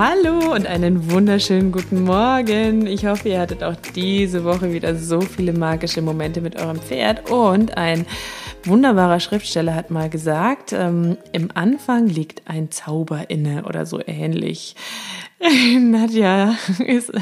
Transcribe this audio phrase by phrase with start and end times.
[0.00, 2.86] Hallo und einen wunderschönen guten Morgen.
[2.86, 7.28] Ich hoffe, ihr hattet auch diese Woche wieder so viele magische Momente mit eurem Pferd.
[7.32, 8.06] Und ein
[8.62, 14.76] wunderbarer Schriftsteller hat mal gesagt, ähm, im Anfang liegt ein Zauber inne oder so ähnlich.
[15.78, 17.12] Nadja ist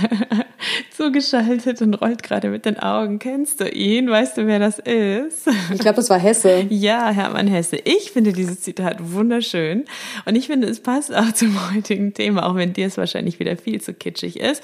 [0.96, 3.18] zugeschaltet und rollt gerade mit den Augen.
[3.18, 4.08] Kennst du ihn?
[4.08, 5.46] Weißt du, wer das ist?
[5.70, 6.64] Ich glaube, das war Hesse.
[6.70, 7.76] Ja, Hermann Hesse.
[7.76, 9.84] Ich finde dieses Zitat wunderschön
[10.24, 13.58] und ich finde, es passt auch zum heutigen Thema, auch wenn dir es wahrscheinlich wieder
[13.58, 14.62] viel zu kitschig ist,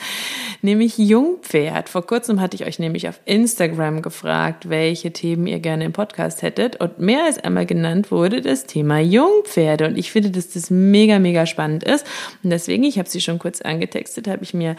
[0.62, 1.90] nämlich Jungpferd.
[1.90, 6.40] Vor kurzem hatte ich euch nämlich auf Instagram gefragt, welche Themen ihr gerne im Podcast
[6.40, 10.70] hättet und mehr als einmal genannt wurde das Thema Jungpferde und ich finde, dass das
[10.70, 12.06] mega, mega spannend ist
[12.42, 14.76] und deswegen, ich habe sie schon kurz angetextet, habe ich mir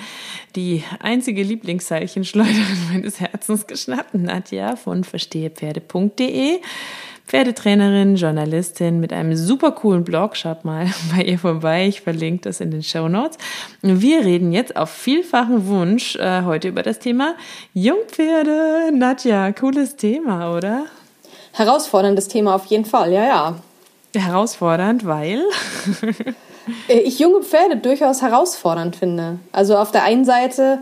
[0.55, 6.59] die einzige Lieblingsseilchenschleuderin meines Herzens geschnappt, Nadja von verstehepferde.de.
[7.25, 10.35] Pferdetrainerin, Journalistin mit einem super coolen Blog.
[10.35, 11.87] Schaut mal bei ihr vorbei.
[11.87, 13.37] Ich verlinke das in den Show Notes.
[13.81, 17.35] Wir reden jetzt auf vielfachen Wunsch äh, heute über das Thema
[17.73, 18.91] Jungpferde.
[18.93, 20.85] Nadja, cooles Thema, oder?
[21.53, 23.55] Herausforderndes Thema auf jeden Fall, ja, ja.
[24.15, 25.43] Herausfordernd, weil
[26.87, 29.39] ich junge Pferde durchaus herausfordernd finde.
[29.51, 30.79] Also auf der einen Seite,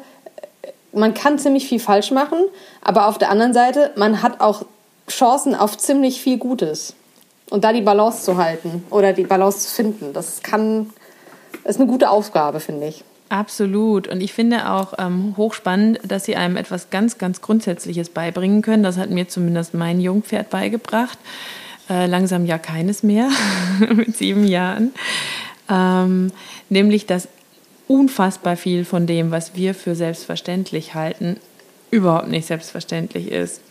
[0.61, 2.39] äh, man kann ziemlich viel falsch machen,
[2.81, 4.65] aber auf der anderen Seite, man hat auch
[5.09, 6.95] Chancen auf ziemlich viel Gutes.
[7.49, 10.89] Und da die Balance zu halten oder die Balance zu finden, das kann,
[11.65, 13.03] ist eine gute Aufgabe, finde ich.
[13.27, 14.07] Absolut.
[14.07, 18.83] Und ich finde auch ähm, hochspannend, dass sie einem etwas ganz, ganz Grundsätzliches beibringen können.
[18.83, 21.17] Das hat mir zumindest mein Jungpferd beigebracht.
[21.89, 23.29] Äh, langsam ja keines mehr
[23.93, 24.93] mit sieben Jahren
[25.71, 26.31] ähm,
[26.69, 27.27] nämlich dass
[27.87, 31.37] unfassbar viel von dem, was wir für selbstverständlich halten,
[31.89, 33.61] überhaupt nicht selbstverständlich ist.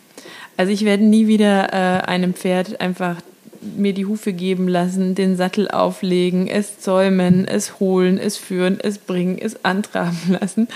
[0.57, 3.15] Also ich werde nie wieder äh, einem Pferd einfach
[3.61, 8.97] mir die Hufe geben lassen, den Sattel auflegen, es zäumen, es holen, es führen, es
[8.97, 10.67] bringen, es antraben lassen,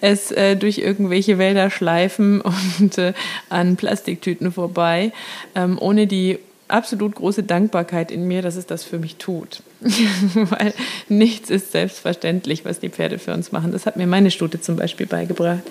[0.00, 2.40] es äh, durch irgendwelche Wälder schleifen
[2.80, 3.12] und äh,
[3.48, 5.12] an Plastiktüten vorbei,
[5.54, 6.38] ähm, ohne die
[6.72, 9.62] absolut große Dankbarkeit in mir, dass es das für mich tut.
[10.34, 10.74] Weil
[11.08, 13.72] nichts ist selbstverständlich, was die Pferde für uns machen.
[13.72, 15.62] Das hat mir meine Stute zum Beispiel beigebracht.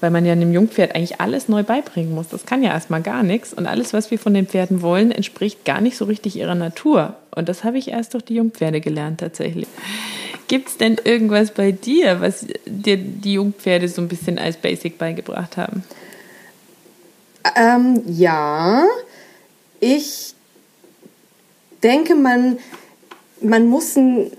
[0.00, 2.28] Weil man ja einem Jungpferd eigentlich alles neu beibringen muss.
[2.28, 3.52] Das kann ja erstmal gar nichts.
[3.52, 7.16] Und alles, was wir von den Pferden wollen, entspricht gar nicht so richtig ihrer Natur.
[7.34, 9.66] Und das habe ich erst durch die Jungpferde gelernt tatsächlich.
[10.46, 14.98] Gibt es denn irgendwas bei dir, was dir die Jungpferde so ein bisschen als Basic
[14.98, 15.82] beigebracht haben?
[17.56, 18.84] Ähm, ja,
[19.80, 20.34] ich
[21.82, 22.58] denke, man,
[23.40, 24.30] man, muss ein,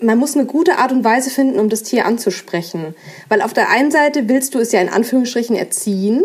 [0.00, 2.94] man muss eine gute Art und Weise finden, um das Tier anzusprechen.
[3.28, 6.22] Weil auf der einen Seite willst du es ja in Anführungsstrichen erziehen,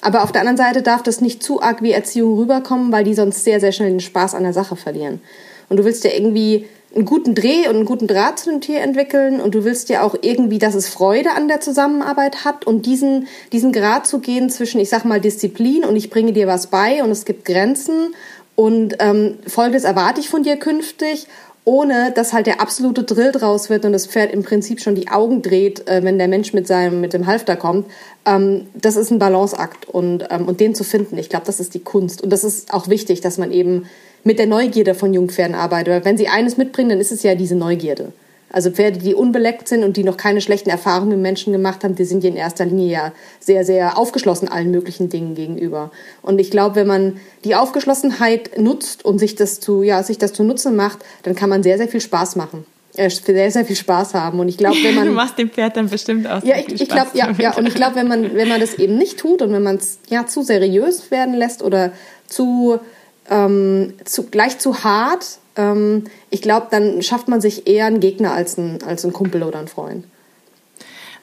[0.00, 3.14] aber auf der anderen Seite darf das nicht zu arg wie Erziehung rüberkommen, weil die
[3.14, 5.20] sonst sehr, sehr schnell den Spaß an der Sache verlieren.
[5.68, 8.80] Und du willst ja irgendwie einen guten Dreh und einen guten Draht zu dem Tier
[8.80, 12.86] entwickeln und du willst ja auch irgendwie, dass es Freude an der Zusammenarbeit hat und
[12.86, 16.68] diesen, diesen Grad zu gehen zwischen, ich sag mal, Disziplin und ich bringe dir was
[16.68, 18.14] bei und es gibt Grenzen
[18.54, 21.26] und ähm, folgendes erwarte ich von dir künftig,
[21.64, 25.08] ohne dass halt der absolute Drill draus wird und das Pferd im Prinzip schon die
[25.08, 27.86] Augen dreht, äh, wenn der Mensch mit seinem, mit dem Halfter kommt.
[28.26, 31.74] Ähm, das ist ein Balanceakt und, ähm, und den zu finden, ich glaube, das ist
[31.74, 33.86] die Kunst und das ist auch wichtig, dass man eben
[34.24, 35.90] mit der Neugierde von Jungpferden arbeite.
[35.90, 38.12] Weil wenn sie eines mitbringen, dann ist es ja diese Neugierde.
[38.50, 41.96] Also Pferde, die unbeleckt sind und die noch keine schlechten Erfahrungen mit Menschen gemacht haben,
[41.96, 45.90] die sind ja in erster Linie ja sehr, sehr aufgeschlossen allen möglichen Dingen gegenüber.
[46.22, 50.32] Und ich glaube, wenn man die Aufgeschlossenheit nutzt und sich das zu, ja, sich das
[50.32, 52.64] zu Nutzen macht, dann kann man sehr, sehr viel Spaß machen.
[52.96, 54.38] Äh, sehr, sehr viel Spaß haben.
[54.38, 55.06] Und ich glaube, wenn man.
[55.08, 57.56] du machst dem Pferd dann bestimmt auch Ja, ich, ich glaube, ja, ja.
[57.56, 59.98] Und ich glaube, wenn man, wenn man das eben nicht tut und wenn man es
[60.08, 61.92] ja zu seriös werden lässt oder
[62.28, 62.78] zu,
[63.30, 65.38] ähm, zu, gleich zu hart.
[65.56, 69.42] Ähm, ich glaube, dann schafft man sich eher einen Gegner als einen, als einen Kumpel
[69.42, 70.04] oder einen Freund.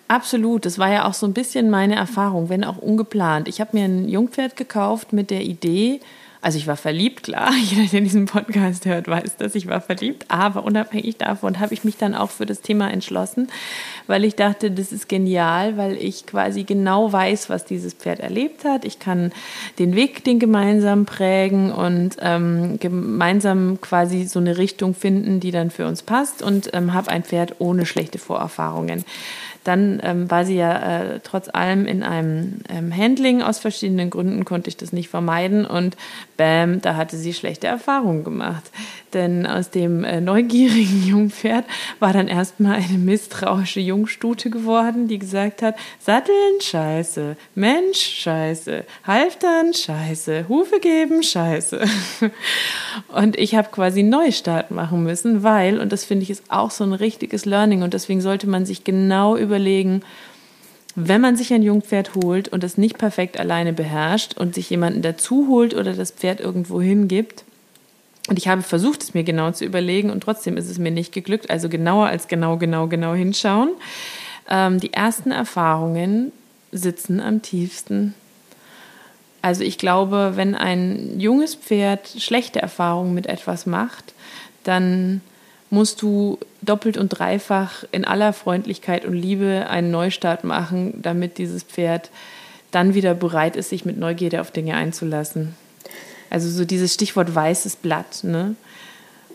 [0.08, 3.48] Absolut, das war ja auch so ein bisschen meine Erfahrung, wenn auch ungeplant.
[3.48, 6.02] Ich habe mir ein Jungpferd gekauft mit der Idee,
[6.44, 7.52] Also ich war verliebt, klar.
[7.64, 10.26] Jeder, der diesen Podcast hört, weiß, dass ich war verliebt.
[10.30, 13.48] Aber unabhängig davon habe ich mich dann auch für das Thema entschlossen,
[14.08, 18.66] weil ich dachte, das ist genial, weil ich quasi genau weiß, was dieses Pferd erlebt
[18.66, 18.86] hat.
[18.86, 19.32] Ich kann
[19.78, 25.70] den Weg, den gemeinsam prägen und ähm, gemeinsam quasi so eine Richtung finden, die dann
[25.70, 29.06] für uns passt und ähm, habe ein Pferd ohne schlechte Vorerfahrungen.
[29.64, 33.42] Dann ähm, war sie ja äh, trotz allem in einem ähm, Handling.
[33.42, 35.66] Aus verschiedenen Gründen konnte ich das nicht vermeiden.
[35.66, 35.98] Und
[36.38, 38.72] bam, da hatte sie schlechte Erfahrungen gemacht.
[39.14, 41.66] Denn aus dem äh, neugierigen Jungpferd
[42.00, 49.74] war dann erstmal eine misstrauische Jungstute geworden, die gesagt hat, Satteln scheiße, Mensch scheiße, Halftern
[49.74, 51.82] scheiße, Hufe geben scheiße.
[53.10, 56.84] Und ich habe quasi Neustart machen müssen, weil, und das finde ich ist auch so
[56.84, 60.02] ein richtiges Learning und deswegen sollte man sich genau überlegen,
[60.96, 65.02] wenn man sich ein Jungpferd holt und es nicht perfekt alleine beherrscht und sich jemanden
[65.02, 67.46] dazu holt oder das Pferd irgendwo hingibt,
[68.30, 71.12] und ich habe versucht, es mir genau zu überlegen und trotzdem ist es mir nicht
[71.12, 73.72] geglückt, also genauer als genau, genau, genau hinschauen.
[74.48, 76.32] Ähm, die ersten Erfahrungen
[76.72, 78.14] sitzen am tiefsten.
[79.42, 84.14] Also ich glaube, wenn ein junges Pferd schlechte Erfahrungen mit etwas macht,
[84.64, 85.22] dann
[85.72, 91.64] musst du doppelt und dreifach in aller Freundlichkeit und Liebe einen Neustart machen, damit dieses
[91.64, 92.12] Pferd
[92.72, 95.56] dann wieder bereit ist, sich mit Neugierde auf Dinge einzulassen.
[96.30, 98.56] Also so dieses Stichwort weißes Blatt, ne?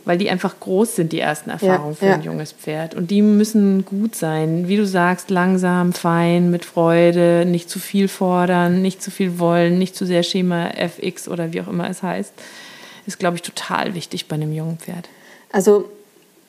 [0.05, 2.95] Weil die einfach groß sind, die ersten Erfahrungen ja, für ein junges Pferd.
[2.95, 4.69] Und die müssen gut sein.
[4.69, 9.79] Wie du sagst, langsam, fein, mit Freude, nicht zu viel fordern, nicht zu viel wollen,
[9.79, 12.33] nicht zu sehr Schema FX oder wie auch immer es heißt.
[13.07, 15.09] Ist, glaube ich, total wichtig bei einem jungen Pferd.
[15.51, 15.91] Also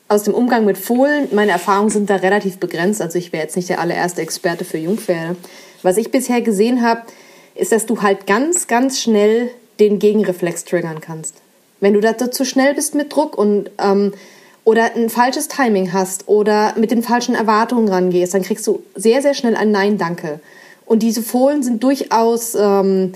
[0.08, 3.02] aus dem Umgang mit Fohlen, meine Erfahrungen sind da relativ begrenzt.
[3.02, 5.36] Also ich wäre jetzt nicht der allererste Experte für Jungpferde.
[5.82, 7.02] Was ich bisher gesehen habe,
[7.54, 9.50] ist, dass du halt ganz, ganz schnell
[9.80, 11.36] den Gegenreflex triggern kannst.
[11.80, 14.12] Wenn du da zu schnell bist mit Druck und ähm,
[14.64, 19.22] oder ein falsches Timing hast oder mit den falschen Erwartungen rangehst, dann kriegst du sehr,
[19.22, 20.40] sehr schnell ein Nein, danke.
[20.84, 23.12] Und diese Fohlen sind durchaus, ähm,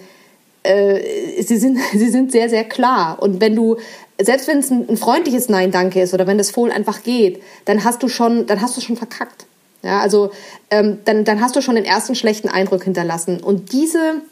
[0.62, 3.20] äh, sie, sind, sie sind sehr, sehr klar.
[3.20, 3.76] Und wenn du
[4.24, 7.42] selbst wenn es ein, ein, freundliches Nein, danke ist oder wenn das Fohlen einfach geht,
[7.64, 9.46] dann hast du schon, dann hast du schon verkackt.
[9.82, 10.30] Ja, also
[10.70, 13.40] ähm, dann, dann hast du schon den ersten schlechten Eindruck hinterlassen.
[13.40, 14.22] Und diese,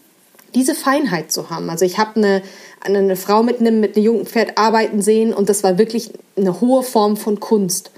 [0.54, 1.68] diese Feinheit zu haben.
[1.70, 2.42] Also ich habe eine,
[2.80, 6.60] eine Frau mit einem, mit einem jungen Pferd arbeiten sehen und das war wirklich eine
[6.60, 7.90] hohe Form von Kunst.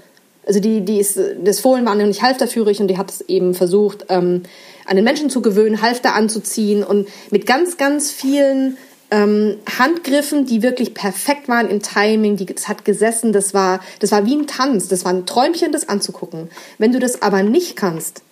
[0.45, 4.05] Also die, die ist, das Fohlen war nämlich halfterführig und die hat es eben versucht,
[4.09, 4.43] ähm,
[4.85, 8.77] an den Menschen zu gewöhnen, Halfter anzuziehen und mit ganz, ganz vielen
[9.13, 14.11] ähm, Handgriffen, die wirklich perfekt waren im Timing, die, das hat gesessen, das war, das
[14.11, 16.49] war wie ein Tanz, das war ein Träumchen, das anzugucken.
[16.79, 18.23] Wenn du das aber nicht kannst,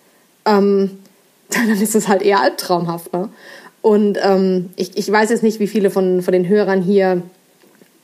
[0.44, 0.98] ähm,
[1.50, 3.12] dann ist es halt eher albtraumhaft.
[3.12, 3.28] Ne?
[3.80, 7.22] Und ähm, ich, ich weiß jetzt nicht, wie viele von, von den Hörern hier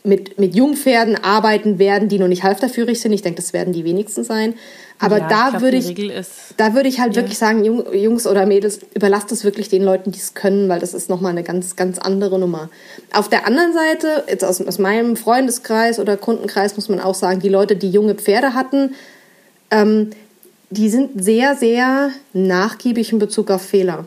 [0.05, 3.13] mit, mit Jungpferden arbeiten werden, die noch nicht halfterführig sind.
[3.13, 4.55] Ich denke, das werden die wenigsten sein.
[5.01, 5.95] Aber ja, da würde ich,
[6.57, 7.23] da würde ich halt ja.
[7.23, 10.93] wirklich sagen, Jungs oder Mädels, überlasst es wirklich den Leuten, die es können, weil das
[10.93, 12.69] ist nochmal eine ganz, ganz andere Nummer.
[13.13, 17.39] Auf der anderen Seite, jetzt aus, aus meinem Freundeskreis oder Kundenkreis muss man auch sagen,
[17.41, 18.95] die Leute, die junge Pferde hatten,
[19.71, 20.11] ähm,
[20.71, 24.07] die sind sehr, sehr nachgiebig in Bezug auf Fehler.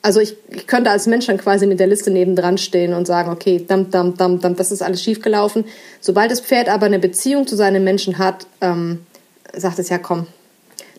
[0.00, 3.30] Also ich, ich könnte als Mensch dann quasi mit der Liste nebendran stehen und sagen,
[3.30, 5.64] okay, dam, dam, dam, dam, das ist alles schiefgelaufen.
[6.00, 9.00] Sobald das Pferd aber eine Beziehung zu seinem Menschen hat, ähm,
[9.54, 10.26] sagt es ja, komm,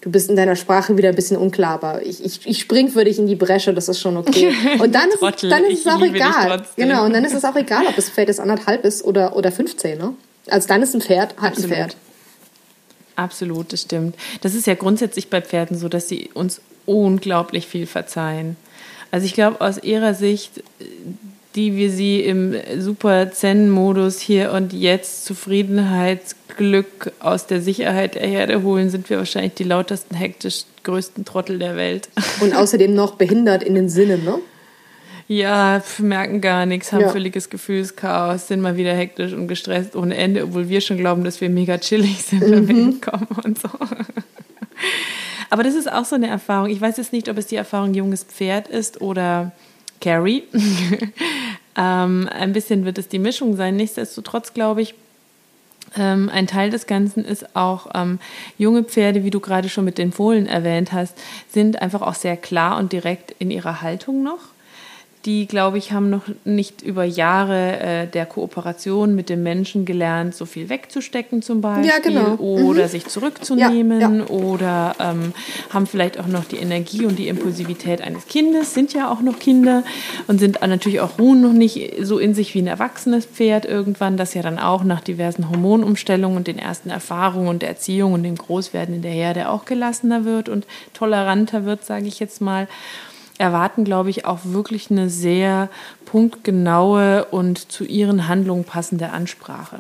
[0.02, 3.04] du bist in deiner Sprache wieder ein bisschen unklar, aber ich, ich, ich spring für
[3.04, 4.54] dich in die Bresche, das ist schon okay.
[4.80, 6.64] Und dann ist, es, dann ist es auch egal.
[6.76, 9.52] Genau, und dann ist es auch egal, ob das Pferd jetzt anderthalb ist oder, oder
[9.52, 10.14] 15, ne?
[10.48, 11.72] Also dann ist ein Pferd halt Absolut.
[11.72, 11.98] ein Pferd.
[13.16, 14.16] Absolut, das stimmt.
[14.42, 18.56] Das ist ja grundsätzlich bei Pferden so, dass sie uns unglaublich viel verzeihen.
[19.12, 20.64] Also ich glaube, aus ihrer Sicht,
[21.60, 26.22] die wir sie im super Zen-Modus hier und jetzt Zufriedenheit,
[26.56, 31.60] Glück aus der Sicherheit der Herde holen, sind wir wahrscheinlich die lautesten, hektisch größten Trottel
[31.60, 32.08] der Welt.
[32.40, 34.40] Und außerdem noch behindert in den Sinnen, ne?
[35.28, 37.10] Ja, merken gar nichts, haben ja.
[37.10, 41.40] völliges Gefühlschaos, sind mal wieder hektisch und gestresst ohne Ende, obwohl wir schon glauben, dass
[41.40, 42.92] wir mega chillig sind, wenn wir mhm.
[42.92, 43.70] hinkommen und so.
[45.52, 46.70] Aber das ist auch so eine Erfahrung.
[46.70, 49.52] Ich weiß jetzt nicht, ob es die Erfahrung junges Pferd ist oder
[50.02, 50.44] Carrie.
[51.78, 53.76] ähm, ein bisschen wird es die Mischung sein.
[53.76, 54.96] Nichtsdestotrotz glaube ich,
[55.98, 58.20] ähm, ein Teil des Ganzen ist auch, ähm,
[58.58, 61.18] junge Pferde, wie du gerade schon mit den Fohlen erwähnt hast,
[61.52, 64.40] sind einfach auch sehr klar und direkt in ihrer Haltung noch.
[65.26, 70.34] Die, glaube ich, haben noch nicht über Jahre äh, der Kooperation mit dem Menschen gelernt,
[70.34, 72.36] so viel wegzustecken zum Beispiel Ja, genau.
[72.36, 72.88] oder Mhm.
[72.88, 74.26] sich zurückzunehmen Ja, ja.
[74.28, 75.34] oder ähm,
[75.72, 79.40] haben vielleicht auch noch die Energie und die Impulsivität eines Kindes, sind ja auch noch
[79.40, 79.84] Kinder
[80.28, 84.16] und sind natürlich auch ruhen noch nicht so in sich wie ein erwachsenes Pferd irgendwann,
[84.16, 88.24] das ja dann auch nach diversen Hormonumstellungen und den ersten Erfahrungen und der Erziehung und
[88.24, 92.70] dem Großwerden in der Herde auch gelassener wird und toleranter wird, sage ich jetzt mal
[93.40, 95.70] erwarten, glaube ich, auch wirklich eine sehr
[96.06, 99.80] punktgenaue und zu ihren Handlungen passende Ansprache.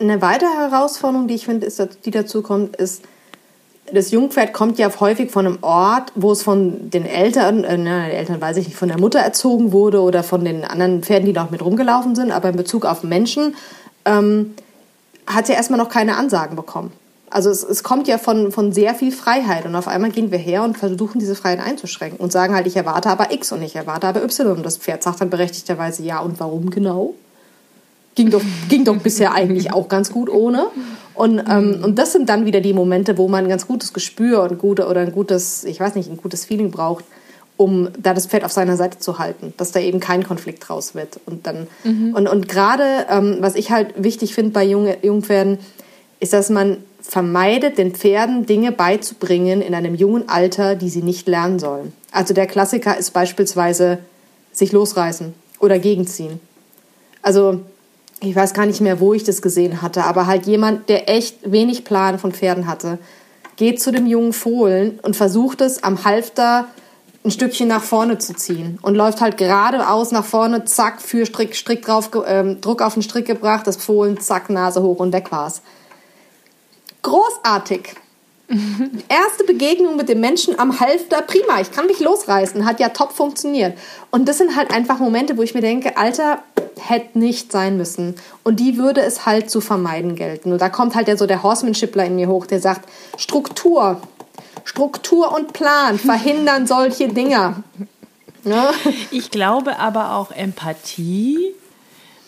[0.00, 3.04] Eine weitere Herausforderung, die ich finde, ist, die dazu kommt, ist,
[3.92, 8.06] das Jungpferd kommt ja häufig von einem Ort, wo es von den Eltern, äh, na,
[8.06, 11.30] die Eltern weiß ich nicht, von der Mutter erzogen wurde oder von den anderen Pferden,
[11.30, 13.54] die auch mit rumgelaufen sind, aber in Bezug auf Menschen
[14.06, 14.54] ähm,
[15.26, 16.92] hat sie erstmal noch keine Ansagen bekommen.
[17.30, 20.38] Also es, es kommt ja von, von sehr viel Freiheit und auf einmal gehen wir
[20.38, 23.74] her und versuchen diese Freiheit einzuschränken und sagen halt, ich erwarte aber X und ich
[23.74, 24.56] erwarte aber Y.
[24.56, 27.14] Und das Pferd sagt dann berechtigterweise ja und warum genau?
[28.14, 30.66] ging doch, ging doch bisher eigentlich auch ganz gut ohne.
[31.14, 34.42] Und, ähm, und das sind dann wieder die Momente, wo man ein ganz gutes Gespür
[34.42, 37.04] und gute oder ein gutes, ich weiß nicht, ein gutes Feeling braucht,
[37.56, 40.94] um da das Pferd auf seiner Seite zu halten, dass da eben kein Konflikt draus
[40.96, 41.20] wird.
[41.24, 45.58] Und dann und, und gerade, ähm, was ich halt wichtig finde bei junge, Jungpferden,
[46.18, 51.28] ist, dass man vermeidet, den Pferden Dinge beizubringen in einem jungen Alter, die sie nicht
[51.28, 51.92] lernen sollen.
[52.10, 53.98] Also der Klassiker ist beispielsweise
[54.52, 56.40] sich losreißen oder gegenziehen.
[57.22, 57.60] Also
[58.20, 61.50] ich weiß gar nicht mehr, wo ich das gesehen hatte, aber halt jemand, der echt
[61.50, 62.98] wenig Plan von Pferden hatte,
[63.56, 66.66] geht zu dem jungen Fohlen und versucht es am Halfter
[67.24, 71.54] ein Stückchen nach vorne zu ziehen und läuft halt geradeaus nach vorne, zack, für Strick,
[71.54, 75.30] Strick drauf, ähm, Druck auf den Strick gebracht, das Fohlen, zack, Nase hoch und weg
[75.30, 75.62] war's.
[77.04, 77.94] Großartig.
[79.08, 83.12] Erste Begegnung mit dem Menschen am Halfter, prima, ich kann mich losreißen, hat ja top
[83.12, 83.78] funktioniert.
[84.10, 86.42] Und das sind halt einfach Momente, wo ich mir denke, Alter,
[86.78, 88.16] hätte nicht sein müssen.
[88.42, 90.52] Und die würde es halt zu vermeiden gelten.
[90.52, 94.00] Und da kommt halt ja so der Horsemanshipler in mir hoch, der sagt, Struktur,
[94.64, 97.62] Struktur und Plan verhindern solche Dinger.
[98.44, 98.62] Ne?
[99.10, 101.54] Ich glaube aber auch Empathie,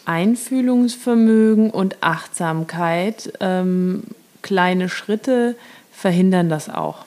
[0.07, 4.05] Einfühlungsvermögen und Achtsamkeit, ähm,
[4.47, 5.57] kleine Schritte
[5.91, 7.05] verhindern das auch.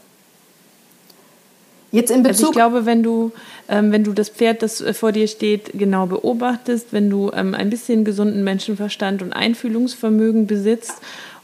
[1.91, 3.31] Jetzt in Also ich Bezug glaube, wenn du,
[3.69, 7.55] ähm, wenn du das Pferd, das äh, vor dir steht, genau beobachtest, wenn du ähm,
[7.55, 10.95] ein bisschen gesunden Menschenverstand und Einfühlungsvermögen besitzt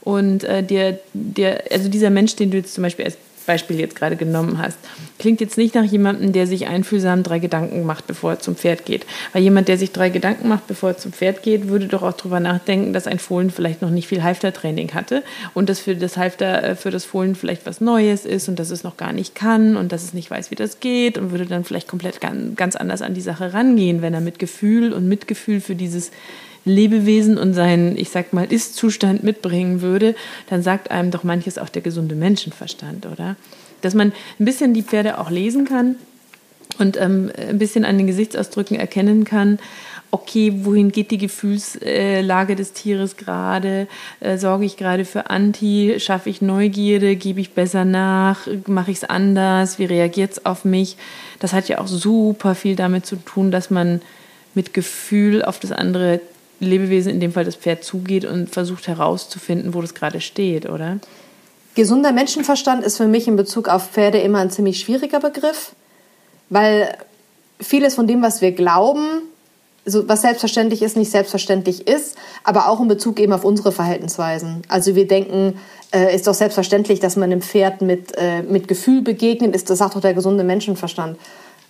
[0.02, 3.96] und äh, dir, dir, also dieser Mensch, den du jetzt zum Beispiel als Beispiel jetzt
[3.96, 4.78] gerade genommen hast,
[5.20, 8.86] klingt jetzt nicht nach jemandem, der sich einfühlsam drei Gedanken macht, bevor er zum Pferd
[8.86, 9.06] geht.
[9.34, 12.14] Weil jemand, der sich drei Gedanken macht, bevor er zum Pferd geht, würde doch auch
[12.14, 15.24] darüber nachdenken, dass ein Fohlen vielleicht noch nicht viel Halftertraining hatte
[15.54, 18.70] und dass für das Halfter, äh, für das Fohlen vielleicht was Neues ist und dass
[18.70, 21.46] es noch gar nicht kann und dass es nicht weiß, wie das geht und würde
[21.46, 25.08] dann vielleicht komplett ganz, ganz anders an die Sache rangehen, wenn er mit Gefühl und
[25.08, 26.12] Mitgefühl für dieses
[26.66, 30.16] Lebewesen und seinen, ich sag mal, Ist-Zustand mitbringen würde,
[30.50, 33.36] dann sagt einem doch manches auch der gesunde Menschenverstand, oder?
[33.82, 35.96] Dass man ein bisschen die Pferde auch lesen kann
[36.80, 39.60] und ähm, ein bisschen an den Gesichtsausdrücken erkennen kann,
[40.16, 43.88] okay, wohin geht die Gefühlslage des Tieres gerade?
[44.22, 45.96] Äh, sorge ich gerade für Anti?
[46.00, 47.18] Schaffe ich Neugierde?
[47.18, 48.48] Gebe ich besser nach?
[48.68, 49.78] Mache ich es anders?
[49.78, 50.96] Wie reagiert es auf mich?
[51.40, 54.02] Das hat ja auch super viel damit zu tun, dass man
[54.54, 56.22] mit Gefühl auf das andere
[56.60, 61.00] Lebewesen, in dem Fall das Pferd, zugeht und versucht herauszufinden, wo das gerade steht, oder?
[61.76, 65.74] Gesunder Menschenverstand ist für mich in Bezug auf Pferde immer ein ziemlich schwieriger Begriff,
[66.50, 66.96] weil
[67.60, 69.24] vieles von dem, was wir glauben,
[69.86, 74.64] so was selbstverständlich ist, nicht selbstverständlich ist, aber auch in Bezug eben auf unsere Verhaltensweisen.
[74.68, 75.60] Also wir denken,
[75.94, 79.78] äh, ist doch selbstverständlich, dass man einem Pferd mit, äh, mit Gefühl begegnet, ist das
[79.80, 81.18] sagt doch der gesunde Menschenverstand.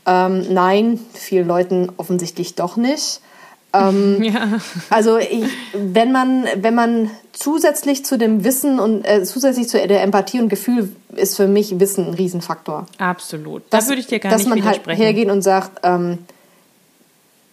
[0.05, 3.21] Ähm, nein, vielen Leuten offensichtlich doch nicht.
[3.75, 4.59] Ähm, Ja.
[4.89, 10.01] also ich, wenn man wenn man zusätzlich zu dem Wissen und äh, zusätzlich zu der
[10.03, 12.85] Empathie und Gefühl ist für mich Wissen ein Riesenfaktor.
[12.97, 13.63] Absolut.
[13.69, 15.01] Da würde ich dir gar dass nicht man halt widersprechen.
[15.01, 16.19] hergeht und sagt, ähm,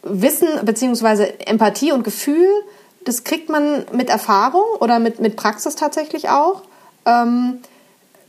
[0.02, 2.48] Wissen beziehungsweise Empathie und Gefühl,
[3.04, 6.62] das kriegt man mit Erfahrung oder mit, mit Praxis tatsächlich auch.
[7.06, 7.58] Ähm,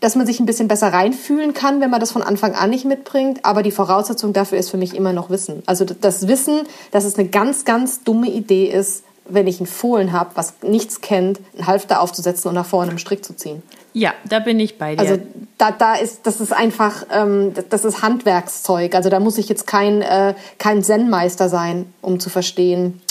[0.04, 2.86] dass man sich ein bisschen besser reinfühlen kann, wenn man das von Anfang an nicht
[2.86, 3.40] mitbringt.
[3.46, 5.64] Aber die Voraussetzung dafür ist für mich immer noch Wissen.
[5.66, 10.12] Also das Wissen, dass es eine ganz, ganz dumme Idee ist, wenn ich einen Fohlen
[10.12, 13.64] habe, was nichts kennt, einen Halfter aufzusetzen und nach vorne im Strick zu ziehen.
[13.94, 15.00] Ja, da bin ich bei dir.
[15.02, 15.18] Also
[15.58, 18.96] da, da ist, das ist einfach, ähm, das- das ist Handwerkszeug.
[18.96, 23.02] Also da muss ich jetzt kein, äh, kein Zen-Meister sein, um zu verstehen,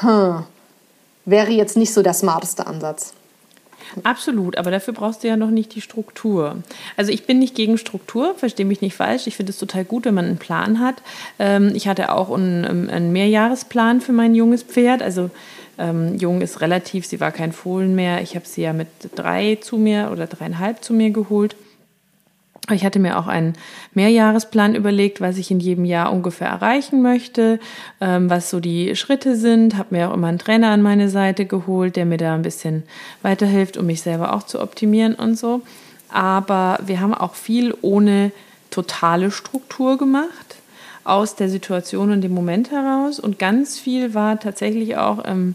[0.00, 0.44] hm,
[1.24, 3.12] wäre jetzt nicht so der smarteste Ansatz.
[4.02, 6.62] Absolut, aber dafür brauchst du ja noch nicht die Struktur.
[6.96, 9.26] Also ich bin nicht gegen Struktur, verstehe mich nicht falsch.
[9.26, 11.02] Ich finde es total gut, wenn man einen Plan hat.
[11.38, 15.02] Ähm, ich hatte auch einen, einen Mehrjahresplan für mein junges Pferd.
[15.02, 15.30] Also
[15.78, 18.20] ähm, jung ist relativ, sie war kein Fohlen mehr.
[18.22, 21.56] Ich habe sie ja mit drei zu mir oder dreieinhalb zu mir geholt.
[22.70, 23.54] Ich hatte mir auch einen
[23.94, 27.60] Mehrjahresplan überlegt, was ich in jedem Jahr ungefähr erreichen möchte,
[28.00, 29.76] ähm, was so die Schritte sind.
[29.76, 32.82] Habe mir auch immer einen Trainer an meine Seite geholt, der mir da ein bisschen
[33.22, 35.62] weiterhilft, um mich selber auch zu optimieren und so.
[36.10, 38.32] Aber wir haben auch viel ohne
[38.70, 40.56] totale Struktur gemacht,
[41.04, 43.18] aus der Situation und dem Moment heraus.
[43.18, 45.54] Und ganz viel war tatsächlich auch im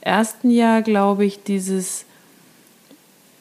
[0.00, 2.06] ersten Jahr, glaube ich, dieses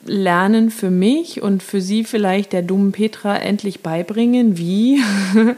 [0.06, 5.02] Lernen für mich und für sie vielleicht der dummen Petra endlich beibringen, wie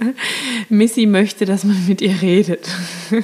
[0.69, 2.67] Missy möchte, dass man mit ihr redet.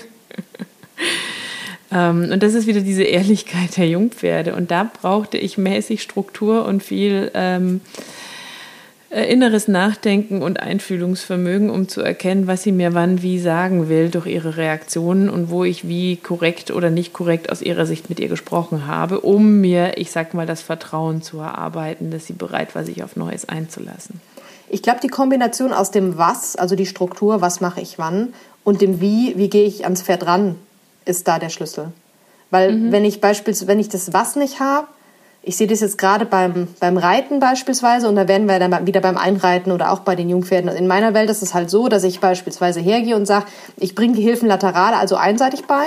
[1.94, 4.56] Ähm, und das ist wieder diese Ehrlichkeit der Jungpferde.
[4.56, 8.31] Und da brauchte ich mäßig Struktur und viel ähm, äh,
[9.12, 14.26] inneres Nachdenken und Einfühlungsvermögen, um zu erkennen, was sie mir wann wie sagen will durch
[14.26, 18.30] ihre Reaktionen und wo ich wie korrekt oder nicht korrekt aus ihrer Sicht mit ihr
[18.30, 22.86] gesprochen habe, um mir, ich sag mal, das Vertrauen zu erarbeiten, dass sie bereit war,
[22.86, 24.22] sich auf Neues einzulassen.
[24.70, 28.82] Ich glaube, die Kombination aus dem Was, also die Struktur, was mache ich wann, und
[28.82, 30.56] dem Wie, wie gehe ich ans Pferd ran,
[31.04, 31.92] ist da der Schlüssel.
[32.50, 32.92] Weil mhm.
[32.94, 34.88] wenn ich beispielsweise, wenn ich das Was nicht habe,
[35.44, 39.02] ich sehe das jetzt gerade beim, beim Reiten beispielsweise und da werden wir dann wieder
[39.02, 40.70] beim Einreiten oder auch bei den Jungpferden.
[40.70, 43.46] In meiner Welt ist es halt so, dass ich beispielsweise hergehe und sage,
[43.78, 45.86] ich bringe die Hilfen lateral, also einseitig bei,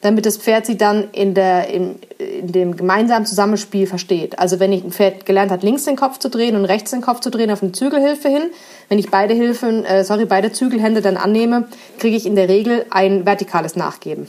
[0.00, 4.38] damit das Pferd sie dann in, der, in, in dem gemeinsamen Zusammenspiel versteht.
[4.38, 7.02] Also wenn ich ein Pferd gelernt hat, links den Kopf zu drehen und rechts den
[7.02, 8.44] Kopf zu drehen auf eine Zügelhilfe hin,
[8.88, 11.68] wenn ich beide Hilfen, äh, sorry, beide Zügelhände dann annehme,
[11.98, 14.28] kriege ich in der Regel ein vertikales Nachgeben.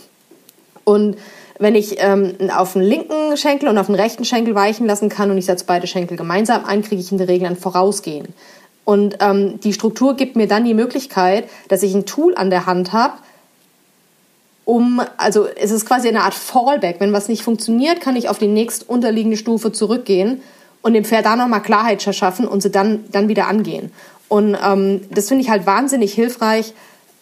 [0.84, 1.16] Und
[1.60, 5.30] wenn ich ähm, auf den linken Schenkel und auf den rechten Schenkel weichen lassen kann
[5.30, 8.30] und ich setze beide Schenkel gemeinsam ein, kriege ich in der Regel ein Vorausgehen.
[8.86, 12.66] Und ähm, die Struktur gibt mir dann die Möglichkeit, dass ich ein Tool an der
[12.66, 13.14] Hand habe,
[14.70, 17.00] um, also es ist quasi eine Art Fallback.
[17.00, 20.44] Wenn was nicht funktioniert, kann ich auf die nächst unterliegende Stufe zurückgehen
[20.84, 23.92] und dem Pferd da nochmal Klarheit verschaffen und sie dann, dann wieder angehen.
[24.28, 26.74] Und ähm, das finde ich halt wahnsinnig hilfreich,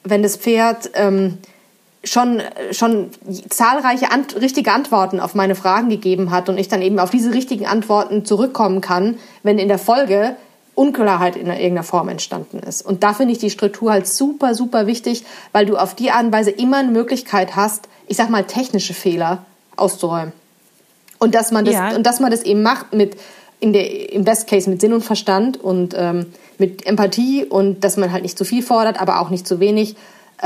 [0.04, 1.38] wenn das Pferd ähm,
[2.08, 3.10] schon, schon
[3.50, 7.34] zahlreiche ant richtige Antworten auf meine Fragen gegeben hat und ich dann eben auf diese
[7.34, 10.36] richtigen Antworten zurückkommen kann, wenn in der Folge
[10.76, 12.86] Unklarheit in irgendeiner Form entstanden ist.
[12.86, 16.26] Und da finde ich die Struktur halt super, super wichtig, weil du auf die Art
[16.26, 19.44] und Weise immer eine Möglichkeit hast, ich sag mal, technische Fehler
[19.76, 20.34] auszuräumen.
[21.18, 21.96] Und dass man das, ja.
[21.96, 23.18] und dass man das eben macht mit,
[23.60, 26.28] in der, im Best Case mit Sinn und Verstand und ähm,
[26.60, 29.94] mit Empathie und dass man halt nicht zu viel fordert, aber auch nicht zu wenig
[29.94, 29.96] äh,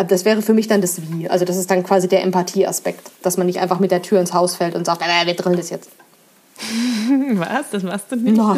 [0.08, 1.30] das wäre für mich dann das Wie.
[1.30, 4.34] Also das ist dann quasi der Empathieaspekt, dass man nicht einfach mit der Tür ins
[4.34, 5.90] Haus fällt und sagt, äh, wir drillen das jetzt.
[7.34, 7.70] Was?
[7.72, 8.38] Das machst du nicht?
[8.38, 8.56] No,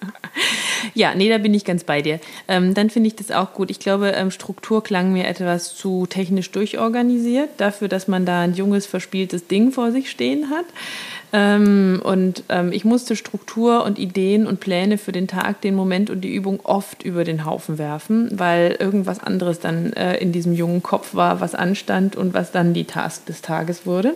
[0.94, 2.20] ja, nee, da bin ich ganz bei dir.
[2.48, 3.70] Ähm, dann finde ich das auch gut.
[3.70, 8.54] Ich glaube, ähm, Struktur klang mir etwas zu technisch durchorganisiert, dafür, dass man da ein
[8.54, 10.66] junges, verspieltes Ding vor sich stehen hat.
[11.32, 16.10] Ähm, und ähm, ich musste Struktur und Ideen und Pläne für den Tag, den Moment
[16.10, 20.52] und die Übung oft über den Haufen werfen, weil irgendwas anderes dann äh, in diesem
[20.52, 24.14] jungen Kopf war, was anstand und was dann die Task des Tages wurde.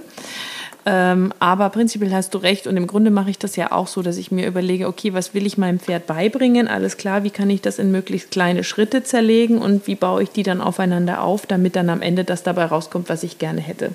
[0.86, 4.02] Ähm, aber prinzipiell hast du recht und im Grunde mache ich das ja auch so,
[4.02, 6.68] dass ich mir überlege, okay, was will ich meinem Pferd beibringen?
[6.68, 10.30] Alles klar, wie kann ich das in möglichst kleine Schritte zerlegen und wie baue ich
[10.30, 13.92] die dann aufeinander auf, damit dann am Ende das dabei rauskommt, was ich gerne hätte.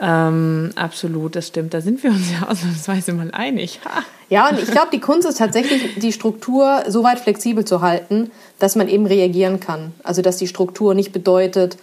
[0.00, 1.74] Ähm, absolut, das stimmt.
[1.74, 3.80] Da sind wir uns ja ausnahmsweise mal einig.
[3.84, 4.02] Ha.
[4.30, 8.30] Ja, und ich glaube, die Kunst ist tatsächlich, die Struktur so weit flexibel zu halten,
[8.58, 9.92] dass man eben reagieren kann.
[10.02, 11.76] Also, dass die Struktur nicht bedeutet,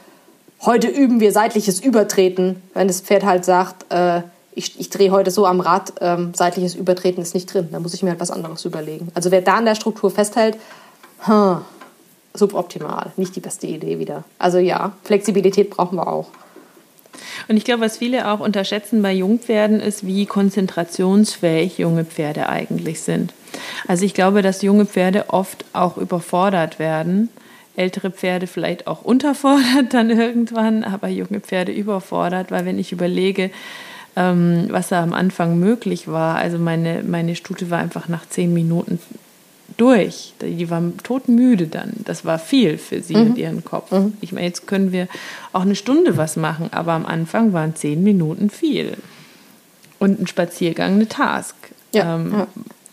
[0.62, 4.22] heute üben wir seitliches Übertreten, wenn das Pferd halt sagt, äh,
[4.54, 7.70] ich, ich drehe heute so am Rad, ähm, seitliches Übertreten ist nicht drin.
[7.72, 9.10] Da muss ich mir halt was anderes überlegen.
[9.14, 10.58] Also, wer da an der Struktur festhält,
[11.20, 11.60] hm,
[12.38, 14.24] suboptimal, nicht die beste Idee wieder.
[14.40, 16.28] Also ja, Flexibilität brauchen wir auch.
[17.48, 23.02] Und ich glaube, was viele auch unterschätzen bei Jungpferden ist, wie konzentrationsfähig junge Pferde eigentlich
[23.02, 23.34] sind.
[23.88, 27.30] Also ich glaube, dass junge Pferde oft auch überfordert werden.
[27.78, 33.52] Ältere Pferde vielleicht auch unterfordert dann irgendwann, aber junge Pferde überfordert, weil wenn ich überlege,
[34.16, 38.54] ähm, was da am Anfang möglich war, also meine, meine Stute war einfach nach zehn
[38.54, 39.00] Minuten
[39.78, 40.34] durch.
[40.42, 41.94] Die war todmüde dann.
[41.98, 43.22] Das war viel für sie mhm.
[43.22, 43.92] und ihren Kopf.
[43.92, 44.14] Mhm.
[44.22, 45.08] Ich meine, jetzt können wir
[45.54, 48.98] auch eine Stunde was machen, aber am Anfang waren zehn Minuten viel.
[50.00, 51.56] Und ein Spaziergang eine Task.
[51.94, 52.48] Ja, ähm, ja.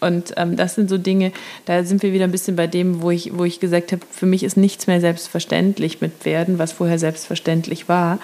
[0.05, 1.33] Und ähm, das sind so Dinge,
[1.64, 4.27] da sind wir wieder ein bisschen bei dem, wo ich, wo ich gesagt habe, für
[4.27, 8.19] mich ist nichts mehr selbstverständlich mit Pferden, was vorher selbstverständlich war.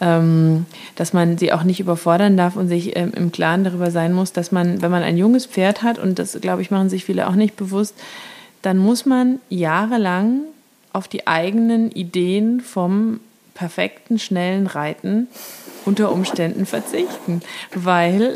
[0.00, 4.12] ähm, dass man sie auch nicht überfordern darf und sich ähm, im Klaren darüber sein
[4.12, 7.04] muss, dass man, wenn man ein junges Pferd hat, und das, glaube ich, machen sich
[7.04, 7.94] viele auch nicht bewusst,
[8.62, 10.42] dann muss man jahrelang
[10.92, 13.20] auf die eigenen Ideen vom
[13.58, 15.26] perfekten, schnellen Reiten
[15.84, 17.40] unter Umständen verzichten,
[17.74, 18.34] weil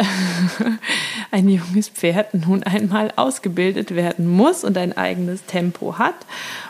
[1.31, 6.15] ein junges Pferd nun einmal ausgebildet werden muss und ein eigenes Tempo hat.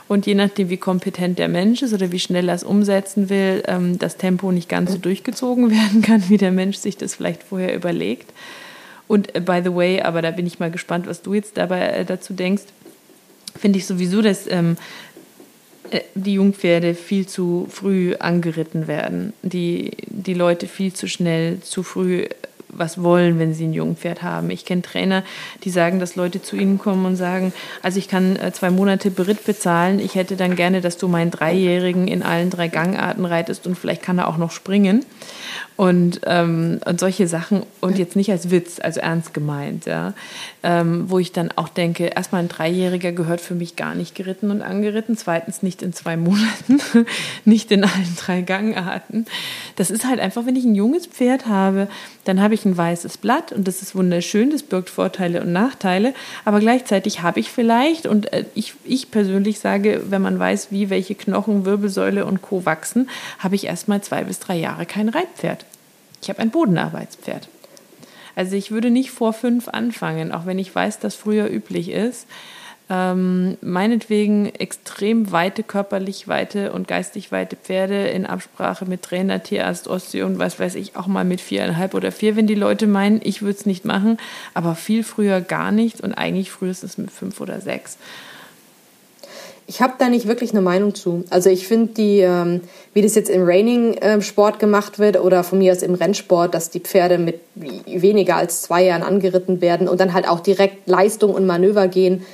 [0.06, 3.62] Und je nachdem, wie kompetent der Mensch ist oder wie schnell er es umsetzen will,
[3.66, 7.42] ähm, das Tempo nicht ganz so durchgezogen werden kann, wie der Mensch sich das vielleicht
[7.44, 8.30] vorher überlegt.
[9.08, 11.80] Und äh, by the way, aber da bin ich mal gespannt, was du jetzt dabei
[11.80, 12.64] äh, dazu denkst,
[13.58, 14.76] finde ich sowieso, dass ähm,
[15.11, 15.11] äh,
[16.14, 22.26] die Jungpferde viel zu früh angeritten werden, die, die Leute viel zu schnell, zu früh
[22.72, 24.50] was wollen, wenn sie ein Jungpferd haben.
[24.50, 25.22] Ich kenne Trainer,
[25.62, 27.52] die sagen, dass Leute zu ihnen kommen und sagen,
[27.82, 31.30] also ich kann äh, zwei Monate Beritt bezahlen, ich hätte dann gerne, dass du meinen
[31.30, 35.04] Dreijährigen in allen drei Gangarten reitest und vielleicht kann er auch noch springen.
[35.76, 37.64] Und, ähm, und solche Sachen.
[37.80, 40.14] Und jetzt nicht als Witz, also ernst gemeint, ja.
[40.64, 44.50] Ähm, wo ich dann auch denke, erstmal ein Dreijähriger gehört für mich gar nicht geritten
[44.52, 46.80] und angeritten, zweitens nicht in zwei Monaten,
[47.44, 49.26] nicht in allen drei Gangarten.
[49.74, 51.88] Das ist halt einfach, wenn ich ein junges Pferd habe,
[52.24, 56.14] dann habe ich ein weißes Blatt und das ist wunderschön, das birgt Vorteile und Nachteile,
[56.44, 60.90] aber gleichzeitig habe ich vielleicht, und äh, ich, ich persönlich sage, wenn man weiß, wie
[60.90, 62.64] welche Knochen, Wirbelsäule und Co.
[62.64, 65.64] wachsen, habe ich erstmal zwei bis drei Jahre kein Reitpferd.
[66.22, 67.48] Ich habe ein Bodenarbeitspferd.
[68.34, 72.26] Also ich würde nicht vor fünf anfangen, auch wenn ich weiß, dass früher üblich ist.
[72.90, 79.88] Ähm, meinetwegen extrem weite, körperlich weite und geistig weite Pferde in Absprache mit Trainer, Tierarzt,
[79.88, 83.20] Osteo und was weiß ich, auch mal mit viereinhalb oder vier, wenn die Leute meinen,
[83.22, 84.18] ich würde es nicht machen,
[84.52, 87.98] aber viel früher gar nicht und eigentlich frühestens mit fünf oder sechs.
[89.72, 91.24] Ich habe da nicht wirklich eine Meinung zu.
[91.30, 92.60] Also ich finde die, ähm,
[92.92, 96.80] wie das jetzt im Raining-Sport gemacht wird oder von mir aus im Rennsport, dass die
[96.80, 101.46] Pferde mit weniger als zwei Jahren angeritten werden und dann halt auch direkt Leistung und
[101.46, 102.26] Manöver gehen.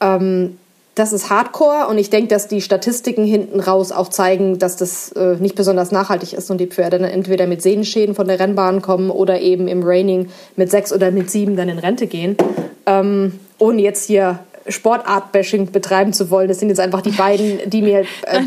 [0.00, 0.56] Ähm,
[0.94, 5.10] das ist Hardcore und ich denke, dass die Statistiken hinten raus auch zeigen, dass das
[5.12, 8.82] äh, nicht besonders nachhaltig ist und die Pferde dann entweder mit Sehnenschäden von der Rennbahn
[8.82, 12.36] kommen oder eben im Raining mit sechs oder mit sieben dann in Rente gehen.
[12.86, 16.48] Ähm, ohne jetzt hier Sportart-Bashing betreiben zu wollen.
[16.48, 18.40] Das sind jetzt einfach die beiden, die mir, äh,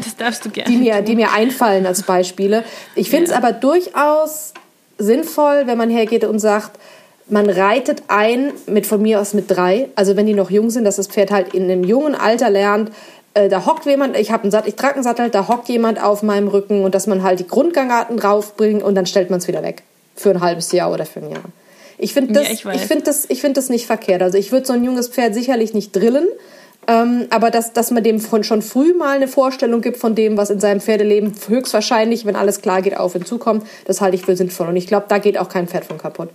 [0.68, 2.64] die mir, die mir einfallen als Beispiele.
[2.96, 3.38] Ich finde es ja.
[3.38, 4.54] aber durchaus
[4.98, 6.80] sinnvoll, wenn man hergeht und sagt,
[7.28, 9.90] man reitet ein mit von mir aus mit drei.
[9.96, 12.92] Also wenn die noch jung sind, dass das Pferd halt in einem jungen Alter lernt,
[13.34, 16.04] äh, da hockt jemand, ich habe einen Sattel, ich trage einen Sattel, da hockt jemand
[16.04, 19.48] auf meinem Rücken und dass man halt die Grundgangarten draufbringt und dann stellt man es
[19.48, 19.84] wieder weg.
[20.16, 21.44] Für ein halbes Jahr oder für ein Jahr.
[22.02, 24.24] Ich finde das, ja, ich, ich finde das, ich finde das nicht verkehrt.
[24.24, 26.26] Also ich würde so ein junges Pferd sicherlich nicht drillen,
[26.88, 30.36] ähm, aber dass, dass man dem von schon früh mal eine Vorstellung gibt von dem,
[30.36, 34.26] was in seinem Pferdeleben höchstwahrscheinlich, wenn alles klar geht, auf ihn zukommt, das halte ich
[34.26, 34.68] für sinnvoll.
[34.68, 36.30] Und ich glaube, da geht auch kein Pferd von kaputt.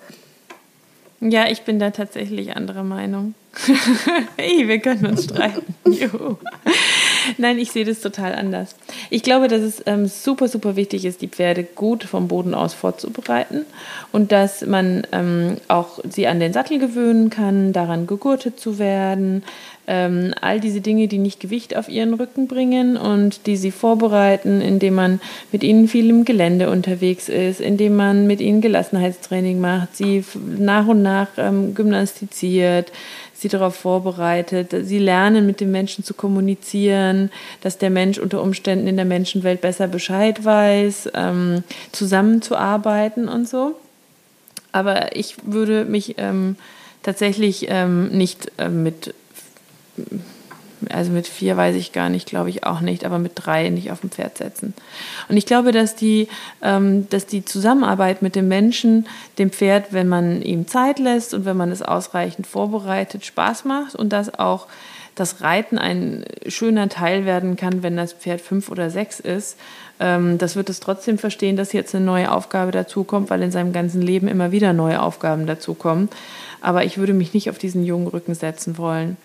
[1.21, 3.35] Ja, ich bin da tatsächlich anderer Meinung.
[4.37, 5.75] hey, wir können uns streiten.
[5.91, 6.37] Juhu.
[7.39, 8.75] Nein, ich sehe das total anders.
[9.11, 12.75] Ich glaube, dass es ähm, super, super wichtig ist, die Pferde gut vom Boden aus
[12.75, 13.65] vorzubereiten
[14.13, 19.43] und dass man ähm, auch sie an den Sattel gewöhnen kann, daran gegurtet zu werden.
[19.89, 24.61] Ähm, all diese Dinge, die nicht Gewicht auf ihren Rücken bringen und die sie vorbereiten,
[24.61, 25.21] indem man
[25.53, 30.25] mit ihnen viel im Gelände unterwegs ist, indem man mit ihnen Gelassenheitstraining macht, sie
[30.59, 32.91] nach und nach ähm, gymnastiziert,
[33.37, 34.75] sie darauf vorbereitet.
[34.83, 39.61] Sie lernen, mit dem Menschen zu kommunizieren, dass der Mensch unter Umständen in der Menschenwelt
[39.61, 43.77] besser Bescheid weiß, ähm, zusammenzuarbeiten und so.
[44.73, 46.57] Aber ich würde mich ähm,
[47.03, 49.15] tatsächlich ähm, nicht äh, mit
[50.91, 53.91] also mit vier weiß ich gar nicht, glaube ich auch nicht, aber mit drei nicht
[53.91, 54.75] auf dem Pferd setzen.
[55.29, 56.29] Und ich glaube, dass die,
[56.63, 59.07] ähm, dass die Zusammenarbeit mit dem Menschen,
[59.39, 63.95] dem Pferd, wenn man ihm Zeit lässt und wenn man es ausreichend vorbereitet, Spaß macht
[63.95, 64.67] und dass auch
[65.15, 69.57] das Reiten ein schöner Teil werden kann, wenn das Pferd fünf oder sechs ist.
[69.99, 73.73] Ähm, das wird es trotzdem verstehen, dass jetzt eine neue Aufgabe dazukommt, weil in seinem
[73.73, 76.11] ganzen Leben immer wieder neue Aufgaben dazukommen.
[76.61, 79.17] Aber ich würde mich nicht auf diesen jungen Rücken setzen wollen.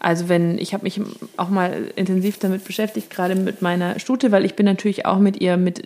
[0.00, 1.00] Also wenn, ich habe mich
[1.36, 5.40] auch mal intensiv damit beschäftigt, gerade mit meiner Stute, weil ich bin natürlich auch mit
[5.40, 5.82] ihr mit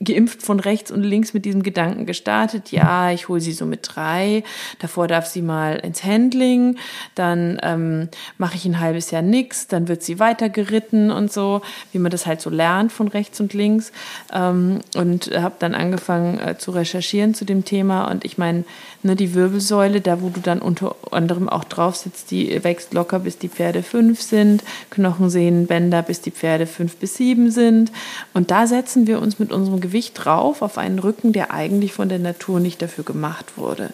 [0.00, 2.70] geimpft von rechts und links mit diesem Gedanken gestartet.
[2.72, 4.44] Ja, ich hole sie so mit drei.
[4.78, 6.76] Davor darf sie mal ins Handling.
[7.14, 9.66] Dann ähm, mache ich ein halbes Jahr nix.
[9.66, 13.40] Dann wird sie weiter geritten und so, wie man das halt so lernt von rechts
[13.40, 13.92] und links.
[14.32, 18.10] Ähm, und habe dann angefangen äh, zu recherchieren zu dem Thema.
[18.10, 18.64] Und ich meine,
[19.02, 23.20] ne, die Wirbelsäule, da wo du dann unter anderem auch drauf sitzt, die wächst locker
[23.20, 27.90] bis die Pferde fünf sind, Knochen, Sehnen, Bänder, bis die Pferde fünf bis sieben sind.
[28.34, 32.08] Und da setzen wir uns mit unserem Gewicht drauf auf einen Rücken, der eigentlich von
[32.08, 33.90] der Natur nicht dafür gemacht wurde.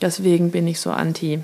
[0.00, 1.40] Deswegen bin ich so anti.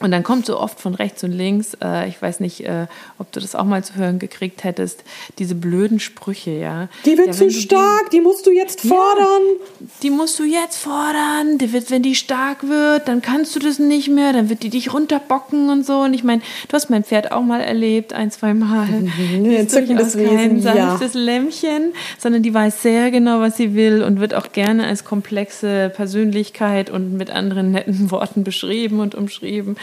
[0.00, 2.86] Und dann kommt so oft von rechts und links, äh, ich weiß nicht, äh,
[3.18, 5.04] ob du das auch mal zu hören gekriegt hättest,
[5.38, 6.88] diese blöden Sprüche, ja.
[7.06, 9.42] Die wird ja, zu stark, die musst du jetzt fordern.
[9.80, 11.56] Ja, die musst du jetzt fordern.
[11.56, 14.68] Die wird, wenn die stark wird, dann kannst du das nicht mehr, dann wird die
[14.68, 16.00] dich runterbocken und so.
[16.00, 18.88] Und ich meine, du hast mein Pferd auch mal erlebt, ein, zwei Mal.
[19.44, 21.20] Entzückendes Wesen, kein sanftes ja.
[21.20, 25.90] Lämmchen, sondern die weiß sehr genau, was sie will und wird auch gerne als komplexe
[25.94, 29.76] Persönlichkeit und mit anderen netten Worten beschrieben und umschrieben.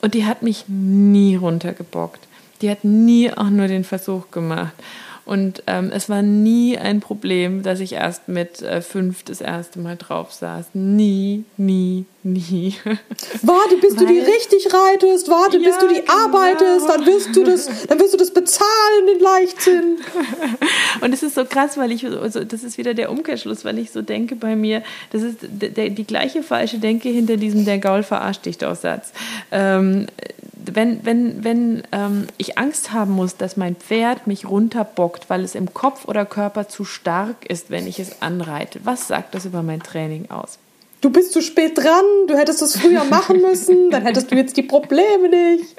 [0.00, 2.26] Und die hat mich nie runtergebockt.
[2.60, 4.72] Die hat nie auch nur den Versuch gemacht.
[5.24, 9.78] Und ähm, es war nie ein Problem, dass ich erst mit äh, fünf das erste
[9.78, 10.70] Mal drauf saß.
[10.72, 12.74] Nie, nie, nie.
[13.42, 16.12] Warte, bis Weil, du die richtig reitest, warte, ja, bis du die genau.
[16.12, 19.98] arbeitest, dann wirst du das, dann wirst du das bezahlen, den Leichtsinn.
[21.00, 23.90] Und es ist so krass, weil ich, also das ist wieder der Umkehrschluss, weil ich
[23.90, 28.02] so denke bei mir, das ist der, die gleiche falsche Denke hinter diesem der Gaul
[28.02, 29.12] verarscht dich doch Satz.
[29.50, 30.06] Ähm,
[30.74, 35.54] wenn, wenn, wenn ähm, ich Angst haben muss, dass mein Pferd mich runterbockt, weil es
[35.54, 39.62] im Kopf oder Körper zu stark ist, wenn ich es anreite, was sagt das über
[39.62, 40.58] mein Training aus?
[41.00, 44.56] Du bist zu spät dran, du hättest es früher machen müssen, dann hättest du jetzt
[44.56, 45.76] die Probleme nicht.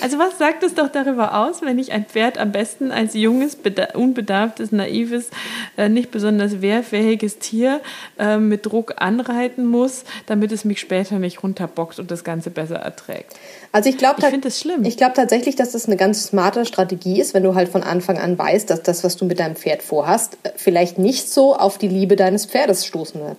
[0.00, 3.56] Also was sagt es doch darüber aus, wenn ich ein Pferd am besten als junges,
[3.94, 5.30] unbedarftes, naives,
[5.76, 7.80] äh, nicht besonders wehrfähiges Tier
[8.18, 12.76] äh, mit Druck anreiten muss, damit es mich später nicht runterbockt und das Ganze besser
[12.76, 13.34] erträgt?
[13.72, 14.84] Also ich glaube, ich finde das schlimm.
[14.84, 18.18] Ich glaube tatsächlich, dass das eine ganz smarte Strategie ist, wenn du halt von Anfang
[18.18, 21.88] an weißt, dass das, was du mit deinem Pferd vorhast, vielleicht nicht so auf die
[21.88, 23.36] Liebe deines Pferdes stoßen wird.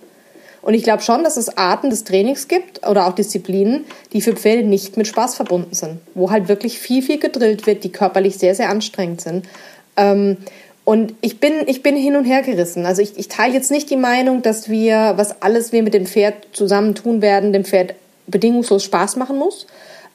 [0.62, 4.34] Und ich glaube schon, dass es Arten des Trainings gibt oder auch Disziplinen, die für
[4.34, 8.38] Pferde nicht mit Spaß verbunden sind, wo halt wirklich viel, viel gedrillt wird, die körperlich
[8.38, 9.46] sehr, sehr anstrengend sind.
[9.96, 10.36] Ähm,
[10.84, 12.86] und ich bin, ich bin hin und her gerissen.
[12.86, 16.06] Also ich, ich teile jetzt nicht die Meinung, dass wir, was alles wir mit dem
[16.06, 17.94] Pferd zusammen tun werden, dem Pferd
[18.26, 19.66] bedingungslos Spaß machen muss.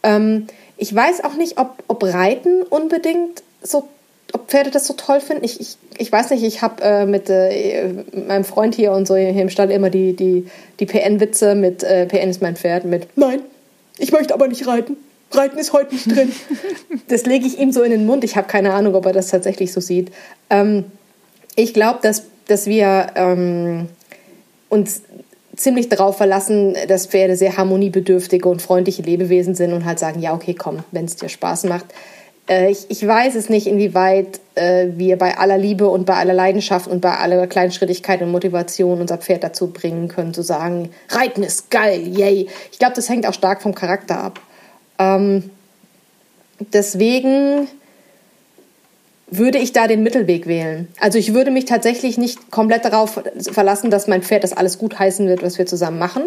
[0.02, 3.88] Ähm, ich weiß auch nicht, ob, ob Reiten unbedingt so
[4.34, 5.44] ob Pferde das so toll finden.
[5.44, 7.94] Ich, ich, ich weiß nicht, ich habe äh, mit äh,
[8.28, 10.48] meinem Freund hier und so hier im Stall immer die, die,
[10.80, 13.42] die PN-Witze mit äh, PN ist mein Pferd mit Nein,
[13.98, 14.98] ich möchte aber nicht reiten.
[15.32, 16.32] Reiten ist heute nicht drin.
[17.08, 18.24] das lege ich ihm so in den Mund.
[18.24, 20.12] Ich habe keine Ahnung, ob er das tatsächlich so sieht.
[20.50, 20.86] Ähm,
[21.56, 23.88] ich glaube, dass, dass wir ähm,
[24.70, 25.04] uns
[25.56, 30.34] ziemlich darauf verlassen, dass Pferde sehr harmoniebedürftige und freundliche Lebewesen sind und halt sagen, ja,
[30.34, 31.86] okay, komm, wenn es dir Spaß macht.
[32.48, 36.34] Äh, ich, ich weiß es nicht, inwieweit äh, wir bei aller Liebe und bei aller
[36.34, 41.44] Leidenschaft und bei aller Kleinschrittigkeit und Motivation unser Pferd dazu bringen können, zu sagen, Reiten
[41.44, 42.50] ist geil, yay.
[42.72, 44.40] Ich glaube, das hängt auch stark vom Charakter ab.
[45.00, 45.50] Ähm,
[46.60, 47.68] deswegen
[49.28, 50.88] würde ich da den Mittelweg wählen.
[51.00, 55.00] Also ich würde mich tatsächlich nicht komplett darauf verlassen, dass mein Pferd das alles gut
[55.00, 56.24] heißen wird, was wir zusammen machen.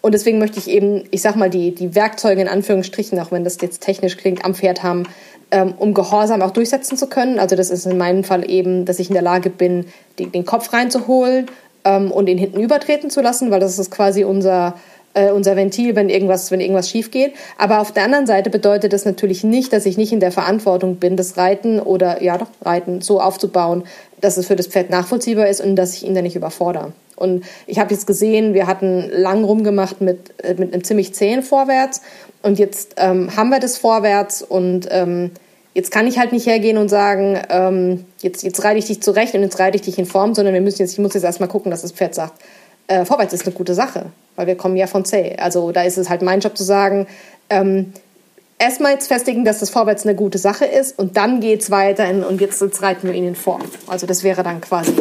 [0.00, 3.44] Und deswegen möchte ich eben, ich sag mal, die, die Werkzeuge in Anführungsstrichen, auch wenn
[3.44, 5.04] das jetzt technisch klingt, am Pferd haben,
[5.50, 7.38] ähm, um Gehorsam auch durchsetzen zu können.
[7.38, 9.86] Also das ist in meinem Fall eben, dass ich in der Lage bin,
[10.18, 11.46] die, den Kopf reinzuholen
[11.84, 14.74] ähm, und ihn hinten übertreten zu lassen, weil das ist quasi unser
[15.14, 17.32] äh, unser Ventil, wenn irgendwas, wenn irgendwas schief geht.
[17.58, 20.96] Aber auf der anderen Seite bedeutet das natürlich nicht, dass ich nicht in der Verantwortung
[20.96, 23.84] bin, das Reiten oder ja doch Reiten so aufzubauen,
[24.20, 26.92] dass es für das Pferd nachvollziehbar ist und dass ich ihn dann nicht überfordere.
[27.16, 31.42] Und ich habe jetzt gesehen, wir hatten lang rumgemacht mit, äh, mit einem ziemlich zähen
[31.42, 32.00] Vorwärts
[32.42, 35.32] und jetzt ähm, haben wir das vorwärts und ähm,
[35.74, 39.34] jetzt kann ich halt nicht hergehen und sagen, ähm, jetzt, jetzt reite ich dich zurecht
[39.34, 41.48] und jetzt reite ich dich in Form, sondern wir müssen jetzt, ich muss jetzt erstmal
[41.48, 42.40] gucken, dass das Pferd sagt,
[42.90, 45.36] äh, vorwärts ist eine gute Sache, weil wir kommen ja von C.
[45.38, 47.06] Also da ist es halt mein Job zu sagen,
[47.48, 47.92] ähm,
[48.58, 52.24] erstmal jetzt festigen, dass das vorwärts eine gute Sache ist und dann geht's weiter in,
[52.24, 53.62] und jetzt, jetzt reiten wir ihn in Form.
[53.86, 54.92] Also das wäre dann quasi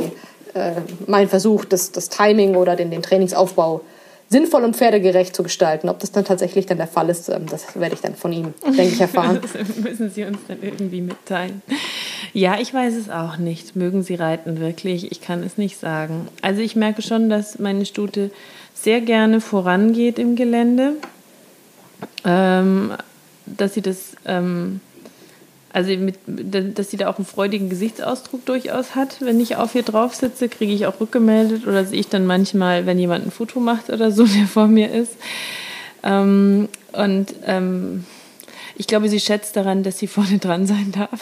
[0.53, 0.73] äh,
[1.07, 3.81] mein Versuch, das, das Timing oder den, den Trainingsaufbau
[4.29, 5.89] sinnvoll und pferdegerecht zu gestalten.
[5.89, 8.53] Ob das dann tatsächlich dann der Fall ist, ähm, das werde ich dann von ihm,
[8.63, 9.41] denke ich, erfahren.
[9.53, 11.63] das müssen Sie uns dann irgendwie mitteilen.
[12.33, 13.75] Ja, ich weiß es auch nicht.
[13.75, 15.11] Mögen Sie reiten wirklich?
[15.11, 16.27] Ich kann es nicht sagen.
[16.41, 18.31] Also ich merke schon, dass meine Stute
[18.73, 20.93] sehr gerne vorangeht im Gelände.
[22.23, 22.93] Ähm,
[23.45, 24.79] dass sie das ähm,
[25.71, 29.17] also, mit, dass sie da auch einen freudigen Gesichtsausdruck durchaus hat.
[29.19, 32.85] Wenn ich auf ihr drauf sitze, kriege ich auch rückgemeldet oder sehe ich dann manchmal,
[32.85, 35.13] wenn jemand ein Foto macht oder so, der vor mir ist.
[36.03, 38.05] Ähm, und ähm,
[38.79, 41.19] ich glaube, sie schätzt daran, dass sie vorne dran sein darf.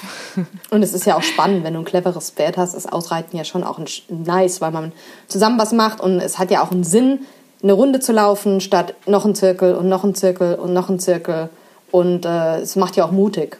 [0.69, 3.43] Und es ist ja auch spannend, wenn du ein cleveres Pferd hast, ist Ausreiten ja
[3.43, 4.91] schon auch ein nice, weil man
[5.27, 7.21] zusammen was macht und es hat ja auch einen Sinn,
[7.63, 10.99] eine Runde zu laufen, statt noch ein Zirkel und noch ein Zirkel und noch ein
[10.99, 11.49] Zirkel.
[11.89, 13.57] Und äh, es macht ja auch mutig.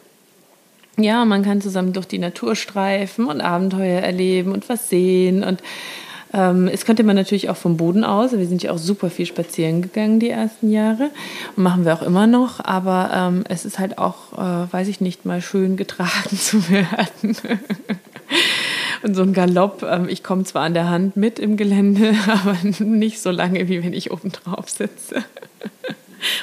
[0.96, 5.42] ja, man kann zusammen durch die Natur streifen und Abenteuer erleben und was sehen.
[5.42, 5.60] Und
[6.32, 8.32] ähm, es könnte man natürlich auch vom Boden aus.
[8.32, 11.10] Wir sind ja auch super viel spazieren gegangen die ersten Jahre
[11.56, 12.62] und machen wir auch immer noch.
[12.64, 17.36] Aber ähm, es ist halt auch, äh, weiß ich nicht, mal schön getragen zu werden.
[19.02, 22.56] Und so ein Galopp, ähm, ich komme zwar an der Hand mit im Gelände, aber
[22.78, 25.24] nicht so lange, wie wenn ich oben drauf sitze.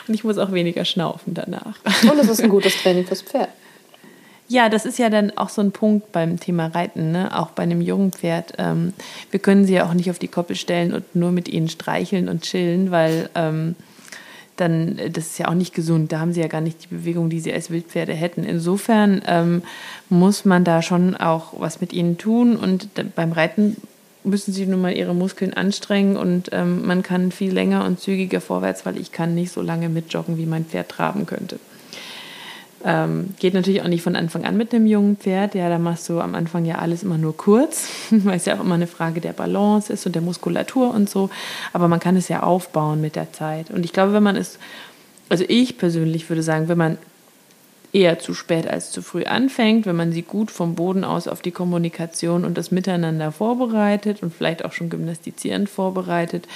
[0.08, 1.78] Und ich muss auch weniger schnaufen danach.
[2.10, 3.50] Und es ist ein gutes Training fürs Pferd.
[4.48, 7.36] Ja, das ist ja dann auch so ein Punkt beim Thema Reiten, ne?
[7.38, 8.54] auch bei einem jungen Pferd.
[8.60, 8.94] Ähm,
[9.32, 12.30] wir können sie ja auch nicht auf die Koppel stellen und nur mit ihnen streicheln
[12.30, 13.76] und chillen, weil ähm,
[14.56, 16.12] dann, das ist ja auch nicht gesund.
[16.12, 18.44] Da haben sie ja gar nicht die Bewegung, die sie als Wildpferde hätten.
[18.44, 19.64] Insofern ähm,
[20.10, 23.78] muss man da schon auch was mit ihnen tun und beim Reiten
[24.24, 28.42] müssen sie nun mal ihre Muskeln anstrengen und ähm, man kann viel länger und zügiger
[28.42, 31.60] vorwärts, weil ich kann nicht so lange mitjoggen, wie mein Pferd traben könnte.
[32.88, 35.56] Ähm, geht natürlich auch nicht von Anfang an mit einem jungen Pferd.
[35.56, 38.60] Ja, da machst du am Anfang ja alles immer nur kurz, weil es ja auch
[38.60, 41.32] immer eine Frage der Balance ist und der Muskulatur und so.
[41.74, 43.72] Aber man kann es ja aufbauen mit der Zeit.
[43.72, 44.60] Und ich glaube, wenn man es,
[45.30, 46.98] also ich persönlich würde sagen, wenn man
[47.92, 51.42] eher zu spät als zu früh anfängt, wenn man sie gut vom Boden aus auf
[51.42, 56.48] die Kommunikation und das Miteinander vorbereitet und vielleicht auch schon gymnastizierend vorbereitet,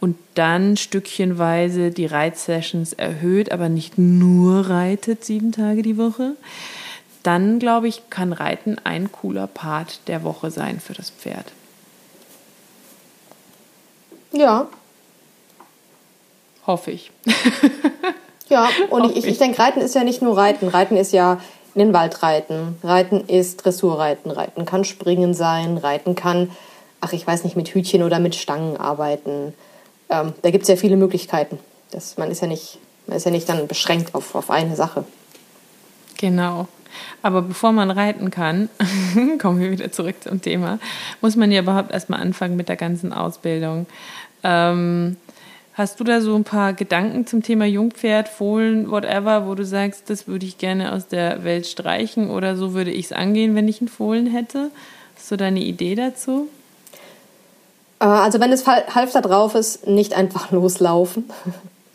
[0.00, 6.34] und dann stückchenweise die Reitsessions erhöht, aber nicht nur reitet sieben Tage die Woche,
[7.22, 11.46] dann glaube ich, kann Reiten ein cooler Part der Woche sein für das Pferd.
[14.32, 14.68] Ja.
[16.66, 17.10] Hoffe ich.
[18.48, 20.68] ja, und Hoffe ich, ich denke, Reiten ist ja nicht nur Reiten.
[20.68, 21.40] Reiten ist ja
[21.74, 22.78] in den Wald reiten.
[22.82, 24.30] Reiten ist Dressurreiten.
[24.30, 25.76] Reiten kann Springen sein.
[25.76, 26.50] Reiten kann,
[27.00, 29.54] ach, ich weiß nicht, mit Hütchen oder mit Stangen arbeiten
[30.10, 31.58] ähm, da gibt es ja viele Möglichkeiten.
[31.90, 35.04] Das, man, ist ja nicht, man ist ja nicht dann beschränkt auf, auf eine Sache.
[36.18, 36.68] Genau.
[37.22, 38.68] Aber bevor man reiten kann,
[39.38, 40.78] kommen wir wieder zurück zum Thema,
[41.20, 43.86] muss man ja überhaupt erstmal anfangen mit der ganzen Ausbildung.
[44.42, 45.16] Ähm,
[45.74, 50.10] hast du da so ein paar Gedanken zum Thema Jungpferd, Fohlen, whatever, wo du sagst,
[50.10, 53.68] das würde ich gerne aus der Welt streichen oder so würde ich es angehen, wenn
[53.68, 54.70] ich einen Fohlen hätte?
[55.16, 56.48] Hast du da eine Idee dazu?
[58.00, 61.30] Äh, also wenn das Halfter drauf ist, nicht einfach loslaufen.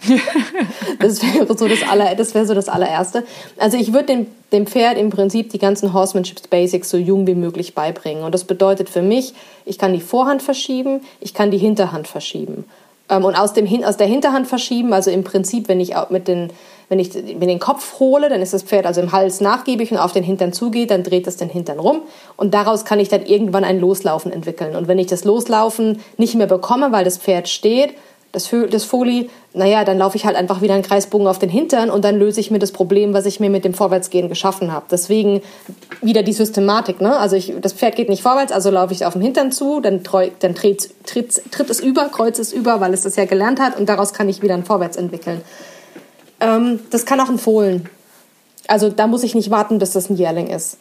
[1.00, 3.24] das wäre so das, aller, das wäre so das allererste.
[3.58, 7.36] Also ich würde dem, dem Pferd im Prinzip die ganzen Horsemanship Basics so jung wie
[7.36, 8.24] möglich beibringen.
[8.24, 9.34] Und das bedeutet für mich,
[9.66, 12.66] ich kann die Vorhand verschieben, ich kann die Hinterhand verschieben.
[13.14, 16.50] Ähm, und aus, dem, aus der Hinterhand verschieben, also im Prinzip, wenn ich mit den,
[16.90, 19.98] wenn ich mir den Kopf hole, dann ist das Pferd also im Hals nachgiebig und
[19.98, 22.02] auf den Hintern zugeht, dann dreht es den Hintern rum
[22.36, 24.76] und daraus kann ich dann irgendwann ein Loslaufen entwickeln.
[24.76, 27.94] Und wenn ich das Loslaufen nicht mehr bekomme, weil das Pferd steht,
[28.34, 31.92] das, das Foli, naja, dann laufe ich halt einfach wieder einen Kreisbogen auf den Hintern
[31.92, 34.88] und dann löse ich mir das Problem, was ich mir mit dem Vorwärtsgehen geschaffen habe.
[34.90, 35.44] Deswegen
[36.02, 37.00] wieder die Systematik.
[37.00, 37.16] Ne?
[37.16, 40.02] Also ich, das Pferd geht nicht vorwärts, also laufe ich auf dem Hintern zu, dann,
[40.40, 43.80] dann tritt, tritt, tritt es über, kreuzt es über, weil es das ja gelernt hat
[43.80, 45.42] und daraus kann ich wieder ein Vorwärts entwickeln.
[46.40, 47.88] Ähm, das kann auch ein Fohlen.
[48.68, 50.80] Also da muss ich nicht warten, bis das ein Jährling ist.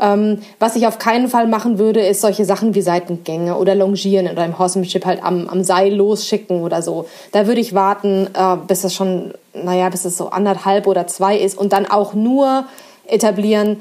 [0.00, 4.28] Ähm, was ich auf keinen Fall machen würde, ist solche Sachen wie Seitengänge oder Longieren
[4.28, 7.06] oder im Horsemanship halt am, am Seil losschicken oder so.
[7.32, 11.36] Da würde ich warten, äh, bis es schon, naja, bis es so anderthalb oder zwei
[11.36, 12.64] ist und dann auch nur
[13.06, 13.78] etablieren,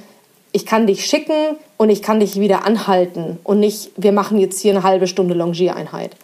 [0.51, 4.59] ich kann dich schicken und ich kann dich wieder anhalten und nicht, wir machen jetzt
[4.59, 6.15] hier eine halbe Stunde Longiereinheit.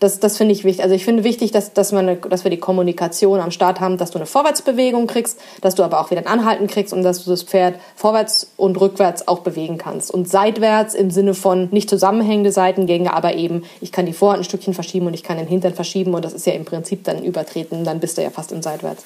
[0.00, 0.82] Das, das finde ich wichtig.
[0.82, 4.10] Also ich finde wichtig, dass, dass, man dass wir die Kommunikation am Start haben, dass
[4.10, 7.30] du eine Vorwärtsbewegung kriegst, dass du aber auch wieder ein Anhalten kriegst und dass du
[7.30, 10.10] das Pferd vorwärts und rückwärts auch bewegen kannst.
[10.10, 14.44] Und seitwärts im Sinne von nicht zusammenhängende Seitengänge, aber eben, ich kann die Vorhand ein
[14.44, 17.22] Stückchen verschieben und ich kann den Hintern verschieben und das ist ja im Prinzip dann
[17.22, 19.04] übertreten, dann bist du ja fast im Seitwärts.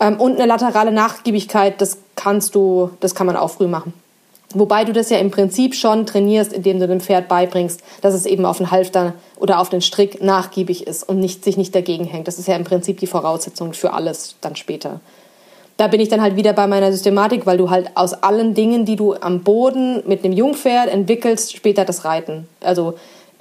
[0.00, 3.92] Ähm, und eine laterale Nachgiebigkeit, das kannst du, das kann man auch früh machen.
[4.54, 8.26] Wobei du das ja im Prinzip schon trainierst, indem du dem Pferd beibringst, dass es
[8.26, 12.04] eben auf den Halfter oder auf den Strick nachgiebig ist und nicht, sich nicht dagegen
[12.04, 12.28] hängt.
[12.28, 15.00] Das ist ja im Prinzip die Voraussetzung für alles dann später.
[15.76, 18.84] Da bin ich dann halt wieder bei meiner Systematik, weil du halt aus allen Dingen,
[18.84, 22.46] die du am Boden mit einem Jungpferd entwickelst, später das Reiten.
[22.60, 22.94] Also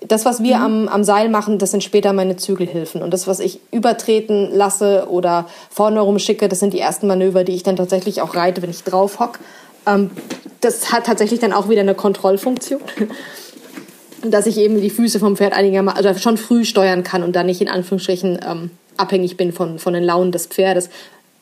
[0.07, 0.63] das, was wir mhm.
[0.63, 3.01] am, am Seil machen, das sind später meine Zügelhilfen.
[3.01, 7.53] Und das, was ich übertreten lasse oder vorne rumschicke, das sind die ersten Manöver, die
[7.53, 9.39] ich dann tatsächlich auch reite, wenn ich drauf hock.
[9.85, 10.11] Ähm,
[10.61, 12.81] das hat tatsächlich dann auch wieder eine Kontrollfunktion.
[14.25, 17.45] dass ich eben die Füße vom Pferd einigermaßen, also schon früh steuern kann und dann
[17.45, 20.89] nicht in Anführungsstrichen ähm, abhängig bin von, von den Launen des Pferdes.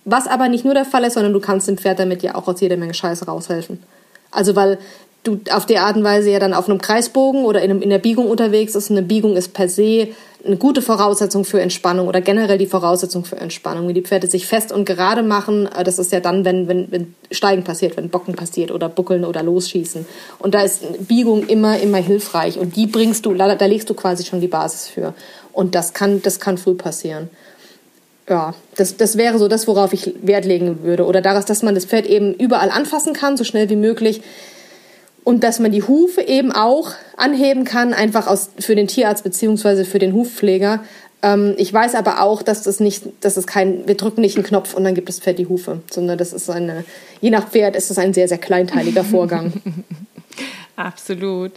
[0.03, 2.47] Was aber nicht nur der Fall ist, sondern du kannst dem Pferd damit ja auch
[2.47, 3.83] aus jeder Menge Scheiße raushelfen.
[4.31, 4.79] Also weil
[5.23, 7.89] du auf die Art und Weise ja dann auf einem Kreisbogen oder in, einem, in
[7.89, 8.89] der Biegung unterwegs ist.
[8.89, 10.09] Eine Biegung ist per se
[10.43, 13.87] eine gute Voraussetzung für Entspannung oder generell die Voraussetzung für Entspannung.
[13.87, 16.91] Wenn die Pferde sich fest und gerade machen, äh, das ist ja dann, wenn, wenn,
[16.91, 20.05] wenn Steigen passiert, wenn Bocken passiert oder Buckeln oder Losschießen.
[20.39, 22.57] Und da ist Biegung immer, immer hilfreich.
[22.57, 25.13] Und die bringst du, da legst du quasi schon die Basis für.
[25.53, 27.29] Und das kann, das kann früh passieren.
[28.27, 31.05] Ja, das, das wäre so das, worauf ich Wert legen würde.
[31.05, 34.21] Oder daraus, dass man das Pferd eben überall anfassen kann, so schnell wie möglich
[35.23, 39.85] und dass man die Hufe eben auch anheben kann, einfach aus, für den Tierarzt beziehungsweise
[39.85, 40.83] für den Hufpfleger.
[41.21, 44.45] Ähm, ich weiß aber auch, dass das nicht, dass es kein, wir drücken nicht einen
[44.45, 46.83] Knopf und dann gibt das Pferd die Hufe, sondern das ist eine,
[47.19, 49.53] je nach Pferd ist es ein sehr, sehr kleinteiliger Vorgang.
[50.75, 51.51] Absolut.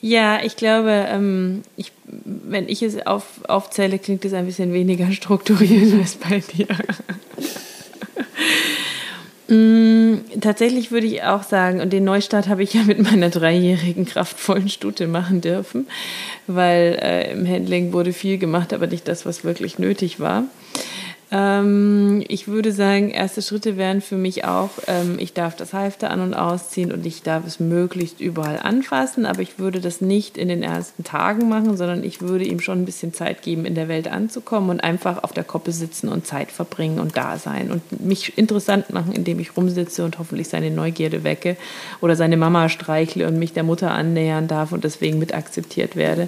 [0.00, 5.10] Ja, ich glaube, ähm, ich, wenn ich es auf, aufzähle, klingt es ein bisschen weniger
[5.12, 6.68] strukturiert als bei dir.
[9.48, 14.04] Mm, tatsächlich würde ich auch sagen, und den Neustart habe ich ja mit meiner dreijährigen
[14.04, 15.86] kraftvollen Stute machen dürfen,
[16.46, 20.44] weil äh, im Handling wurde viel gemacht, aber nicht das, was wirklich nötig war.
[21.30, 26.10] Ähm, ich würde sagen, erste Schritte wären für mich auch, ähm, ich darf das Halfter
[26.10, 30.38] an- und ausziehen und ich darf es möglichst überall anfassen, aber ich würde das nicht
[30.38, 33.74] in den ersten Tagen machen, sondern ich würde ihm schon ein bisschen Zeit geben, in
[33.74, 37.70] der Welt anzukommen und einfach auf der Koppe sitzen und Zeit verbringen und da sein
[37.70, 41.58] und mich interessant machen, indem ich rumsitze und hoffentlich seine Neugierde wecke
[42.00, 46.26] oder seine Mama streichle und mich der Mutter annähern darf und deswegen mit akzeptiert werde.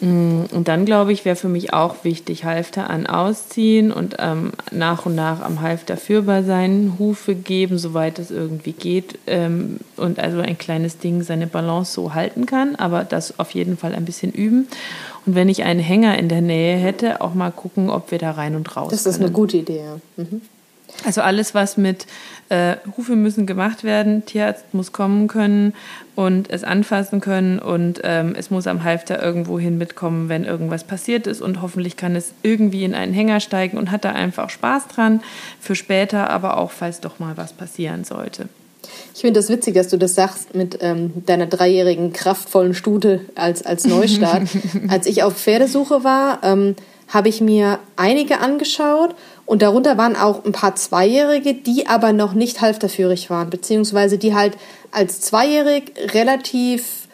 [0.00, 4.52] Mm, und dann, glaube ich, wäre für mich auch wichtig, Halfter an ausziehen und ähm,
[4.70, 9.18] nach und nach am Halfter führbar sein, Hufe geben, soweit es irgendwie geht.
[9.26, 13.76] Ähm, und also ein kleines Ding seine Balance so halten kann, aber das auf jeden
[13.76, 14.68] Fall ein bisschen üben.
[15.26, 18.30] Und wenn ich einen Hänger in der Nähe hätte, auch mal gucken, ob wir da
[18.30, 19.26] rein und raus Das ist können.
[19.26, 19.96] eine gute Idee, ja.
[20.16, 20.40] Mhm.
[21.04, 22.06] Also alles, was mit
[22.50, 25.72] äh, Hufe müssen gemacht werden, Tierarzt muss kommen können
[26.16, 30.84] und es anfassen können und ähm, es muss am Halfter irgendwo hin mitkommen, wenn irgendwas
[30.84, 34.50] passiert ist und hoffentlich kann es irgendwie in einen Hänger steigen und hat da einfach
[34.50, 35.22] Spaß dran
[35.60, 38.48] für später, aber auch falls doch mal was passieren sollte.
[39.14, 43.62] Ich finde das witzig, dass du das sagst mit ähm, deiner dreijährigen kraftvollen Stute als,
[43.62, 44.48] als Neustart.
[44.88, 46.74] als ich auf Pferdesuche war, ähm,
[47.08, 49.14] habe ich mir einige angeschaut
[49.50, 54.32] und darunter waren auch ein paar Zweijährige, die aber noch nicht halfterführig waren, beziehungsweise die
[54.32, 54.56] halt
[54.92, 57.08] als Zweijährig relativ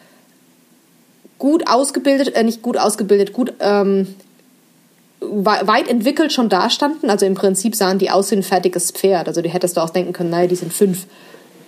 [1.39, 4.15] gut ausgebildet, äh, nicht gut ausgebildet, gut ähm,
[5.23, 7.09] weit entwickelt schon dastanden.
[7.09, 9.29] Also im Prinzip sahen die aus wie ein fertiges Pferd.
[9.29, 11.07] Also die hättest du auch denken können, naja, die sind fünf.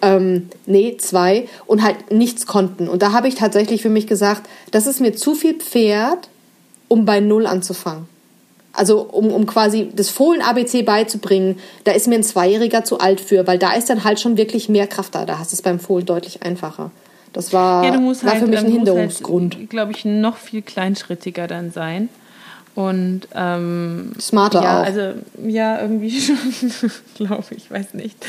[0.03, 2.89] Ähm, nee, zwei und halt nichts konnten.
[2.91, 6.29] Und da habe ich tatsächlich für mich gesagt, das ist mir zu viel Pferd,
[6.89, 8.07] um bei Null anzufangen.
[8.79, 13.47] Also um, um quasi das Fohlen-ABC beizubringen, da ist mir ein Zweijähriger zu alt für,
[13.47, 15.27] weil da ist dann halt schon wirklich mehr Kraft da.
[15.27, 16.91] Da hast du es beim Fohlen deutlich einfacher.
[17.33, 19.57] Das war, ja, war halt, für mich ein halt, Hinderungsgrund.
[19.57, 22.09] Halt, glaube ich, noch viel kleinschrittiger dann sein.
[22.79, 24.85] Und ähm, smarter ja, auch.
[24.85, 25.15] also
[25.45, 26.39] ja, irgendwie schon,
[27.17, 28.25] glaube ich, weiß nicht.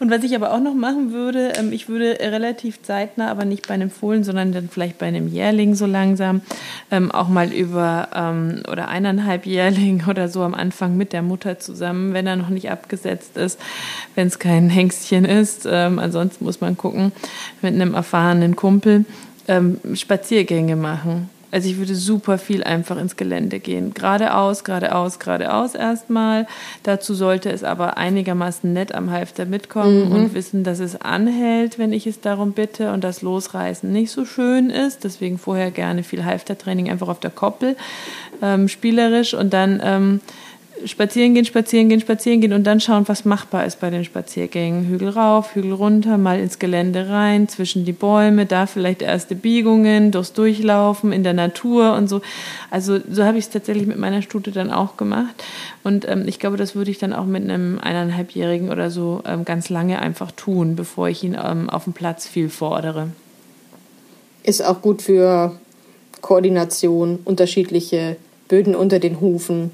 [0.00, 3.68] Und was ich aber auch noch machen würde, ähm, ich würde relativ zeitnah, aber nicht
[3.68, 6.42] bei einem Fohlen, sondern dann vielleicht bei einem Jährling so langsam,
[6.90, 11.58] ähm, auch mal über ähm, oder eineinhalb Jährling oder so am Anfang mit der Mutter
[11.58, 13.58] zusammen, wenn er noch nicht abgesetzt ist,
[14.14, 15.66] wenn es kein Hengstchen ist.
[15.66, 17.12] Ähm, ansonsten muss man gucken,
[17.62, 19.06] mit einem erfahrenen Kumpel
[19.48, 21.30] ähm, Spaziergänge machen.
[21.56, 23.94] Also ich würde super viel einfach ins Gelände gehen.
[23.94, 26.46] Geradeaus, geradeaus, geradeaus erstmal.
[26.82, 30.12] Dazu sollte es aber einigermaßen nett am Halfter mitkommen Mhm.
[30.14, 34.26] und wissen, dass es anhält, wenn ich es darum bitte und das Losreißen nicht so
[34.26, 35.02] schön ist.
[35.04, 37.74] Deswegen vorher gerne viel Halftertraining einfach auf der Koppel,
[38.42, 40.20] ähm, spielerisch und dann ähm,
[40.84, 44.86] spazieren gehen, spazieren gehen, spazieren gehen und dann schauen, was machbar ist bei den Spaziergängen.
[44.86, 50.10] Hügel rauf, Hügel runter, mal ins Gelände rein, zwischen die Bäume, da vielleicht erste Biegungen,
[50.10, 52.20] durchs Durchlaufen in der Natur und so.
[52.70, 55.34] Also so habe ich es tatsächlich mit meiner Stute dann auch gemacht.
[55.82, 59.44] Und ähm, ich glaube, das würde ich dann auch mit einem eineinhalbjährigen oder so ähm,
[59.44, 63.08] ganz lange einfach tun, bevor ich ihn ähm, auf dem Platz viel fordere.
[64.42, 65.58] Ist auch gut für
[66.20, 68.16] Koordination, unterschiedliche
[68.48, 69.70] Böden unter den Hufen.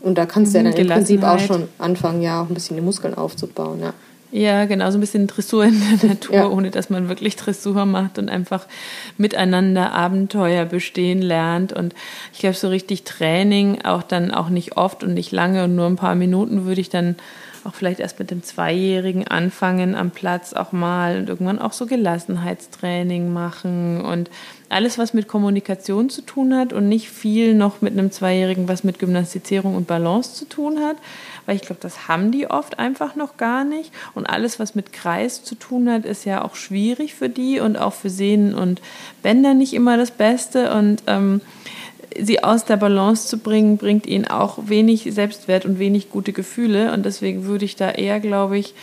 [0.00, 2.76] Und da kannst du ja dann im Prinzip auch schon anfangen, ja, auch ein bisschen
[2.76, 3.80] die Muskeln aufzubauen.
[3.80, 3.92] Ja.
[4.32, 6.48] Ja, genau, so ein bisschen Dressur in der Natur, Ja.
[6.48, 8.66] ohne dass man wirklich Dressur macht und einfach
[9.18, 11.72] miteinander Abenteuer bestehen lernt.
[11.72, 11.94] Und
[12.32, 15.86] ich glaube, so richtig Training, auch dann auch nicht oft und nicht lange und nur
[15.86, 17.16] ein paar Minuten würde ich dann
[17.66, 21.86] auch vielleicht erst mit dem Zweijährigen anfangen am Platz auch mal und irgendwann auch so
[21.86, 24.30] Gelassenheitstraining machen und
[24.68, 28.84] alles, was mit Kommunikation zu tun hat und nicht viel noch mit einem Zweijährigen, was
[28.84, 30.96] mit Gymnastizierung und Balance zu tun hat,
[31.46, 33.92] weil ich glaube, das haben die oft einfach noch gar nicht.
[34.14, 37.76] Und alles, was mit Kreis zu tun hat, ist ja auch schwierig für die und
[37.76, 38.80] auch für Sehnen und
[39.22, 40.72] Bänder nicht immer das Beste.
[40.72, 41.40] Und ähm,
[42.18, 46.92] sie aus der Balance zu bringen, bringt ihnen auch wenig Selbstwert und wenig gute Gefühle.
[46.92, 48.74] Und deswegen würde ich da eher, glaube ich,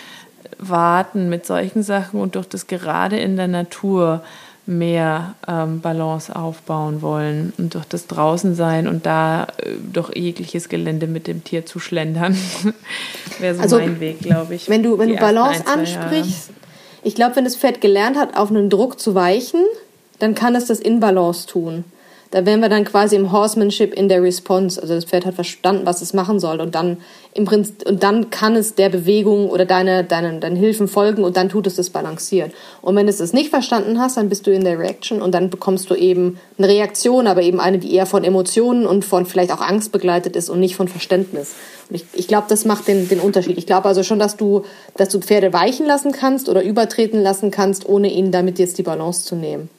[0.60, 4.24] warten mit solchen Sachen und durch das gerade in der Natur
[4.66, 10.68] mehr ähm, Balance aufbauen wollen und durch das draußen sein und da äh, durch jegliches
[10.68, 12.38] Gelände mit dem Tier zu schlendern,
[13.40, 14.68] wäre so also, mein Weg, glaube ich.
[14.68, 16.50] Wenn du, wenn du Balance ein, ansprichst,
[17.04, 19.64] ich glaube, wenn das Pferd gelernt hat, auf einen Druck zu weichen,
[20.20, 21.86] dann kann es das in Balance tun.
[22.32, 24.82] Da wären wir dann quasi im Horsemanship in der Response.
[24.82, 26.98] Also das Pferd hat verstanden, was es machen soll und dann
[27.34, 31.38] im Prinzip und dann kann es der Bewegung oder deine, deine, deinen Hilfen folgen und
[31.38, 32.52] dann tut es das balanciert.
[32.82, 35.50] Und wenn es das nicht verstanden hast, dann bist du in der Reaction und dann
[35.50, 39.52] bekommst du eben eine Reaktion, aber eben eine, die eher von Emotionen und von vielleicht
[39.52, 41.54] auch Angst begleitet ist und nicht von Verständnis.
[41.90, 43.58] Und ich, ich glaube, das macht den, den Unterschied.
[43.58, 44.64] Ich glaube also schon, dass du,
[44.98, 48.84] dass du Pferde weichen lassen kannst oder übertreten lassen kannst, ohne ihnen damit jetzt die
[48.84, 49.70] Balance zu nehmen.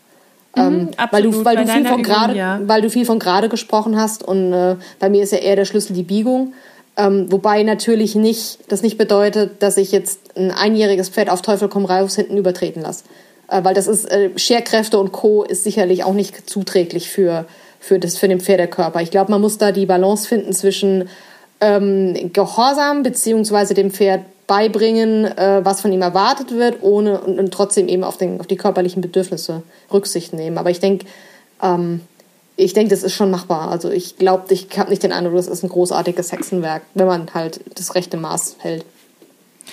[0.58, 2.60] Ähm, mhm, weil du, weil, du viel von grade, ja.
[2.64, 5.64] weil du viel von gerade gesprochen hast und äh, bei mir ist ja eher der
[5.64, 6.52] Schlüssel die Biegung.
[6.96, 11.68] Ähm, wobei natürlich nicht, das nicht bedeutet, dass ich jetzt ein einjähriges Pferd auf Teufel
[11.68, 13.04] komm raus hinten übertreten lasse.
[13.48, 15.44] Äh, weil das ist, äh, Scherkräfte und Co.
[15.44, 17.46] ist sicherlich auch nicht zuträglich für,
[17.78, 19.00] für, das, für den Pferdekörper.
[19.00, 21.08] Ich glaube, man muss da die Balance finden zwischen
[21.60, 27.52] ähm, Gehorsam beziehungsweise dem Pferd beibringen, äh, was von ihm erwartet wird, ohne und, und,
[27.52, 30.58] trotzdem eben auf, den, auf die körperlichen Bedürfnisse Rücksicht nehmen.
[30.58, 31.06] Aber ich denke,
[31.62, 32.00] ähm,
[32.56, 33.70] ich denke, das ist schon machbar.
[33.70, 37.32] Also ich glaube, ich habe nicht den Eindruck, das ist ein großartiges Hexenwerk, wenn man
[37.34, 38.84] halt das rechte Maß hält.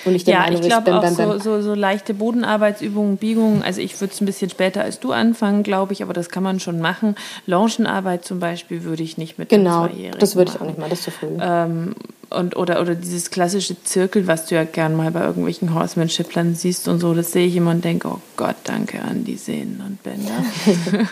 [0.06, 3.62] Und ich ja, ich glaube auch so, so, so, leichte Bodenarbeitsübungen, Biegungen.
[3.62, 6.44] Also ich würde es ein bisschen später als du anfangen, glaube ich, aber das kann
[6.44, 7.16] man schon machen.
[7.46, 9.88] Longenarbeit zum Beispiel würde ich nicht mit Genau,
[10.18, 11.36] das würde ich auch nicht mal, das ist zu früh.
[11.40, 11.96] Ähm,
[12.30, 16.88] und, oder, oder dieses klassische Zirkel, was du ja gern mal bei irgendwelchen Horsemanship-Planen siehst
[16.88, 20.02] und so, das sehe ich immer und denke, oh Gott, danke an die Sehnen und
[20.02, 20.44] Bänder.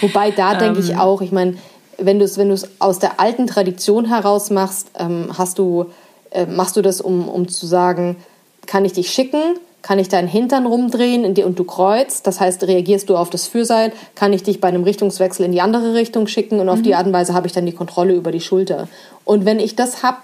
[0.00, 0.98] Wobei da denke ich ähm.
[0.98, 1.54] auch, ich meine,
[1.98, 5.86] wenn du es wenn aus der alten Tradition heraus machst, ähm, hast du
[6.30, 8.16] äh, machst du das, um, um zu sagen,
[8.66, 9.58] kann ich dich schicken?
[9.80, 12.26] Kann ich deinen Hintern rumdrehen und du kreuzt?
[12.26, 13.92] Das heißt, reagierst du auf das Fürseil?
[14.14, 16.60] Kann ich dich bei einem Richtungswechsel in die andere Richtung schicken?
[16.60, 16.82] Und auf mhm.
[16.82, 18.88] die Art und Weise habe ich dann die Kontrolle über die Schulter.
[19.24, 20.18] Und wenn ich das habe,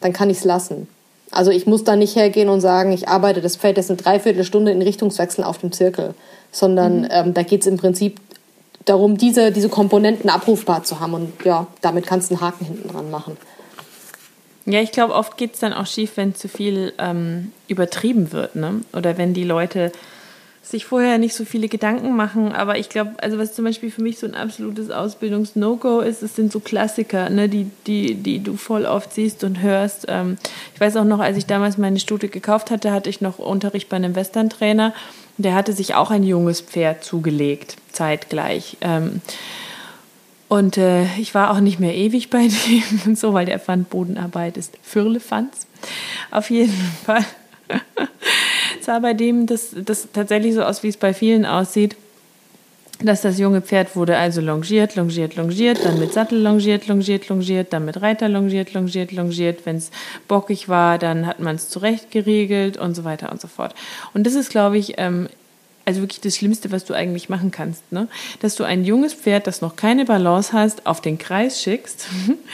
[0.00, 0.88] dann kann ich es lassen.
[1.30, 4.72] Also ich muss da nicht hergehen und sagen, ich arbeite das Feld jetzt eine Dreiviertelstunde
[4.72, 6.14] in Richtungswechseln auf dem Zirkel,
[6.50, 7.08] sondern mhm.
[7.10, 8.18] ähm, da geht es im Prinzip
[8.86, 11.14] darum, diese, diese Komponenten abrufbar zu haben.
[11.14, 13.36] Und ja, damit kannst du einen Haken hinten dran machen.
[14.68, 18.54] Ja, ich glaube, oft geht es dann auch schief, wenn zu viel ähm, übertrieben wird,
[18.54, 18.82] ne?
[18.92, 19.92] Oder wenn die Leute
[20.60, 22.52] sich vorher nicht so viele Gedanken machen.
[22.52, 26.36] Aber ich glaube, also was zum Beispiel für mich so ein absolutes Ausbildungs-No-Go ist, es
[26.36, 30.04] sind so Klassiker, ne, die, die, die du voll oft siehst und hörst.
[30.08, 30.36] Ähm,
[30.74, 33.88] ich weiß auch noch, als ich damals meine Stute gekauft hatte, hatte ich noch Unterricht
[33.88, 34.92] bei einem Western-Trainer.
[35.38, 38.76] Der hatte sich auch ein junges Pferd zugelegt, zeitgleich.
[38.82, 39.22] Ähm,
[40.48, 43.90] und äh, ich war auch nicht mehr ewig bei dem und so, weil der fand,
[43.90, 45.66] Bodenarbeit ist Firlefanz.
[46.30, 46.74] Auf jeden
[47.04, 47.24] Fall.
[48.80, 51.96] sah bei dem das, das tatsächlich so aus, wie es bei vielen aussieht,
[53.00, 57.72] dass das junge Pferd wurde also longiert, longiert, longiert, dann mit Sattel longiert, longiert, longiert,
[57.72, 59.66] dann mit Reiter longiert, longiert, longiert.
[59.66, 59.90] Wenn es
[60.26, 63.74] bockig war, dann hat man es zurecht geregelt und so weiter und so fort.
[64.14, 65.28] Und das ist, glaube ich, ähm,
[65.88, 68.08] also wirklich das Schlimmste, was du eigentlich machen kannst, ne?
[68.40, 72.08] dass du ein junges Pferd, das noch keine Balance hast, auf den Kreis schickst,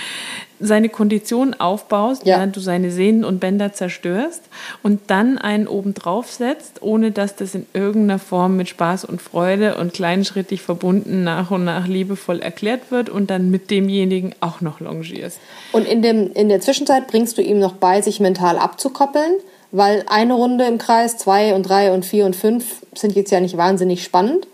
[0.61, 2.37] seine Kondition aufbaust, ja.
[2.37, 4.43] während du seine Sehnen und Bänder zerstörst
[4.85, 9.21] und dann einen oben drauf setzt, ohne dass das in irgendeiner Form mit Spaß und
[9.21, 14.61] Freude und kleinschrittig verbunden nach und nach liebevoll erklärt wird und dann mit demjenigen auch
[14.61, 15.41] noch longierst.
[15.73, 19.35] Und in, dem, in der Zwischenzeit bringst du ihm noch bei, sich mental abzukoppeln
[19.75, 23.41] weil eine Runde im Kreis, zwei und drei und vier und fünf sind jetzt ja
[23.41, 24.47] nicht wahnsinnig spannend.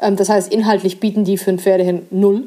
[0.00, 2.46] Ähm, das heißt, inhaltlich bieten die ein Pferde hin null.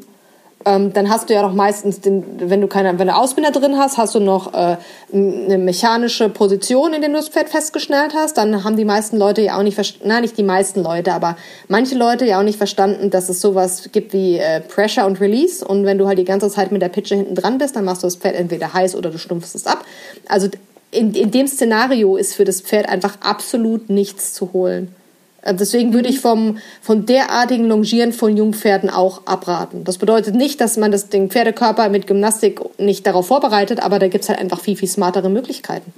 [0.65, 3.77] Ähm, dann hast du ja noch meistens, den, wenn du keine, wenn du Ausbinder drin
[3.77, 4.77] hast, hast du noch äh,
[5.11, 8.37] eine mechanische Position, in der du das Pferd festgeschnallt hast.
[8.37, 11.35] Dann haben die meisten Leute ja auch nicht verstanden, nein, nicht die meisten Leute, aber
[11.67, 15.67] manche Leute ja auch nicht verstanden, dass es sowas gibt wie äh, Pressure und Release.
[15.67, 18.01] Und wenn du halt die ganze Zeit mit der Pitsche hinten dran bist, dann machst
[18.01, 19.83] du das Pferd entweder heiß oder du stumpfst es ab.
[20.29, 20.47] Also
[20.93, 24.93] in, in dem Szenario ist für das Pferd einfach absolut nichts zu holen.
[25.41, 29.83] Äh, Deswegen würde ich vom, von derartigen Longieren von Jungpferden auch abraten.
[29.83, 34.07] Das bedeutet nicht, dass man das, den Pferdekörper mit Gymnastik nicht darauf vorbereitet, aber da
[34.07, 35.93] gibt's halt einfach viel, viel smartere Möglichkeiten.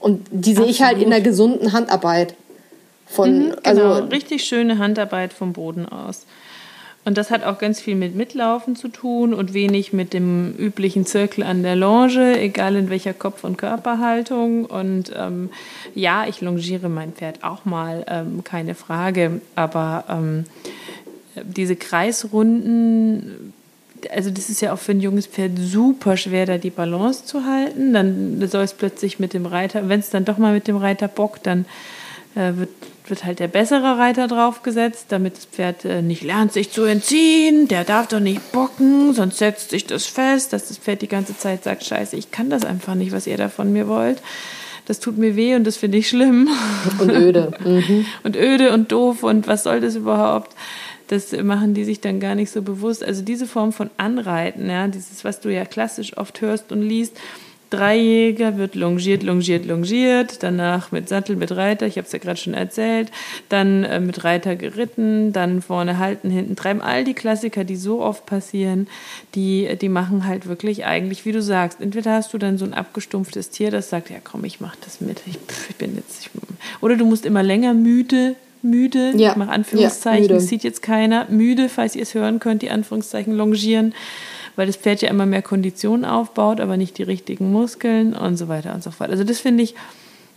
[0.00, 2.34] Und die sehe ich halt in der gesunden Handarbeit.
[3.08, 6.26] Von, Genau, also, richtig schöne Handarbeit vom Boden aus.
[7.06, 11.06] Und das hat auch ganz viel mit Mitlaufen zu tun und wenig mit dem üblichen
[11.06, 14.64] Zirkel an der Longe, egal in welcher Kopf- und Körperhaltung.
[14.64, 15.50] Und ähm,
[15.94, 19.40] ja, ich longiere mein Pferd auch mal, ähm, keine Frage.
[19.54, 20.46] Aber ähm,
[21.44, 23.52] diese Kreisrunden,
[24.10, 27.44] also das ist ja auch für ein junges Pferd super schwer, da die Balance zu
[27.44, 27.92] halten.
[27.92, 31.06] Dann soll es plötzlich mit dem Reiter, wenn es dann doch mal mit dem Reiter
[31.06, 31.66] bockt, dann
[32.34, 32.70] äh, wird,
[33.10, 37.68] wird halt der bessere Reiter draufgesetzt, damit das Pferd äh, nicht lernt, sich zu entziehen.
[37.68, 41.36] Der darf doch nicht bocken, sonst setzt sich das fest, dass das Pferd die ganze
[41.36, 44.22] Zeit sagt, scheiße, ich kann das einfach nicht, was ihr da von mir wollt.
[44.86, 46.48] Das tut mir weh und das finde ich schlimm.
[46.98, 47.52] und öde.
[47.64, 48.06] Mhm.
[48.22, 50.54] und öde und doof und was soll das überhaupt?
[51.08, 53.04] Das machen die sich dann gar nicht so bewusst.
[53.04, 57.16] Also diese Form von Anreiten, ja, dieses, was du ja klassisch oft hörst und liest,
[57.70, 62.36] Dreijäger wird longiert, longiert, longiert, danach mit Sattel, mit Reiter, ich habe es ja gerade
[62.38, 63.10] schon erzählt,
[63.48, 66.80] dann äh, mit Reiter geritten, dann vorne halten, hinten treiben.
[66.80, 68.86] All die Klassiker, die so oft passieren,
[69.34, 72.72] die, die machen halt wirklich eigentlich, wie du sagst, entweder hast du dann so ein
[72.74, 76.20] abgestumpftes Tier, das sagt, ja komm, ich mach das mit, ich, pff, ich bin jetzt,
[76.20, 76.30] ich,
[76.80, 79.30] oder du musst immer länger müde, müde, Ja.
[79.32, 80.40] ich mache Anführungszeichen, Ja, müde.
[80.40, 83.92] sieht jetzt keiner, müde, falls ihr es hören könnt, die Anführungszeichen longieren,
[84.56, 88.48] weil das Pferd ja immer mehr Kondition aufbaut, aber nicht die richtigen Muskeln und so
[88.48, 89.10] weiter und so fort.
[89.10, 89.74] Also das finde ich,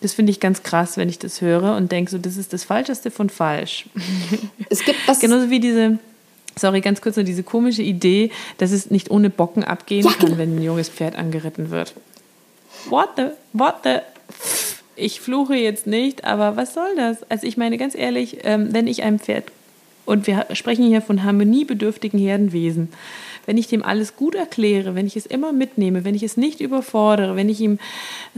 [0.02, 2.64] das finde ich ganz krass, wenn ich das höre und denke so, das ist das
[2.64, 3.86] Falscheste von falsch.
[4.70, 5.20] Es gibt was.
[5.20, 5.98] Genauso wie diese,
[6.56, 10.28] sorry, ganz kurz nur diese komische Idee, dass es nicht ohne Bocken abgehen Ja, kann,
[10.28, 10.38] genau.
[10.38, 11.96] wenn ein junges Pferd angeritten wird.
[12.90, 13.98] What the, what the,
[14.96, 17.18] ich fluche jetzt nicht, aber was soll das?
[17.30, 19.46] Also ich meine ganz ehrlich, ähm, wenn ich einem Pferd,
[20.06, 22.90] und wir sprechen hier von harmoniebedürftigen Herdenwesen,
[23.50, 26.62] wenn ich dem alles gut erkläre, wenn ich es immer mitnehme, wenn ich es nicht
[26.62, 27.80] überfordere, wenn ich ihm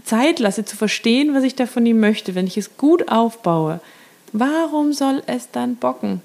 [0.05, 3.81] Zeit lasse zu verstehen, was ich da von ihm möchte, wenn ich es gut aufbaue,
[4.31, 6.21] warum soll es dann bocken?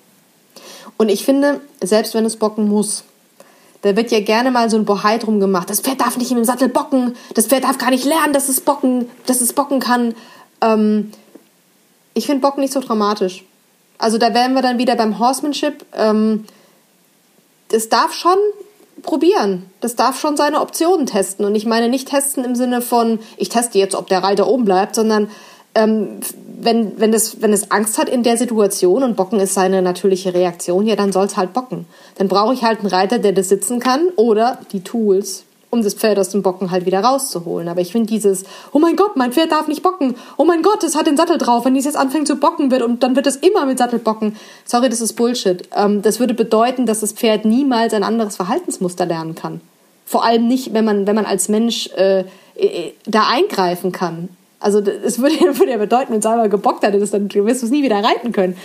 [0.99, 3.03] Und ich finde, selbst wenn es bocken muss,
[3.83, 5.69] da wird ja gerne mal so ein Bohai drum gemacht.
[5.69, 7.17] Das Pferd darf nicht im Sattel bocken.
[7.35, 10.15] Das Pferd darf gar nicht lernen, dass es bocken, dass es bocken kann.
[10.61, 11.11] Ähm,
[12.15, 13.43] ich finde Bocken nicht so dramatisch.
[13.99, 15.85] Also da wären wir dann wieder beim Horsemanship.
[15.93, 16.45] Ähm,
[17.69, 18.39] das darf schon
[19.03, 19.71] probieren.
[19.81, 21.45] Das darf schon seine Optionen testen.
[21.45, 24.65] Und ich meine nicht testen im Sinne von, ich teste jetzt, ob der Reiter oben
[24.65, 25.29] bleibt, sondern
[25.75, 26.21] ähm,
[26.59, 30.33] wenn, wenn, das, wenn es Angst hat in der Situation und Bocken ist seine natürliche
[30.33, 31.87] Reaktion, ja, dann soll es halt bocken.
[32.17, 35.95] Dann brauche ich halt einen Reiter, der das sitzen kann oder die Tools, um das
[35.95, 37.69] Pferd aus dem Bocken halt wieder rauszuholen.
[37.69, 40.15] Aber ich finde dieses, oh mein Gott, mein Pferd darf nicht bocken.
[40.37, 41.65] Oh mein Gott, es hat den Sattel drauf.
[41.65, 44.37] Wenn es jetzt anfängt zu bocken wird und dann wird es immer mit Sattel bocken.
[44.65, 45.69] Sorry, das ist Bullshit.
[45.75, 49.61] Ähm, das würde bedeuten, dass das Pferd niemals ein anderes Verhaltensmuster lernen kann.
[50.05, 52.21] Vor allem nicht, wenn man, wenn man als Mensch äh,
[52.55, 54.29] äh, da eingreifen kann.
[54.61, 57.13] Also es würde, würde ja bedeuten, wenn es einmal gebockt hat, dann wirst
[57.63, 58.57] du es nie wieder reiten können.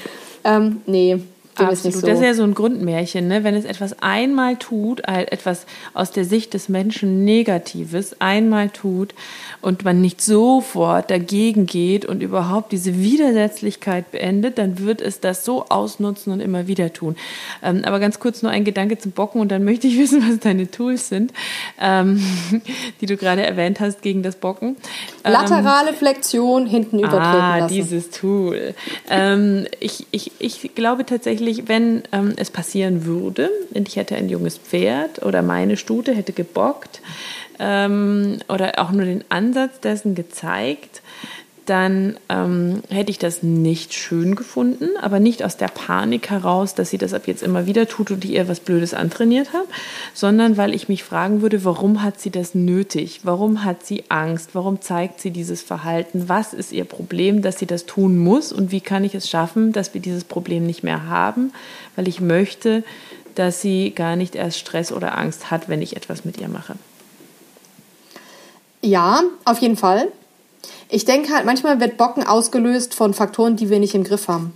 [0.43, 1.19] Ähm, nee,
[1.59, 1.97] nicht Absolut.
[1.97, 2.07] so.
[2.07, 3.43] Das ist ja so ein Grundmärchen, ne?
[3.43, 9.13] Wenn es etwas einmal tut, äh, etwas aus der Sicht des Menschen Negatives einmal tut
[9.61, 15.43] und man nicht sofort dagegen geht und überhaupt diese Widersetzlichkeit beendet, dann wird es das
[15.43, 17.15] so ausnutzen und immer wieder tun.
[17.61, 20.39] Ähm, aber ganz kurz nur ein Gedanke zum Bocken und dann möchte ich wissen, was
[20.39, 21.33] deine Tools sind,
[21.79, 22.23] ähm,
[23.01, 24.77] die du gerade erwähnt hast gegen das Bocken.
[25.23, 27.73] Ähm, Laterale Flexion hinten übertreten Ah, lassen.
[27.73, 28.73] dieses Tool.
[29.09, 34.29] Ähm, ich, ich, ich glaube tatsächlich, wenn ähm, es passieren würde, und ich hätte ein
[34.29, 37.01] junges Pferd oder meine Stute hätte gebockt
[37.59, 41.00] ähm, oder auch nur den Ansatz dessen gezeigt,
[41.71, 46.89] dann ähm, hätte ich das nicht schön gefunden, aber nicht aus der Panik heraus, dass
[46.89, 49.67] sie das ab jetzt immer wieder tut und ich ihr was Blödes antrainiert habe,
[50.13, 53.21] sondern weil ich mich fragen würde, warum hat sie das nötig?
[53.23, 54.49] Warum hat sie Angst?
[54.51, 56.27] Warum zeigt sie dieses Verhalten?
[56.27, 58.51] Was ist ihr Problem, dass sie das tun muss?
[58.51, 61.53] Und wie kann ich es schaffen, dass wir dieses Problem nicht mehr haben?
[61.95, 62.83] Weil ich möchte,
[63.35, 66.75] dass sie gar nicht erst Stress oder Angst hat, wenn ich etwas mit ihr mache.
[68.81, 70.11] Ja, auf jeden Fall.
[70.89, 74.53] Ich denke halt, manchmal wird Bocken ausgelöst von Faktoren, die wir nicht im Griff haben.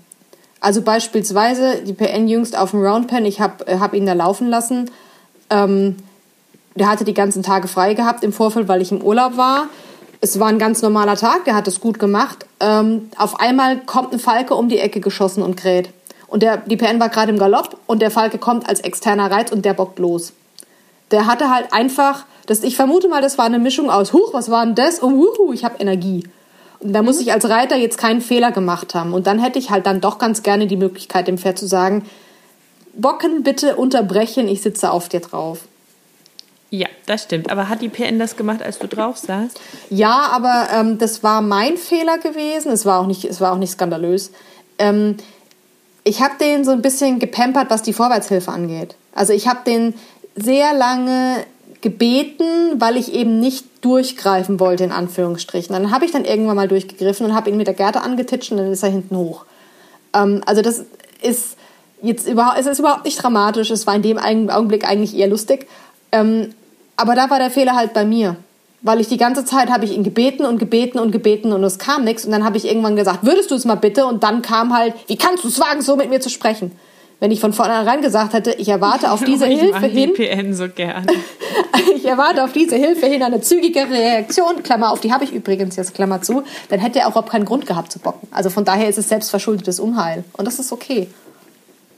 [0.60, 4.90] Also beispielsweise die PN jüngst auf dem Roundpen, ich habe hab ihn da laufen lassen.
[5.50, 5.98] Ähm,
[6.76, 9.68] der hatte die ganzen Tage frei gehabt im Vorfeld, weil ich im Urlaub war.
[10.22, 12.46] Es war ein ganz normaler Tag, der hat es gut gemacht.
[12.60, 15.90] Ähm, auf einmal kommt ein Falke um die Ecke geschossen und kräht.
[16.28, 19.52] Und der, die PN war gerade im Galopp und der Falke kommt als externer Reiz
[19.52, 20.34] und der bockt los
[21.12, 24.50] der hatte halt einfach, das, ich vermute mal, das war eine Mischung aus, huch, was
[24.50, 25.00] war denn das?
[25.00, 26.24] Und huhu, ich habe Energie.
[26.80, 29.14] Und da muss ich als Reiter jetzt keinen Fehler gemacht haben.
[29.14, 32.06] Und dann hätte ich halt dann doch ganz gerne die Möglichkeit, dem Pferd zu sagen,
[32.94, 35.62] Bocken bitte unterbrechen, ich sitze auf dir drauf.
[36.70, 37.52] Ja, das stimmt.
[37.52, 39.60] Aber hat die PN das gemacht, als du drauf saßt?
[39.90, 42.72] Ja, aber ähm, das war mein Fehler gewesen.
[42.72, 44.32] Es war auch nicht, es war auch nicht skandalös.
[44.78, 45.18] Ähm,
[46.04, 48.96] ich habe den so ein bisschen gepampert, was die Vorwärtshilfe angeht.
[49.14, 49.94] Also ich habe den
[50.36, 51.46] sehr lange
[51.86, 55.72] gebeten, weil ich eben nicht durchgreifen wollte, in Anführungsstrichen.
[55.72, 58.58] Dann habe ich dann irgendwann mal durchgegriffen und habe ihn mit der Gerte angetitscht und
[58.58, 59.46] dann ist er hinten hoch.
[60.12, 60.86] Ähm, also das
[61.22, 61.58] ist
[62.02, 63.70] jetzt überhaupt, es ist überhaupt nicht dramatisch.
[63.70, 65.68] Es war in dem Augenblick eigentlich eher lustig.
[66.12, 66.56] Ähm,
[66.96, 68.36] aber da war der Fehler halt bei mir.
[68.82, 71.78] Weil ich die ganze Zeit habe ich ihn gebeten und gebeten und gebeten und es
[71.78, 72.26] kam nichts.
[72.26, 74.08] Und dann habe ich irgendwann gesagt, würdest du es mal bitte?
[74.08, 76.72] Und dann kam halt, wie kannst du es wagen, so mit mir zu sprechen?
[77.20, 80.14] Wenn ich von vornherein gesagt hätte, ich erwarte auf diese ich Hilfe hin.
[80.18, 81.06] Die PN so gern.
[81.96, 85.76] ich erwarte auf diese Hilfe hin eine zügige Reaktion, Klammer auf, die habe ich übrigens
[85.76, 88.28] jetzt, Klammer zu, dann hätte er auch überhaupt keinen Grund gehabt zu bocken.
[88.32, 90.24] Also von daher ist es selbstverschuldetes Unheil.
[90.34, 91.08] Und das ist okay.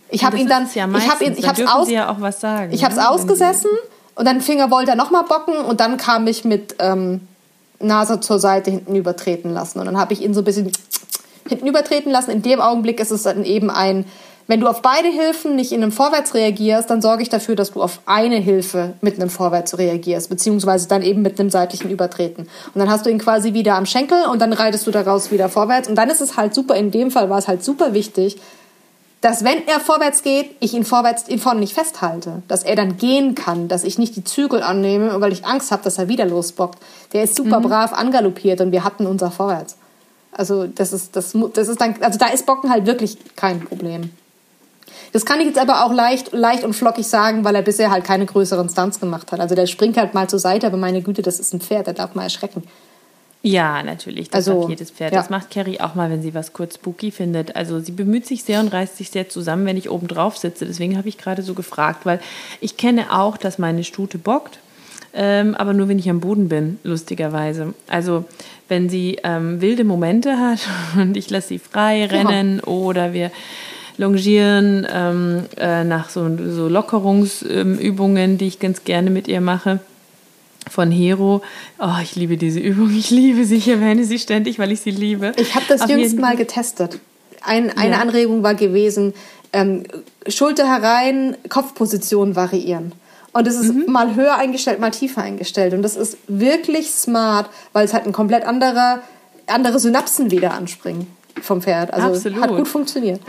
[0.10, 2.40] Ich habe ihn dann, ja ich habe ihn, ich habe es aus, ja auch was
[2.40, 2.72] sagen.
[2.72, 3.10] ich habe es ne?
[3.10, 3.70] ausgesessen
[4.16, 7.28] und dann Finger wollte er nochmal bocken und dann kam ich mit ähm,
[7.80, 9.80] Nase zur Seite hinten übertreten lassen.
[9.80, 10.72] Und dann habe ich ihn so ein bisschen
[11.48, 12.32] hinten übertreten lassen.
[12.32, 14.06] In dem Augenblick ist es dann eben ein,
[14.48, 17.72] wenn du auf beide Hilfen nicht in einem Vorwärts reagierst, dann sorge ich dafür, dass
[17.72, 22.48] du auf eine Hilfe mit einem Vorwärts reagierst, beziehungsweise dann eben mit einem seitlichen Übertreten.
[22.74, 25.50] Und dann hast du ihn quasi wieder am Schenkel und dann reitest du daraus wieder
[25.50, 25.90] vorwärts.
[25.90, 28.38] Und dann ist es halt super, in dem Fall war es halt super wichtig,
[29.20, 32.98] dass wenn er vorwärts geht, ich ihn vorwärts ihn vorne nicht festhalte, dass er dann
[32.98, 36.26] gehen kann, dass ich nicht die Zügel annehme, weil ich Angst habe, dass er wieder
[36.26, 36.80] losbockt.
[37.14, 39.78] Der ist super brav angaloppiert und wir hatten unser Vorwärts.
[40.32, 44.12] Also das ist das das ist dann also da ist Bocken halt wirklich kein Problem.
[45.14, 48.04] Das kann ich jetzt aber auch leicht leicht und flockig sagen, weil er bisher halt
[48.04, 49.40] keine größeren Stunts gemacht hat.
[49.40, 51.94] Also der springt halt mal zur Seite, aber meine Güte, das ist ein Pferd, der
[51.94, 52.64] darf mal erschrecken.
[53.44, 54.30] Ja, natürlich.
[54.30, 55.14] Das Also, macht jedes Pferd.
[55.14, 55.20] ja.
[55.20, 57.56] Das macht Carrie auch mal, wenn sie was kurz spooky findet.
[57.56, 60.66] Also sie bemüht sich sehr und reißt sich sehr zusammen, wenn ich oben drauf sitze.
[60.66, 62.20] Deswegen habe ich gerade so gefragt, weil
[62.62, 64.60] ich kenne auch, dass meine Stute bockt.
[65.14, 67.74] Ähm, aber nur wenn ich am Boden bin, lustigerweise.
[67.88, 68.26] Also
[68.68, 70.60] wenn sie ähm, wilde Momente hat
[71.00, 73.32] und ich lasse sie frei rennen oder wir
[73.98, 79.80] longieren ähm, äh, nach so, so Lockerungsübungen, die ich ganz gerne mit ihr mache
[80.70, 81.42] von Hero.
[81.80, 82.94] Oh, ich liebe diese Übung.
[82.96, 83.56] Ich liebe sie.
[83.56, 85.32] Ich erwähne sie ständig, weil ich sie liebe.
[85.38, 87.00] Ich habe das Auf jüngst mal getestet.
[87.42, 88.02] Ein, eine Ja.
[88.02, 89.14] Anregung war gewesen,
[89.54, 89.84] ähm,
[90.28, 92.92] Schulter herein, Kopfposition variieren.
[93.32, 93.86] Und es ist Mhm.
[93.92, 95.74] mal höher eingestellt, mal tiefer eingestellt.
[95.74, 99.02] Und das ist wirklich smart, weil es halt ein komplett anderer,
[99.46, 101.08] andere Synapsen wieder anspringen
[101.42, 101.94] vom Pferd.
[101.94, 102.42] Also Absolut.
[102.42, 103.22] hat gut funktioniert.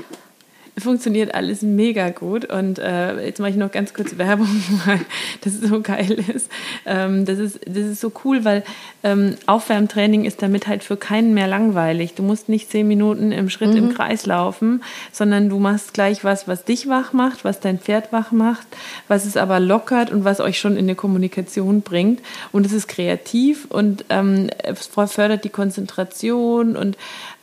[0.77, 2.45] Funktioniert alles mega gut.
[2.45, 4.49] Und äh, jetzt mache ich noch ganz kurz Werbung,
[4.87, 5.01] weil
[5.43, 6.51] das so geil ist.
[6.87, 7.61] Ähm, das ist.
[7.66, 8.64] Das ist so cool, weil
[9.03, 12.14] ähm, Aufwärmtraining ist damit halt für keinen mehr langweilig.
[12.14, 16.49] Du musst nicht zehn Minuten im Schritt im Kreis laufen, sondern du machst gleich was,
[16.49, 18.66] was dich wach macht, was dein Pferd wach macht,
[19.07, 22.21] was es aber lockert und was euch schon in eine Kommunikation bringt.
[22.53, 26.97] Und es ist kreativ und ähm, es fördert die Konzentration und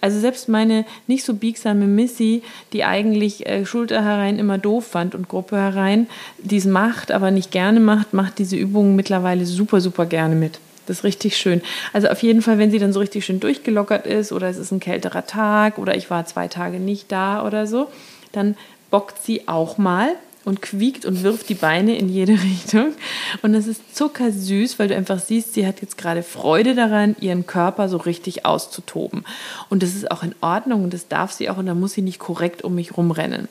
[0.05, 2.43] also selbst meine nicht so biegsame Missy,
[2.73, 6.05] die eigentlich äh, Schulter herein immer doof fand und Gruppe herein,
[6.37, 10.59] die es macht, aber nicht gerne macht, macht diese Übungen mittlerweile super, super gerne mit.
[10.85, 11.63] Das ist richtig schön.
[11.91, 14.71] Also auf jeden Fall, wenn sie dann so richtig schön durchgelockert ist oder es ist
[14.71, 17.87] ein kälterer Tag oder ich war zwei Tage nicht da oder so,
[18.31, 18.55] dann
[18.91, 20.09] bockt sie auch mal
[20.45, 22.93] und quiekt und wirft die Beine in jede Richtung.
[23.41, 27.45] Und das ist zuckersüß, weil du einfach siehst, sie hat jetzt gerade Freude daran, ihren
[27.45, 29.25] Körper so richtig auszutoben.
[29.69, 32.01] Und das ist auch in Ordnung und das darf sie auch und da muss sie
[32.01, 33.47] nicht korrekt um mich rumrennen.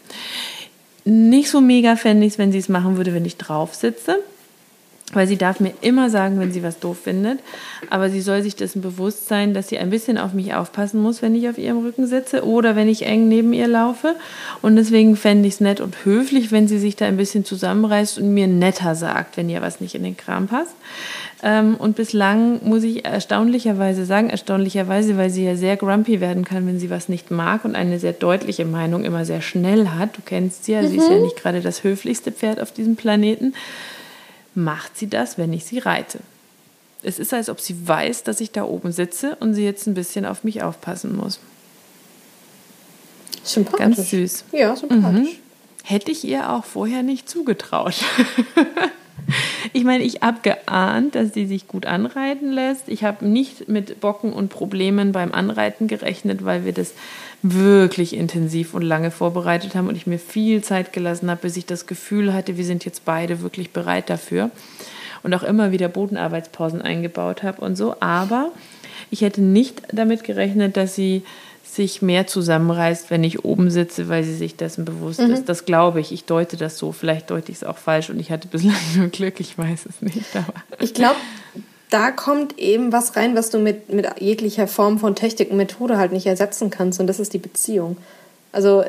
[1.05, 4.21] Nicht so mega fände ich es, wenn sie es machen würde, wenn ich drauf sitze.
[5.15, 7.39] Weil sie darf mir immer sagen, wenn sie was doof findet.
[7.91, 11.23] Aber sie soll sich dessen bewusst sein, dass sie ein bisschen auf mich aufpassen muss,
[11.23, 14.15] wenn ich auf ihrem Rücken sitze oder wenn ich eng neben ihr laufe.
[14.61, 18.19] Und deswegen fände ich es nett und höflich, wenn sie sich da ein bisschen zusammenreißt
[18.19, 20.75] und mir netter sagt, wenn ihr was nicht in den Kram passt.
[21.43, 26.67] Ähm, und bislang muss ich erstaunlicherweise sagen, erstaunlicherweise, weil sie ja sehr grumpy werden kann,
[26.67, 30.17] wenn sie was nicht mag und eine sehr deutliche Meinung immer sehr schnell hat.
[30.17, 33.53] Du kennst sie ja, sie ist ja nicht gerade das höflichste Pferd auf diesem Planeten
[34.55, 36.21] macht sie das, wenn ich sie reite.
[37.03, 39.95] Es ist, als ob sie weiß, dass ich da oben sitze und sie jetzt ein
[39.95, 41.39] bisschen auf mich aufpassen muss.
[43.43, 43.79] Sympathisch.
[43.79, 44.45] Ganz süß.
[44.53, 45.39] Ja, sympathisch.
[45.83, 47.97] Hätte ich ihr auch vorher nicht zugetraut.
[49.75, 52.89] ich meine, ich habe geahnt, dass sie sich gut anreiten lässt.
[52.89, 56.95] Ich habe nicht mit Bocken und Problemen beim Anreiten gerechnet, weil wir das
[57.47, 61.67] wirklich intensiv und lange vorbereitet haben und ich mir viel Zeit gelassen habe, bis ich
[61.67, 64.51] das Gefühl hatte, wir sind jetzt beide wirklich bereit dafür
[65.23, 67.97] und auch immer wieder Bodenarbeitspausen eingebaut habe und so.
[68.01, 68.51] Aber
[69.11, 71.23] ich hätte nicht damit gerechnet, dass sie
[71.63, 75.33] sich mehr zusammenreißt, wenn ich oben sitze, weil sie sich dessen bewusst mhm.
[75.33, 75.49] ist.
[75.49, 76.13] Das glaube ich.
[76.13, 76.93] Ich deute das so.
[76.93, 79.39] Vielleicht deute ich es auch falsch und ich hatte bislang nur Glück.
[79.39, 80.35] Ich weiß es nicht.
[80.35, 80.55] Aber.
[80.81, 81.17] Ich glaube,
[81.95, 85.97] da kommt eben was rein, was du mit, mit jeglicher Form von Technik und Methode
[85.97, 86.99] halt nicht ersetzen kannst.
[86.99, 87.97] Und das ist die Beziehung.
[88.51, 88.83] Also,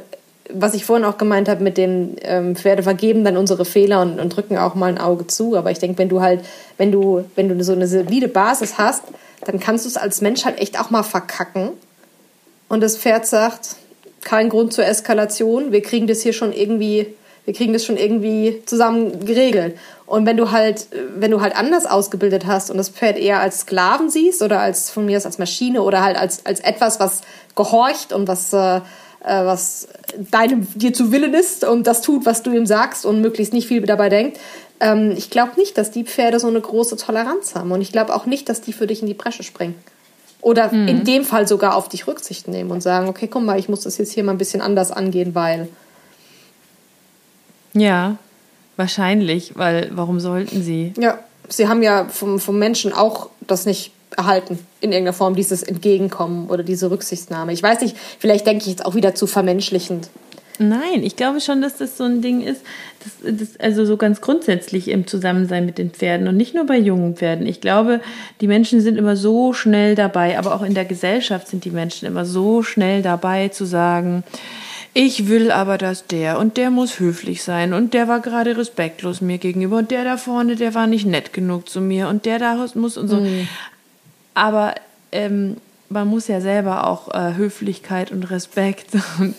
[0.51, 4.20] was ich vorhin auch gemeint habe mit dem ähm, Pferde vergeben dann unsere Fehler und,
[4.20, 5.56] und drücken auch mal ein Auge zu.
[5.56, 6.43] Aber ich denke, wenn du halt,
[6.78, 9.03] wenn du, wenn du so eine solide Basis hast,
[9.45, 11.74] dann kannst du es als Mensch halt echt auch mal verkacken
[12.68, 13.76] und das Pferd sagt,
[14.24, 17.14] kein Grund zur Eskalation, wir kriegen das hier schon irgendwie,
[17.45, 19.78] wir kriegen das schon irgendwie zusammen geregelt.
[20.08, 23.62] Und wenn du halt, wenn du halt anders ausgebildet hast und das Pferd eher als
[23.62, 27.22] Sklaven siehst oder als von mir aus als Maschine oder halt als, als etwas, was
[27.56, 28.82] gehorcht und was, äh, äh
[29.24, 29.88] was
[30.32, 33.68] deinem dir zu Willen ist und das tut, was du ihm sagst und möglichst nicht
[33.68, 34.39] viel dabei denkt,
[34.80, 37.72] ähm, ich glaube nicht, dass die Pferde so eine große Toleranz haben.
[37.72, 39.76] Und ich glaube auch nicht, dass die für dich in die Bresche springen.
[40.41, 40.88] Oder mhm.
[40.88, 43.82] in dem Fall sogar auf dich Rücksicht nehmen und sagen, okay, komm mal, ich muss
[43.82, 45.68] das jetzt hier mal ein bisschen anders angehen, weil.
[47.74, 48.18] Ja,
[48.78, 50.93] wahrscheinlich, weil warum sollten sie?
[50.97, 55.63] Ja, sie haben ja vom, vom Menschen auch das nicht erhalten, in irgendeiner Form, dieses
[55.63, 57.53] Entgegenkommen oder diese Rücksichtnahme.
[57.53, 60.09] Ich weiß nicht, vielleicht denke ich jetzt auch wieder zu vermenschlichend.
[60.57, 62.61] Nein, ich glaube schon, dass das so ein Ding ist,
[63.03, 66.78] das, das, also so ganz grundsätzlich im Zusammensein mit den Pferden und nicht nur bei
[66.78, 67.45] jungen Pferden.
[67.45, 67.99] Ich glaube,
[68.39, 72.07] die Menschen sind immer so schnell dabei, aber auch in der Gesellschaft sind die Menschen
[72.07, 74.23] immer so schnell dabei zu sagen,
[74.98, 79.20] ich will aber, dass der und der muss höflich sein und der war gerade respektlos
[79.20, 82.39] mir gegenüber und der da vorne, der war nicht nett genug zu mir und der
[82.39, 83.18] da muss und so.
[83.18, 83.46] Mhm.
[84.36, 84.74] Aber
[85.12, 85.58] ähm,
[85.89, 88.88] man muss ja selber auch äh, Höflichkeit und Respekt
[89.20, 89.36] und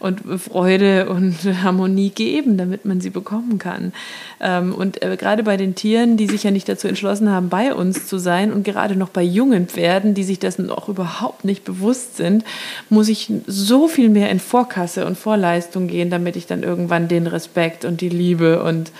[0.00, 3.92] und Freude und Harmonie geben, damit man sie bekommen kann.
[4.40, 7.74] Ähm, und äh, gerade bei den Tieren, die sich ja nicht dazu entschlossen haben, bei
[7.74, 11.64] uns zu sein und gerade noch bei jungen Pferden, die sich dessen auch überhaupt nicht
[11.64, 12.44] bewusst sind,
[12.88, 17.26] muss ich so viel mehr in Vorkasse und Vorleistung gehen, damit ich dann irgendwann den
[17.26, 18.90] Respekt und die Liebe und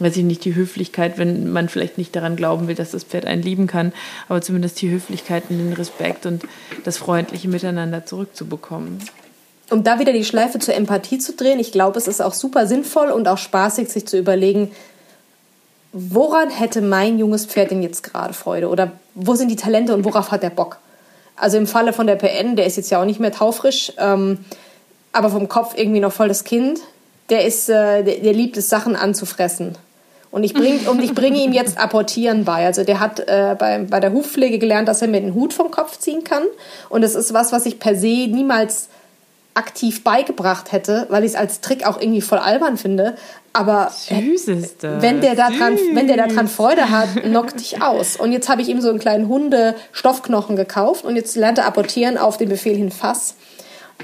[0.00, 3.26] weiß ich nicht, die Höflichkeit, wenn man vielleicht nicht daran glauben will, dass das Pferd
[3.26, 3.92] einen lieben kann,
[4.28, 6.44] aber zumindest die Höflichkeit und den Respekt und
[6.84, 8.98] das freundliche Miteinander zurückzubekommen
[9.70, 12.66] um da wieder die Schleife zur Empathie zu drehen, ich glaube, es ist auch super
[12.66, 14.70] sinnvoll und auch spaßig, sich zu überlegen,
[15.92, 18.68] woran hätte mein junges Pferd denn jetzt gerade Freude?
[18.68, 20.78] Oder wo sind die Talente und worauf hat der Bock?
[21.36, 24.38] Also im Falle von der PN, der ist jetzt ja auch nicht mehr taufrisch, ähm,
[25.12, 26.80] aber vom Kopf irgendwie noch voll das Kind,
[27.30, 29.76] der, ist, äh, der, der liebt es, Sachen anzufressen.
[30.30, 32.66] Und ich bringe und ihm jetzt Apportieren bei.
[32.66, 35.70] Also der hat äh, bei, bei der Hufpflege gelernt, dass er mir den Hut vom
[35.70, 36.42] Kopf ziehen kann.
[36.90, 38.88] Und das ist was, was ich per se niemals
[39.58, 43.16] aktiv beigebracht hätte, weil ich es als Trick auch irgendwie voll albern finde.
[43.52, 43.90] Aber
[45.00, 48.16] wenn der da dran, wenn der daran Freude hat, knockt dich aus.
[48.16, 52.18] Und jetzt habe ich ihm so einen kleinen Hunde-Stoffknochen gekauft und jetzt lernt er apportieren
[52.18, 53.34] auf den Befehl hin Fass.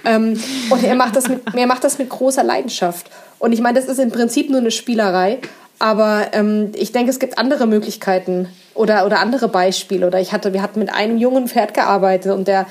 [0.04, 0.40] Ähm,
[0.70, 3.10] und er macht das mit, er macht das mit großer Leidenschaft.
[3.38, 5.38] Und ich meine, das ist im Prinzip nur eine Spielerei.
[5.78, 10.06] Aber ähm, ich denke, es gibt andere Möglichkeiten oder, oder andere Beispiele.
[10.06, 12.66] Oder ich hatte, wir hatten mit einem jungen Pferd gearbeitet und der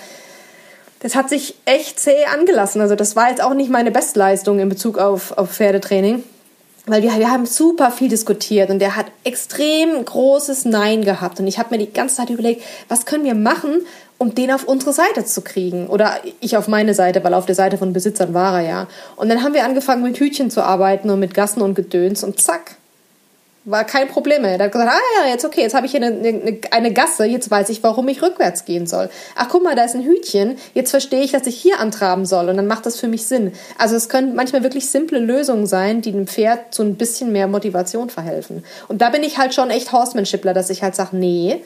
[1.04, 2.82] das hat sich echt zäh angelassen.
[2.82, 6.24] Also das war jetzt auch nicht meine Bestleistung in Bezug auf, auf Pferdetraining.
[6.86, 11.40] Weil wir, wir haben super viel diskutiert und der hat extrem großes Nein gehabt.
[11.40, 13.86] Und ich habe mir die ganze Zeit überlegt, was können wir machen,
[14.18, 15.88] um den auf unsere Seite zu kriegen.
[15.88, 18.88] Oder ich auf meine Seite, weil auf der Seite von Besitzern war er ja.
[19.16, 22.42] Und dann haben wir angefangen mit Hütchen zu arbeiten und mit Gassen und Gedöns und
[22.42, 22.76] zack,
[23.66, 24.58] war kein Problem mehr.
[24.58, 27.26] Er hat gesagt, ah ja, jetzt okay, jetzt habe ich hier eine, eine, eine, Gasse,
[27.26, 29.10] jetzt weiß ich, warum ich rückwärts gehen soll.
[29.36, 32.50] Ach guck mal, da ist ein Hütchen, jetzt verstehe ich, dass ich hier antraben soll
[32.50, 33.54] und dann macht das für mich Sinn.
[33.78, 37.48] Also es können manchmal wirklich simple Lösungen sein, die dem Pferd zu ein bisschen mehr
[37.48, 38.64] Motivation verhelfen.
[38.88, 41.64] Und da bin ich halt schon echt Horsemanshipler, dass ich halt sage, nee,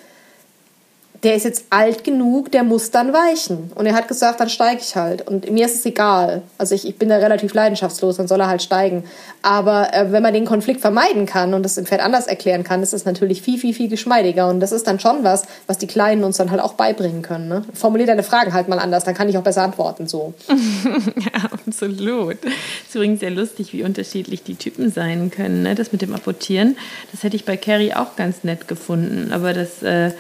[1.24, 3.72] der ist jetzt alt genug, der muss dann weichen.
[3.74, 5.28] Und er hat gesagt, dann steige ich halt.
[5.28, 6.44] Und mir ist es egal.
[6.58, 9.04] Also ich, ich bin da relativ leidenschaftslos, dann soll er halt steigen.
[9.42, 12.84] Aber äh, wenn man den Konflikt vermeiden kann und das dem Pferd anders erklären kann,
[12.84, 14.48] ist es natürlich viel, viel, viel geschmeidiger.
[14.48, 17.48] Und das ist dann schon was, was die Kleinen uns dann halt auch beibringen können.
[17.48, 17.64] Ne?
[17.74, 20.08] Formulier deine Fragen halt mal anders, dann kann ich auch besser antworten.
[20.08, 20.36] So.
[20.48, 22.38] ja, absolut.
[22.44, 25.64] ist übrigens sehr lustig, wie unterschiedlich die Typen sein können.
[25.64, 25.74] Ne?
[25.74, 26.78] Das mit dem Apportieren,
[27.12, 29.32] das hätte ich bei Carrie auch ganz nett gefunden.
[29.32, 29.82] Aber das...
[29.82, 30.12] Äh,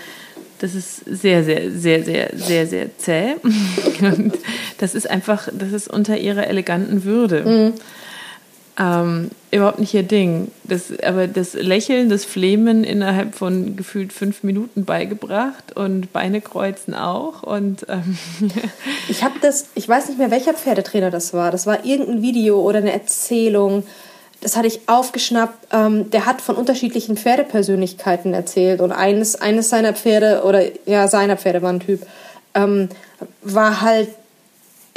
[0.59, 3.35] das ist sehr, sehr, sehr, sehr, sehr, sehr zäh.
[4.01, 4.33] Und
[4.77, 7.43] das ist einfach, das ist unter ihrer eleganten Würde.
[7.45, 7.73] Mhm.
[8.79, 10.51] Ähm, überhaupt nicht ihr Ding.
[10.63, 16.93] Das, aber das Lächeln, das Flehmen innerhalb von gefühlt fünf Minuten beigebracht und Beine kreuzen
[16.93, 17.41] auch.
[17.41, 18.17] Und ähm,
[19.09, 21.49] ich habe das, ich weiß nicht mehr, welcher Pferdetrainer das war.
[21.49, 23.83] Das war irgendein Video oder eine Erzählung
[24.41, 29.93] das hatte ich aufgeschnappt, ähm, der hat von unterschiedlichen Pferdepersönlichkeiten erzählt und eines, eines seiner
[29.93, 32.05] Pferde, oder ja, seiner Pferde war ein Typ,
[32.53, 32.89] ähm,
[33.41, 34.09] war halt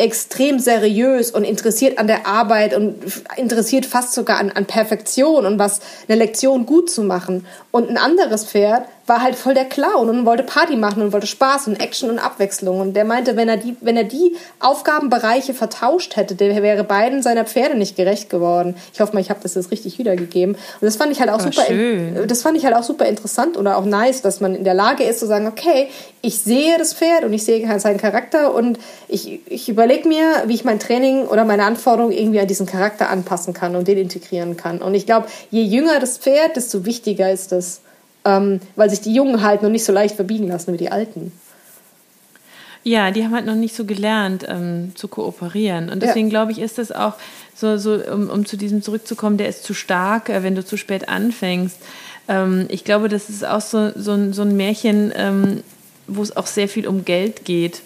[0.01, 3.05] extrem seriös und interessiert an der Arbeit und
[3.37, 7.47] interessiert fast sogar an, an Perfektion und was eine Lektion gut zu machen.
[7.71, 11.27] Und ein anderes Pferd war halt voll der Clown und wollte Party machen und wollte
[11.27, 12.81] Spaß und Action und Abwechslung.
[12.81, 17.21] Und der meinte, wenn er die, wenn er die Aufgabenbereiche vertauscht hätte, der wäre beiden
[17.21, 18.77] seiner Pferde nicht gerecht geworden.
[18.95, 20.55] Ich hoffe mal, ich habe das jetzt richtig wiedergegeben.
[20.55, 22.25] Und das fand ich halt auch oh, super, schön.
[22.29, 25.03] das fand ich halt auch super interessant oder auch nice, dass man in der Lage
[25.03, 25.89] ist zu sagen, okay,
[26.23, 30.55] ich sehe das Pferd und ich sehe seinen Charakter und ich, ich überlege mir, wie
[30.55, 34.57] ich mein Training oder meine Anforderungen irgendwie an diesen Charakter anpassen kann und den integrieren
[34.57, 34.79] kann.
[34.79, 37.81] Und ich glaube, je jünger das Pferd, desto wichtiger ist das
[38.25, 41.33] ähm, weil sich die Jungen halt noch nicht so leicht verbiegen lassen wie die Alten.
[42.83, 45.91] Ja, die haben halt noch nicht so gelernt ähm, zu kooperieren.
[45.91, 46.31] Und deswegen ja.
[46.31, 47.15] glaube ich, ist das auch
[47.55, 50.79] so, so um, um zu diesem zurückzukommen, der ist zu stark, äh, wenn du zu
[50.79, 51.77] spät anfängst.
[52.29, 55.63] Ähm, ich glaube, das ist auch so, so, ein, so ein Märchen, ähm,
[56.07, 57.83] wo es auch sehr viel um Geld geht,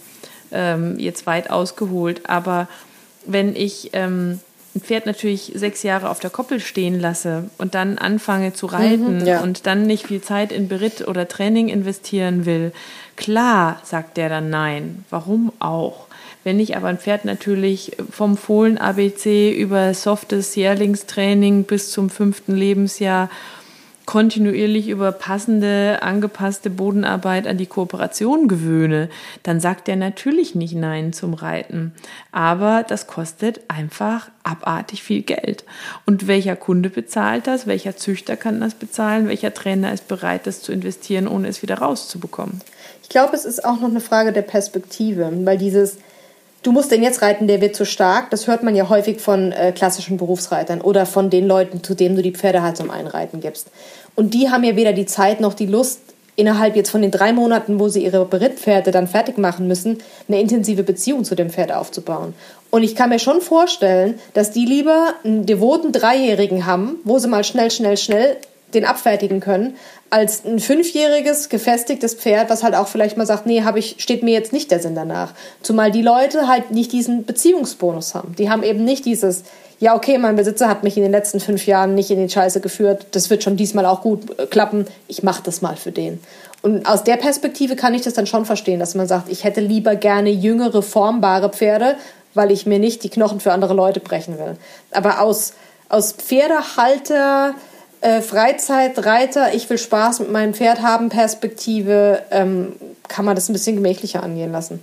[0.53, 2.29] ähm, jetzt weit ausgeholt.
[2.29, 2.69] Aber
[3.27, 4.39] wenn ich ähm,
[4.75, 9.21] ein Pferd natürlich sechs Jahre auf der Koppel stehen lasse und dann anfange zu reiten
[9.21, 9.41] mhm, ja.
[9.41, 12.73] und dann nicht viel Zeit in Beritt oder Training investieren will,
[13.17, 15.05] klar sagt der dann nein.
[15.11, 16.07] Warum auch?
[16.43, 22.55] Wenn ich aber ein Pferd natürlich vom Fohlen ABC über softes Jährlingstraining bis zum fünften
[22.55, 23.31] Lebensjahr
[24.07, 29.09] kontinuierlich über passende, angepasste Bodenarbeit an die Kooperation gewöhne,
[29.43, 31.93] dann sagt er natürlich nicht Nein zum Reiten.
[32.33, 35.65] Aber das kostet einfach abartig viel Geld.
[36.05, 37.67] Und welcher Kunde bezahlt das?
[37.67, 39.29] Welcher Züchter kann das bezahlen?
[39.29, 42.61] Welcher Trainer ist bereit, das zu investieren, ohne es wieder rauszubekommen?
[43.03, 45.99] Ich glaube, es ist auch noch eine Frage der Perspektive, weil dieses
[46.65, 48.31] du musst den jetzt reiten, der wird zu stark.
[48.31, 52.17] Das hört man ja häufig von äh, klassischen Berufsreitern oder von den Leuten, zu denen
[52.17, 53.69] du die Pferde halt zum Einreiten gibst.
[54.17, 56.01] Und die haben ja weder die Zeit noch die Lust,
[56.37, 60.41] innerhalb jetzt von den drei Monaten, wo sie ihre Berittpferde dann fertig machen müssen, eine
[60.41, 62.35] intensive Beziehung zu dem Pferd aufzubauen.
[62.71, 67.29] Und ich kann mir schon vorstellen, dass die lieber einen devoten Dreijährigen haben, wo sie
[67.29, 68.37] mal schnell, schnell, schnell
[68.75, 69.77] den abfertigen können,
[70.11, 74.23] als ein fünfjähriges, gefestigtes Pferd, was halt auch vielleicht mal sagt, nee, hab ich, steht
[74.23, 75.33] mir jetzt nicht der Sinn danach.
[75.63, 78.35] Zumal die Leute halt nicht diesen Beziehungsbonus haben.
[78.37, 79.45] Die haben eben nicht dieses,
[79.81, 82.61] ja, okay, mein Besitzer hat mich in den letzten fünf Jahren nicht in die Scheiße
[82.61, 86.21] geführt, das wird schon diesmal auch gut äh, klappen, ich mach das mal für den.
[86.63, 89.61] Und aus der Perspektive kann ich das dann schon verstehen, dass man sagt, ich hätte
[89.61, 91.97] lieber gerne jüngere, formbare Pferde,
[92.33, 94.57] weil ich mir nicht die Knochen für andere Leute brechen will.
[94.91, 95.53] Aber aus,
[95.91, 97.55] aus Pferdehalter,
[98.05, 102.73] äh, Freizeitreiter, ich will Spaß mit meinem Pferd haben, Perspektive, ähm,
[103.09, 104.81] kann man das ein bisschen gemächlicher angehen lassen.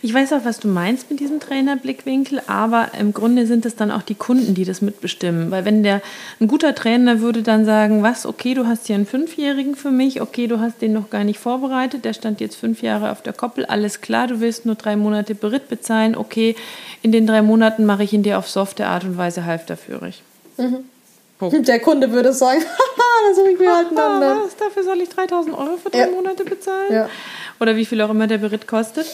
[0.00, 3.90] Ich weiß auch, was du meinst mit diesem Trainerblickwinkel, aber im Grunde sind es dann
[3.90, 5.50] auch die Kunden, die das mitbestimmen.
[5.50, 6.00] Weil wenn der
[6.40, 10.20] ein guter Trainer würde dann sagen, was, okay, du hast hier einen Fünfjährigen für mich,
[10.20, 13.32] okay, du hast den noch gar nicht vorbereitet, der stand jetzt fünf Jahre auf der
[13.32, 16.54] Koppel, alles klar, du willst nur drei Monate Beritt bezahlen, okay,
[17.02, 20.22] in den drei Monaten mache ich ihn dir auf softe Art und Weise halfterführig.
[20.56, 20.84] Mhm.
[21.50, 24.20] Der Kunde würde sagen, haha, das habe ich mir halt dann.
[24.20, 26.06] Was, dafür soll ich 3000 Euro für drei ja.
[26.08, 26.92] Monate bezahlen?
[26.92, 27.08] Ja.
[27.60, 29.06] Oder wie viel auch immer der Beritt kostet?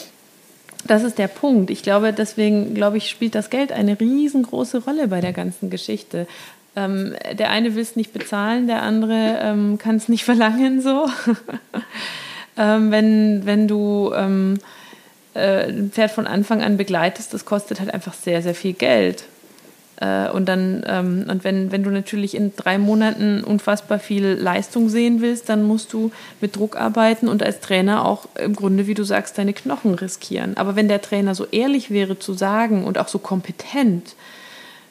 [0.85, 1.69] Das ist der Punkt.
[1.69, 6.27] Ich glaube, deswegen, glaube ich, spielt das Geld eine riesengroße Rolle bei der ganzen Geschichte.
[6.75, 11.07] Ähm, der eine will es nicht bezahlen, der andere ähm, kann es nicht verlangen, so.
[12.57, 14.57] ähm, wenn, wenn du ähm,
[15.33, 19.25] äh, ein Pferd von Anfang an begleitest, das kostet halt einfach sehr, sehr viel Geld.
[20.01, 24.89] Äh, und dann, ähm, und wenn, wenn du natürlich in drei Monaten unfassbar viel Leistung
[24.89, 28.95] sehen willst, dann musst du mit Druck arbeiten und als Trainer auch im Grunde, wie
[28.95, 30.57] du sagst, deine Knochen riskieren.
[30.57, 34.15] Aber wenn der Trainer so ehrlich wäre zu sagen und auch so kompetent,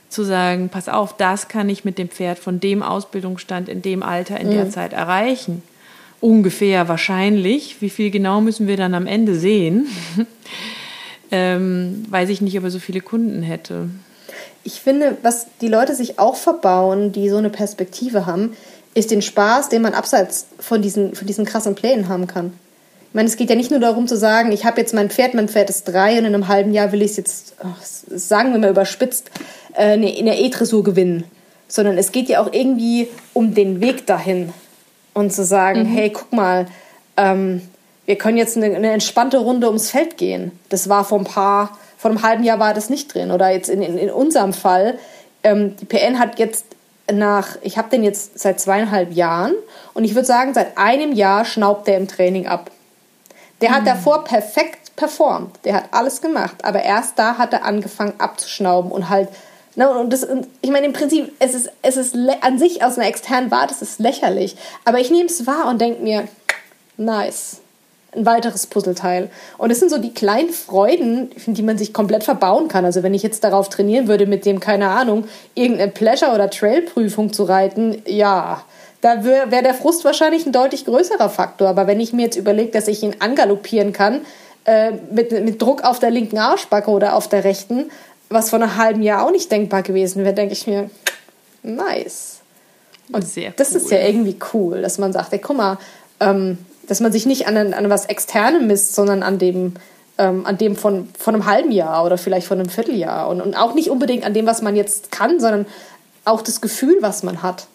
[0.08, 4.02] zu sagen, pass auf, das kann ich mit dem Pferd von dem Ausbildungsstand in dem
[4.02, 4.52] Alter in mhm.
[4.52, 5.62] der Zeit erreichen.
[6.20, 7.80] Ungefähr wahrscheinlich.
[7.80, 9.86] Wie viel genau müssen wir dann am Ende sehen?
[11.30, 13.88] ähm, weiß ich nicht, ob er so viele Kunden hätte
[14.64, 18.56] ich finde, was die Leute sich auch verbauen, die so eine Perspektive haben,
[18.94, 22.52] ist den Spaß, den man abseits von diesen, von diesen krassen Plänen haben kann.
[23.08, 25.34] Ich meine, es geht ja nicht nur darum zu sagen, ich habe jetzt mein Pferd,
[25.34, 27.66] mein Pferd ist drei und in einem halben Jahr will ich es jetzt, oh,
[28.08, 29.30] sagen wir mal überspitzt,
[29.76, 31.24] äh, in der E-Dressur gewinnen.
[31.66, 34.52] Sondern es geht ja auch irgendwie um den Weg dahin.
[35.12, 35.86] Und zu sagen, mhm.
[35.86, 36.66] hey, guck mal,
[37.16, 37.62] ähm,
[38.06, 40.52] wir können jetzt eine, eine entspannte Runde ums Feld gehen.
[40.68, 43.30] Das war vor ein paar vor einem halben Jahr war das nicht drin.
[43.30, 44.98] Oder jetzt in, in, in unserem Fall,
[45.42, 46.64] ähm, die PN hat jetzt
[47.12, 49.52] nach, ich habe den jetzt seit zweieinhalb Jahren
[49.92, 52.70] und ich würde sagen, seit einem Jahr schnaubt der im Training ab.
[53.60, 53.74] Der mhm.
[53.74, 58.90] hat davor perfekt performt, der hat alles gemacht, aber erst da hat er angefangen abzuschnauben
[58.90, 59.28] und halt
[59.76, 62.98] Ne, und das, und ich meine, im Prinzip, es ist, es ist an sich aus
[62.98, 64.56] einer externen Warte, es ist lächerlich.
[64.84, 66.26] Aber ich nehme es wahr und denke mir,
[66.96, 67.59] nice.
[68.12, 69.30] Ein weiteres Puzzleteil.
[69.56, 72.84] Und es sind so die kleinen Freuden, die man sich komplett verbauen kann.
[72.84, 77.32] Also wenn ich jetzt darauf trainieren würde, mit dem, keine Ahnung, irgendeine Pleasure- oder Trail-Prüfung
[77.32, 78.64] zu reiten, ja,
[79.00, 81.68] da wäre wär der Frust wahrscheinlich ein deutlich größerer Faktor.
[81.68, 84.22] Aber wenn ich mir jetzt überlege, dass ich ihn angaloppieren kann,
[84.64, 87.90] äh, mit, mit Druck auf der linken Arschbacke oder auf der rechten,
[88.28, 90.90] was vor einem halben Jahr auch nicht denkbar gewesen wäre, denke ich mir,
[91.62, 92.40] nice.
[93.12, 95.78] Und Sehr das ist ja irgendwie cool, dass man sagt, ey, guck mal,
[96.20, 96.58] ähm,
[96.90, 99.74] dass man sich nicht an, an was Externem misst, sondern an dem,
[100.18, 103.28] ähm, an dem von, von einem halben Jahr oder vielleicht von einem Vierteljahr.
[103.28, 105.66] Und, und auch nicht unbedingt an dem, was man jetzt kann, sondern
[106.24, 107.68] auch das Gefühl, was man hat.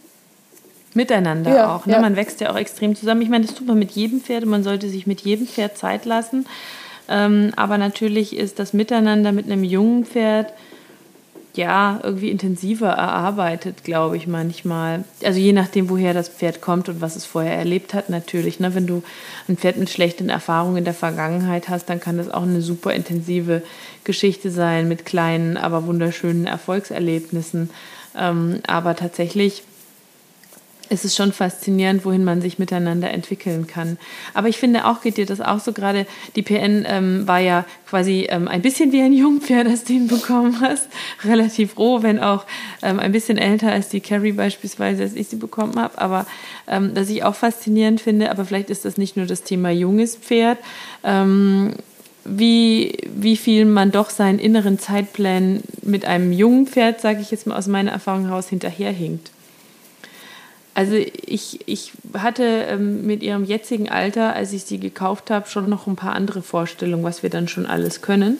[0.93, 1.85] Miteinander ja, auch.
[1.85, 1.93] Ne?
[1.93, 2.01] Ja.
[2.01, 3.21] Man wächst ja auch extrem zusammen.
[3.21, 5.77] Ich meine, das tut man mit jedem Pferd und man sollte sich mit jedem Pferd
[5.77, 6.45] Zeit lassen.
[7.07, 10.51] Ähm, aber natürlich ist das Miteinander mit einem jungen Pferd
[11.57, 15.03] ja irgendwie intensiver erarbeitet, glaube ich manchmal.
[15.23, 18.59] Also je nachdem, woher das Pferd kommt und was es vorher erlebt hat, natürlich.
[18.59, 18.75] Ne?
[18.75, 19.03] Wenn du
[19.47, 22.93] ein Pferd mit schlechten Erfahrungen in der Vergangenheit hast, dann kann das auch eine super
[22.93, 23.61] intensive
[24.03, 27.69] Geschichte sein mit kleinen, aber wunderschönen Erfolgserlebnissen.
[28.17, 29.63] Ähm, aber tatsächlich
[30.89, 33.97] es ist schon faszinierend, wohin man sich miteinander entwickeln kann.
[34.33, 36.05] Aber ich finde auch, geht dir das auch so gerade,
[36.35, 40.61] die PN ähm, war ja quasi ähm, ein bisschen wie ein Jungpferd, das du bekommen
[40.61, 40.87] hast.
[41.23, 42.45] Relativ roh, wenn auch
[42.81, 45.97] ähm, ein bisschen älter als die Carrie beispielsweise, als ich sie bekommen habe.
[45.97, 46.25] Aber
[46.67, 50.15] ähm, dass ich auch faszinierend finde, aber vielleicht ist das nicht nur das Thema junges
[50.15, 50.59] Pferd,
[51.03, 51.73] ähm,
[52.25, 57.45] wie, wie viel man doch seinen inneren Zeitplänen mit einem jungen Pferd, sage ich jetzt
[57.45, 59.29] mal aus meiner Erfahrung heraus, hinterherhinkt.
[60.75, 65.69] Also ich, ich hatte ähm, mit ihrem jetzigen Alter, als ich sie gekauft habe, schon
[65.69, 68.37] noch ein paar andere Vorstellungen, was wir dann schon alles können.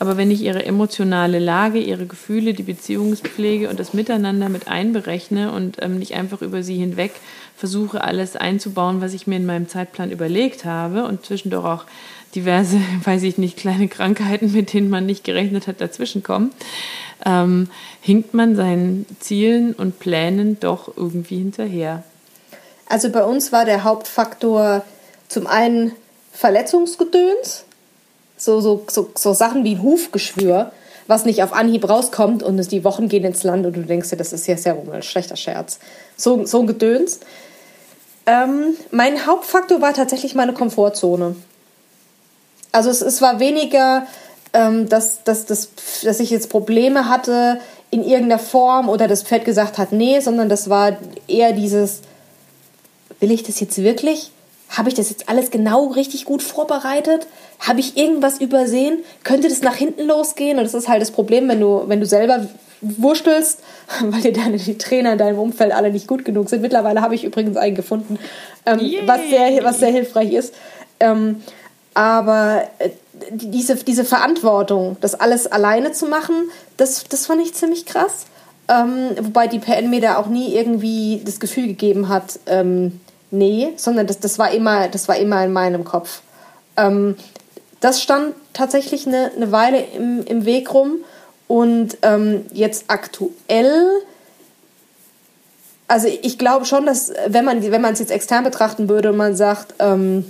[0.00, 5.52] Aber wenn ich ihre emotionale Lage, ihre Gefühle, die Beziehungspflege und das Miteinander mit einberechne
[5.52, 7.12] und ähm, nicht einfach über sie hinweg
[7.56, 11.84] versuche, alles einzubauen, was ich mir in meinem Zeitplan überlegt habe und zwischendurch auch
[12.34, 16.52] diverse, weiß ich nicht, kleine Krankheiten, mit denen man nicht gerechnet hat, dazwischenkommen,
[17.24, 17.68] ähm,
[18.00, 22.02] hinkt man seinen Zielen und Plänen doch irgendwie hinterher.
[22.88, 24.84] Also bei uns war der Hauptfaktor
[25.28, 25.92] zum einen
[26.32, 27.64] Verletzungsgedöns,
[28.36, 30.72] so, so, so, so Sachen wie ein Hufgeschwür,
[31.06, 34.10] was nicht auf Anhieb rauskommt und es die Wochen gehen ins Land und du denkst
[34.10, 35.78] dir, das ist ja sehr ein schlechter Scherz.
[36.16, 37.20] So, so ein Gedöns.
[38.26, 41.36] Ähm, mein Hauptfaktor war tatsächlich meine Komfortzone.
[42.72, 44.06] Also es, es war weniger
[44.52, 45.70] ähm, dass, dass, dass,
[46.02, 47.60] dass ich jetzt Probleme hatte
[47.90, 50.96] in irgendeiner Form oder das Pferd gesagt hat, nee, sondern das war
[51.28, 52.00] eher dieses,
[53.20, 54.30] will ich das jetzt wirklich?
[54.70, 57.26] Habe ich das jetzt alles genau richtig gut vorbereitet?
[57.60, 59.00] Habe ich irgendwas übersehen?
[59.22, 60.56] Könnte das nach hinten losgehen?
[60.58, 62.46] Und das ist halt das Problem, wenn du, wenn du selber
[62.80, 63.60] wurstelst,
[64.02, 66.62] weil dir deine die Trainer in deinem Umfeld alle nicht gut genug sind.
[66.62, 68.18] Mittlerweile habe ich übrigens einen gefunden,
[68.64, 70.54] ähm, was, sehr, was sehr hilfreich ist.
[71.00, 71.42] Ähm,
[71.94, 72.90] aber äh,
[73.30, 78.26] diese, diese Verantwortung, das alles alleine zu machen, das, das fand ich ziemlich krass.
[78.68, 83.72] Ähm, wobei die PN mir da auch nie irgendwie das Gefühl gegeben hat, ähm, nee,
[83.76, 86.22] sondern das, das, war immer, das war immer in meinem Kopf.
[86.76, 87.16] Ähm,
[87.80, 90.98] das stand tatsächlich eine, eine Weile im, im Weg rum
[91.48, 94.02] und ähm, jetzt aktuell
[95.88, 99.36] also ich glaube schon, dass wenn man wenn es jetzt extern betrachten würde und man
[99.36, 100.24] sagt, ähm,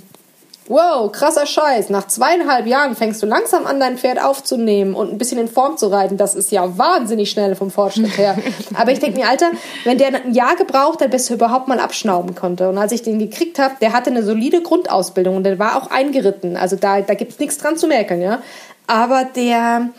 [0.67, 1.89] Wow, krasser Scheiß.
[1.89, 5.77] Nach zweieinhalb Jahren fängst du langsam an, dein Pferd aufzunehmen und ein bisschen in Form
[5.77, 6.15] zu reiten.
[6.15, 8.37] Das ist ja wahnsinnig schnell vom Fortschritt her.
[8.73, 9.51] Aber ich denke mir, Alter,
[9.83, 12.69] wenn der ein Jahr gebraucht hat, bis er überhaupt mal abschnauben konnte.
[12.69, 15.91] Und als ich den gekriegt habe, der hatte eine solide Grundausbildung und der war auch
[15.91, 16.55] eingeritten.
[16.55, 18.41] Also da, da gibt's nichts dran zu merken, ja.
[18.87, 19.89] Aber der,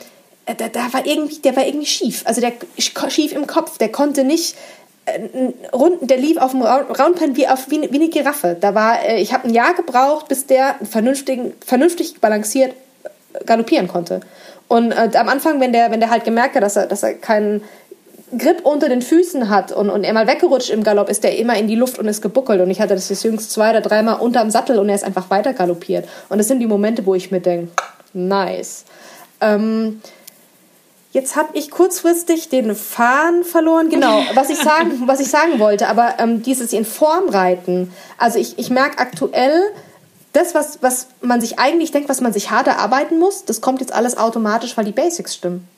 [0.48, 2.22] der, der war irgendwie, der war irgendwie schief.
[2.24, 3.76] Also der schief im Kopf.
[3.76, 4.56] Der konnte nicht
[5.72, 8.57] Runden, der lief auf dem Roundpen wie, auf, wie, wie eine Giraffe.
[8.59, 13.86] Da war, äh, ich habe ein Jahr gebraucht, bis der vernünftig, vernünftig balanciert äh, galoppieren
[13.86, 14.20] konnte.
[14.66, 17.14] Und äh, am Anfang, wenn der, wenn der halt gemerkt hat, dass er, dass er
[17.14, 17.62] keinen
[18.38, 21.57] Grip unter den Füßen hat und, und er mal weggerutscht im Galopp, ist der immer
[21.57, 22.61] in die Luft und ist gebuckelt.
[22.62, 25.28] Und ich hatte das jetzt jüngst zwei oder dreimal unterm Sattel und er ist einfach
[25.28, 26.09] weiter galoppiert.
[26.30, 27.68] Und das sind die Momente, wo ich mir denke,
[28.14, 28.84] nice.
[29.40, 30.00] Ähm,
[31.14, 33.88] Jetzt habe ich kurzfristig den Faden verloren.
[33.88, 35.86] Genau, was ich sagen, was ich sagen wollte.
[35.86, 37.92] Aber ähm, dieses in Form reiten.
[38.18, 39.62] Also ich, ich merke aktuell,
[40.32, 43.78] das, was, was man sich eigentlich denkt, was man sich hart erarbeiten muss, das kommt
[43.78, 45.68] jetzt alles automatisch, weil die Basics stimmen.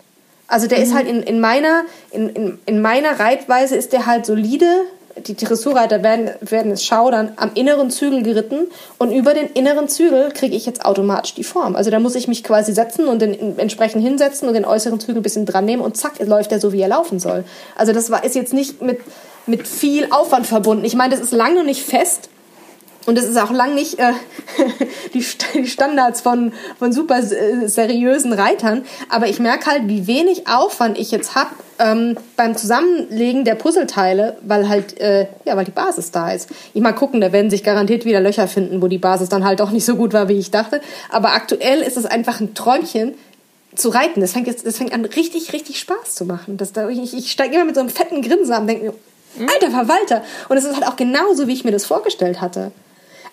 [0.49, 0.85] Also der mhm.
[0.85, 1.83] ist halt in, in, meiner,
[2.13, 4.85] in, in, in meiner Reitweise ist der halt solide
[5.19, 8.67] die Dressurreiter werden, werden es schaudern, am inneren Zügel geritten
[8.99, 11.77] und über den inneren Zügel kriege ich jetzt automatisch die Form.
[11.77, 15.17] Also da muss ich mich quasi setzen und den entsprechend hinsetzen und den äußeren Zügel
[15.17, 17.45] ein bisschen dran nehmen und zack, läuft er so, wie er laufen soll.
[17.77, 19.01] Also das war, ist jetzt nicht mit,
[19.47, 20.85] mit viel Aufwand verbunden.
[20.85, 22.29] Ich meine, das ist lange noch nicht fest,
[23.07, 24.13] und es ist auch lang nicht äh,
[25.15, 25.25] die,
[25.55, 28.85] die Standards von, von super äh, seriösen Reitern.
[29.09, 34.37] Aber ich merke halt, wie wenig Aufwand ich jetzt habe ähm, beim Zusammenlegen der Puzzleteile,
[34.43, 36.51] weil halt, äh, ja, weil die Basis da ist.
[36.75, 39.61] Ich mal gucken, da werden sich garantiert wieder Löcher finden, wo die Basis dann halt
[39.61, 40.81] auch nicht so gut war, wie ich dachte.
[41.09, 43.15] Aber aktuell ist es einfach ein Träumchen,
[43.75, 44.23] zu reiten.
[44.23, 46.57] Das fängt jetzt, das fängt an, richtig, richtig Spaß zu machen.
[46.57, 49.49] Das, da, ich, ich steige immer mit so einem fetten Grinsen an und denke mir,
[49.53, 50.25] alter Verwalter.
[50.49, 52.73] Und es ist halt auch genauso, wie ich mir das vorgestellt hatte.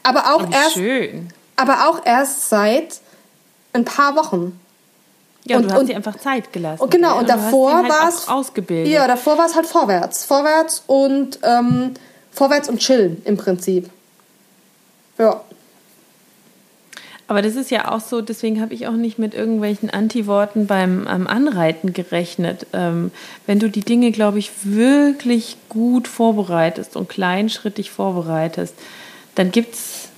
[0.04, 1.30] Aber auch Oh, erst, schön.
[1.56, 3.00] aber auch erst seit
[3.74, 4.60] ein paar Wochen.
[5.46, 6.82] Ja, und, Und- du hast und- dir einfach Zeit gelassen.
[6.84, 8.92] Und genau, und hast davor halt war es ausgebildet.
[8.94, 11.94] Ja, davor war es halt vorwärts, vorwärts und ähm,
[12.32, 13.90] vorwärts und chillen im Prinzip.
[15.18, 15.42] Ja,
[17.28, 21.08] Aber das ist ja auch so, deswegen habe ich auch nicht mit irgendwelchen Antiworten beim
[21.10, 22.68] ähm, Anreiten gerechnet.
[22.74, 23.12] Ähm,
[23.48, 28.76] wenn du die Dinge, glaube ich, wirklich gut vorbereitest und kleinschrittig vorbereitest,
[29.36, 30.10] dann gibt es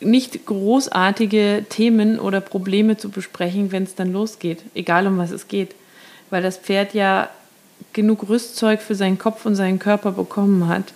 [0.00, 5.48] nicht großartige Themen oder Probleme zu besprechen, wenn es dann losgeht, egal um was es
[5.48, 5.74] geht.
[6.30, 7.28] Weil das Pferd ja
[7.92, 10.92] genug Rüstzeug für seinen Kopf und seinen Körper bekommen hat,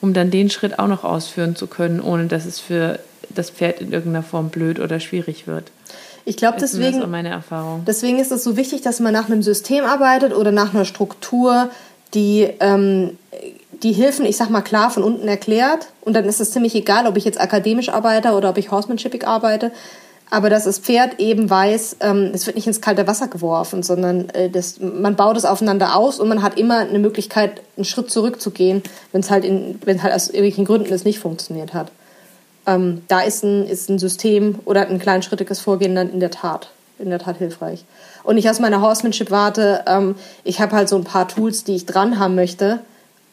[0.00, 2.98] um dann den Schritt auch noch ausführen zu können, ohne dass es für
[3.30, 5.70] das Pferd in irgendeiner Form blöd oder schwierig wird.
[6.24, 7.02] ich glaube deswegen,
[7.86, 11.70] deswegen ist es so wichtig, dass man nach einem System arbeitet oder nach einer Struktur,
[12.14, 13.18] die ähm,
[13.82, 15.88] die Hilfen, ich sag mal klar, von unten erklärt.
[16.02, 19.26] Und dann ist es ziemlich egal, ob ich jetzt akademisch arbeite oder ob ich horsemanshipig
[19.26, 19.72] arbeite.
[20.30, 24.28] Aber dass das Pferd eben weiß, ähm, es wird nicht ins kalte Wasser geworfen, sondern
[24.30, 28.10] äh, das, man baut es aufeinander aus und man hat immer eine Möglichkeit, einen Schritt
[28.10, 28.82] zurückzugehen,
[29.12, 31.90] wenn es halt, halt aus irgendwelchen Gründen es nicht funktioniert hat.
[32.66, 36.68] Ähm, da ist ein, ist ein System oder ein kleinschrittiges Vorgehen dann in der Tat,
[36.98, 37.86] in der Tat hilfreich.
[38.22, 40.14] Und ich aus meiner Horsemanship warte, ähm,
[40.44, 42.80] ich habe halt so ein paar Tools, die ich dran haben möchte,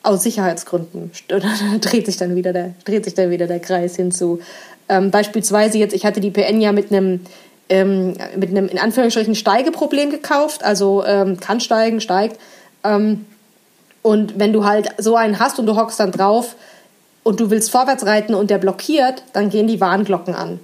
[0.06, 1.12] aus Sicherheitsgründen.
[1.82, 4.40] Dreht sich dann wieder der, dreht sich dann wieder der Kreis hinzu.
[4.88, 7.22] Ähm, beispielsweise jetzt, ich hatte die PN ja mit einem
[7.70, 12.40] ähm, mit einem in Anführungsstrichen Steigeproblem gekauft, also ähm, kann steigen, steigt.
[12.84, 13.26] Ähm,
[14.04, 16.56] und wenn du halt so einen hast und du hockst dann drauf
[17.24, 20.60] und du willst vorwärts reiten und der blockiert, dann gehen die Warnglocken an.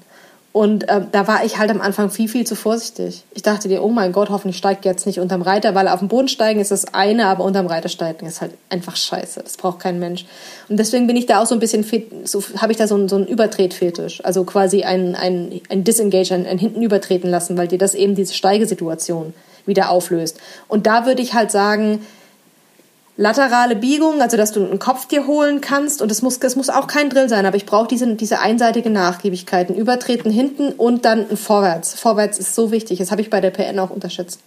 [0.53, 3.23] Und äh, da war ich halt am Anfang viel, viel zu vorsichtig.
[3.33, 6.09] Ich dachte dir, oh mein Gott, hoffentlich steigt jetzt nicht unterm Reiter, weil auf dem
[6.09, 9.41] Boden steigen ist das eine, aber unterm Reiter steigen ist halt einfach scheiße.
[9.41, 10.25] Das braucht kein Mensch.
[10.67, 11.85] Und deswegen bin ich da auch so ein bisschen,
[12.25, 14.25] so habe ich da so einen, so einen Übertretfetisch.
[14.25, 18.15] Also quasi ein, ein, ein Disengage, ein, ein hinten übertreten lassen, weil dir das eben
[18.15, 19.33] diese Steigesituation
[19.65, 20.37] wieder auflöst.
[20.67, 22.05] Und da würde ich halt sagen,
[23.17, 26.69] laterale Biegung, also dass du einen Kopf dir holen kannst und es muss, es muss
[26.69, 31.05] auch kein Drill sein, aber ich brauche diese, diese einseitige Nachgiebigkeit, ein Übertreten hinten und
[31.05, 31.93] dann ein Vorwärts.
[31.93, 34.39] Vorwärts ist so wichtig, das habe ich bei der PN auch unterschätzt.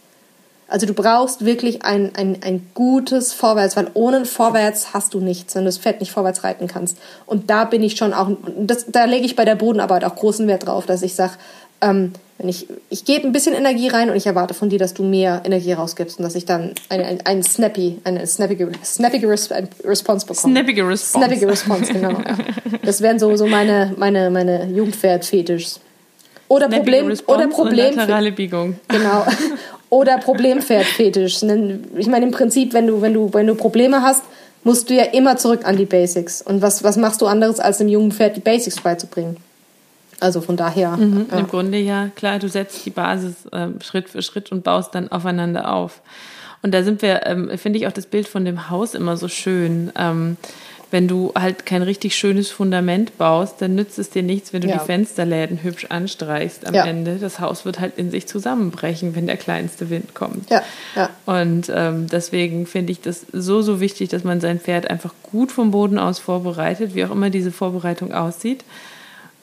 [0.66, 5.54] Also du brauchst wirklich ein, ein, ein gutes Vorwärts, weil ohne Vorwärts hast du nichts,
[5.54, 6.96] wenn du das Pferd nicht vorwärts reiten kannst.
[7.26, 10.48] Und da bin ich schon auch, das, da lege ich bei der Bodenarbeit auch großen
[10.48, 11.34] Wert drauf, dass ich sage,
[11.80, 14.92] ähm, wenn ich, ich gebe ein bisschen Energie rein und ich erwarte von dir, dass
[14.92, 19.28] du mehr Energie rausgibst und dass ich dann eine, ein, ein snappy, eine snappige, snappige
[19.28, 19.50] Res
[19.84, 20.52] Response bekomme.
[20.52, 21.26] Snappige Response.
[21.26, 22.10] Snappige Response, genau.
[22.10, 22.36] Ja.
[22.82, 25.80] Das wären so, so meine, meine, meine Jugendpferd-Fetischs.
[26.48, 28.78] Oder Snappige Problem, Response oder Problem, laterale Biegung.
[28.88, 29.24] Genau.
[29.90, 31.44] Oder Problempferdfetisch.
[31.96, 34.24] Ich meine, im Prinzip, wenn du, wenn du, wenn du Probleme hast,
[34.64, 36.42] musst du ja immer zurück an die Basics.
[36.42, 39.36] Und was, was machst du anderes, als einem jungen Pferd die Basics beizubringen?
[40.20, 40.98] Also von daher.
[40.98, 41.38] ja.
[41.38, 45.08] Im Grunde ja, klar, du setzt die Basis ähm, Schritt für Schritt und baust dann
[45.10, 46.00] aufeinander auf.
[46.62, 49.28] Und da sind wir, ähm, finde ich auch das Bild von dem Haus immer so
[49.28, 49.92] schön.
[49.98, 50.36] Ähm,
[50.90, 54.68] wenn du halt kein richtig schönes Fundament baust, dann nützt es dir nichts, wenn du
[54.68, 54.78] Ja.
[54.78, 56.84] die Fensterläden hübsch anstreichst am Ja.
[56.86, 57.16] Ende.
[57.16, 60.48] Das Haus wird halt in sich zusammenbrechen, wenn der kleinste Wind kommt.
[60.50, 60.62] Ja,
[60.94, 61.10] ja.
[61.26, 65.50] Und ähm, deswegen finde ich das so, so wichtig, dass man sein Pferd einfach gut
[65.50, 68.62] vom Boden aus vorbereitet, wie auch immer diese Vorbereitung aussieht,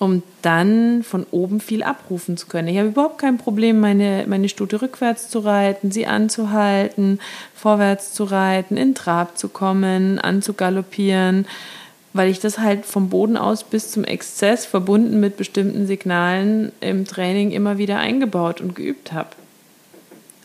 [0.02, 2.68] um dann von oben viel abrufen zu können.
[2.70, 7.20] Ich habe überhaupt kein Problem, meine, meine Stute rückwärts zu reiten, sie anzuhalten,
[7.54, 11.46] vorwärts zu reiten, in Trab zu kommen, anzugaloppieren,
[12.14, 17.06] weil ich das halt vom Boden aus bis zum Exzess verbunden mit bestimmten Signalen im
[17.06, 19.30] Training immer wieder eingebaut und geübt habe.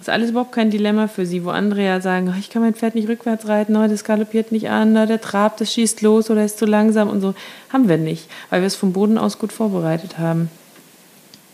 [0.07, 2.75] Ist alles überhaupt kein Dilemma für sie, wo andere ja sagen, "Oh, ich kann mein
[2.75, 6.31] Pferd nicht rückwärts reiten, oh, das galoppiert nicht an, oh, der trabt, das schießt los
[6.31, 7.35] oder ist zu langsam und so.
[7.73, 10.49] Haben wir nicht, weil wir es vom Boden aus gut vorbereitet haben.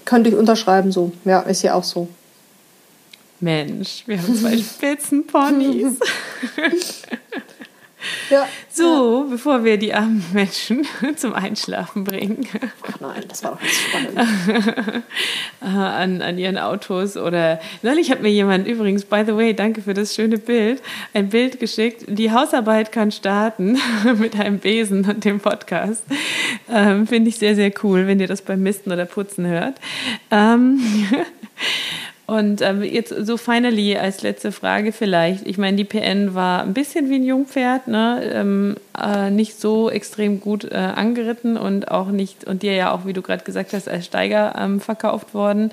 [0.05, 1.13] Könnte ich unterschreiben so.
[1.25, 2.09] Ja, ist ja auch so.
[3.41, 5.99] Mensch, wir haben zwei Spitzenponys.
[8.31, 8.47] Ja.
[8.71, 12.47] So, bevor wir die armen Menschen zum Einschlafen bringen.
[12.91, 14.19] Ach nein, das war doch nicht spannend.
[15.61, 19.95] an, an ihren Autos oder neulich hat mir jemand übrigens, by the way, danke für
[19.95, 20.83] das schöne Bild,
[21.15, 22.05] ein Bild geschickt.
[22.09, 23.79] Die Hausarbeit kann starten
[24.19, 26.05] mit einem Besen und dem Podcast.
[26.71, 29.77] Ähm, Finde ich sehr, sehr cool, wenn ihr das beim Misten oder Putzen hört.
[30.31, 30.81] Ähm,
[32.27, 35.47] und ähm, jetzt so finally als letzte Frage vielleicht.
[35.47, 38.23] Ich meine, die PN war ein bisschen wie ein Jungpferd, ne?
[38.33, 43.07] Ähm, äh, nicht so extrem gut äh, angeritten und auch nicht, und dir ja auch,
[43.07, 45.73] wie du gerade gesagt hast, als Steiger ähm, verkauft worden.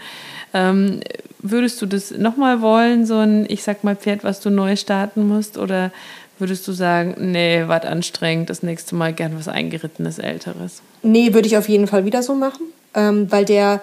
[0.54, 1.02] Ähm,
[1.38, 5.28] würdest du das nochmal wollen, so ein, ich sag mal, Pferd, was du neu starten
[5.28, 5.58] musst?
[5.58, 5.92] Oder
[6.40, 10.82] würdest du sagen, nee, was anstrengend, das nächste Mal gern was Eingerittenes, Älteres?
[11.04, 12.66] Nee, würde ich auf jeden Fall wieder so machen,
[12.96, 13.82] ähm, weil der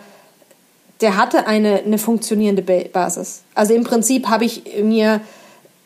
[1.01, 3.43] der hatte eine, eine funktionierende Basis.
[3.55, 5.21] Also im Prinzip habe ich mir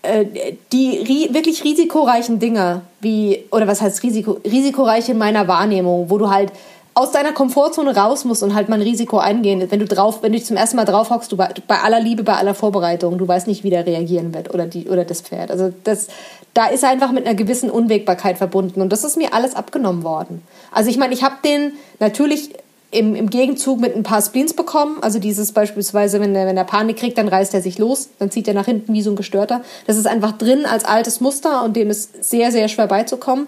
[0.03, 0.25] äh,
[0.73, 6.19] die ri wirklich risikoreichen Dinge, wie, oder was heißt Risiko, risikoreiche in meiner Wahrnehmung, wo
[6.19, 6.53] du halt
[6.95, 9.71] aus deiner Komfortzone raus musst und halt mal ein Risiko eingehen.
[9.71, 12.25] Wenn du drauf, wenn du zum ersten Mal drauf hockst, du bei, bei aller Liebe,
[12.25, 15.51] bei aller Vorbereitung, du weißt nicht, wie der reagieren wird oder die oder das Pferd.
[15.51, 16.09] Also das,
[16.53, 20.43] da ist einfach mit einer gewissen Unwägbarkeit verbunden und das ist mir alles abgenommen worden.
[20.73, 22.51] Also ich meine, ich habe den natürlich
[22.91, 24.99] im, im Gegenzug mit ein paar Spleens bekommen.
[25.01, 28.31] Also dieses beispielsweise, wenn er, wenn er Panik kriegt, dann reißt er sich los, dann
[28.31, 29.63] zieht er nach hinten wie so ein Gestörter.
[29.87, 33.47] Das ist einfach drin als altes Muster und dem ist sehr, sehr schwer beizukommen.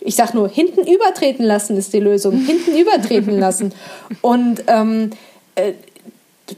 [0.00, 2.32] Ich sag nur, hinten übertreten lassen ist die Lösung.
[2.46, 3.72] Hinten übertreten lassen.
[4.22, 5.10] Und ähm,
[5.54, 5.74] äh,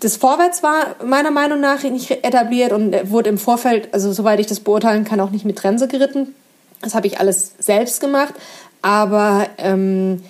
[0.01, 4.47] das Vorwärts war meiner Meinung nach nicht etabliert und wurde im Vorfeld, also soweit ich
[4.47, 6.35] das beurteilen kann, auch nicht mit Trense geritten.
[6.81, 8.35] Das habe ich alles selbst gemacht.
[8.81, 10.23] Aber ähm,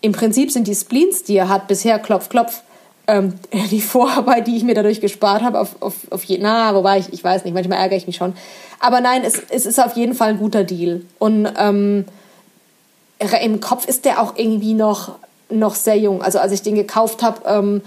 [0.00, 2.62] im Prinzip sind die Spleens, die er hat, bisher klopf, klopf,
[3.06, 3.34] ähm,
[3.70, 7.12] die Vorarbeit, die ich mir dadurch gespart habe, auf, auf, auf je, na, wobei ich,
[7.12, 8.34] ich weiß nicht, manchmal ärgere ich mich schon.
[8.78, 11.02] Aber nein, es, es ist auf jeden Fall ein guter Deal.
[11.18, 12.06] Und ähm,
[13.42, 15.16] im Kopf ist der auch irgendwie noch,
[15.50, 16.22] noch sehr jung.
[16.22, 17.82] Also als ich den gekauft habe, ähm,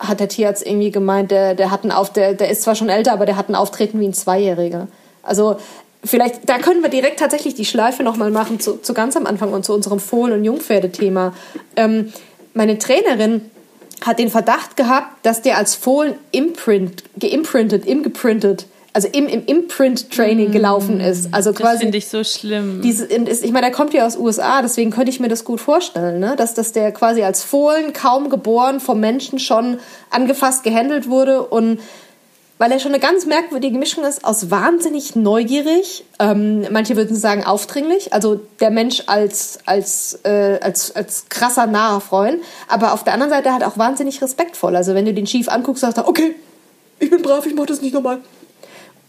[0.00, 2.88] hat der Tierarzt irgendwie gemeint, der, der hat einen Auf, der, der ist zwar schon
[2.88, 4.88] älter, aber der hat ein Auftreten wie ein Zweijähriger.
[5.22, 5.58] Also
[6.04, 9.52] vielleicht, da können wir direkt tatsächlich die Schleife nochmal machen zu, zu ganz am Anfang
[9.52, 11.34] und zu unserem Fohlen- und Jungpferdethema.
[11.76, 12.12] Ähm,
[12.54, 13.50] meine Trainerin
[14.04, 20.50] hat den Verdacht gehabt, dass der als Fohlen imprint, geimprintet, imgeprintet, also im, im Imprint-Training
[20.50, 20.52] mm.
[20.52, 21.32] gelaufen ist.
[21.32, 21.72] Also quasi.
[21.72, 22.82] Das finde ich so schlimm.
[22.82, 26.20] Diese, ich meine, der kommt ja aus USA, deswegen könnte ich mir das gut vorstellen,
[26.20, 26.34] ne?
[26.36, 29.78] dass, dass der quasi als Fohlen, kaum geboren, vom Menschen schon
[30.10, 31.80] angefasst, gehandelt wurde und
[32.62, 37.42] weil er schon eine ganz merkwürdige Mischung ist aus wahnsinnig neugierig, ähm, manche würden sagen
[37.42, 43.14] aufdringlich, also der Mensch als, als, äh, als, als krasser naher Freund, aber auf der
[43.14, 44.76] anderen Seite er auch wahnsinnig respektvoll.
[44.76, 46.36] Also wenn du den schief anguckst, sagst er, okay,
[47.00, 48.20] ich bin brav, ich mach das nicht nochmal.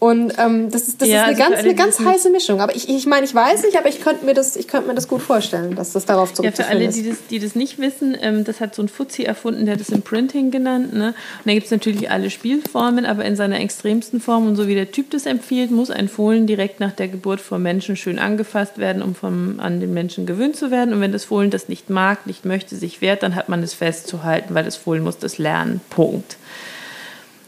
[0.00, 2.60] Und ähm, das ist, das ja, ist eine also ganz, eine ganz heiße Mischung.
[2.60, 4.94] Aber ich, ich meine, ich weiß nicht, aber ich könnte mir das, ich könnte mir
[4.94, 6.96] das gut vorstellen, dass das darauf zurückzuführen ist.
[6.96, 9.22] Ja, für alle, die das, die das nicht wissen, ähm, das hat so ein Fuzzi
[9.22, 10.92] erfunden, der hat das Imprinting genannt.
[10.92, 11.08] Ne?
[11.08, 14.74] Und da gibt es natürlich alle Spielformen, aber in seiner extremsten Form und so wie
[14.74, 18.76] der Typ das empfiehlt, muss ein Fohlen direkt nach der Geburt vom Menschen schön angefasst
[18.76, 20.92] werden, um vom, an den Menschen gewöhnt zu werden.
[20.92, 23.72] Und wenn das Fohlen das nicht mag, nicht möchte, sich wehrt, dann hat man es
[23.72, 25.80] festzuhalten, weil das Fohlen muss das lernen.
[25.88, 26.36] Punkt.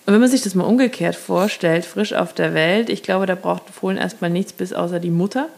[0.07, 3.35] Und wenn man sich das mal umgekehrt vorstellt, frisch auf der Welt, ich glaube, da
[3.35, 5.49] braucht Fohlen erstmal nichts bis außer die Mutter.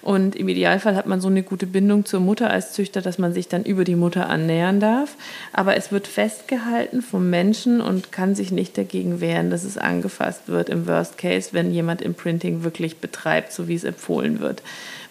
[0.00, 3.34] Und im Idealfall hat man so eine gute Bindung zur Mutter als Züchter, dass man
[3.34, 5.16] sich dann über die Mutter annähern darf.
[5.52, 10.42] Aber es wird festgehalten vom Menschen und kann sich nicht dagegen wehren, dass es angefasst
[10.46, 14.62] wird im Worst Case, wenn jemand Imprinting wirklich betreibt, so wie es empfohlen wird.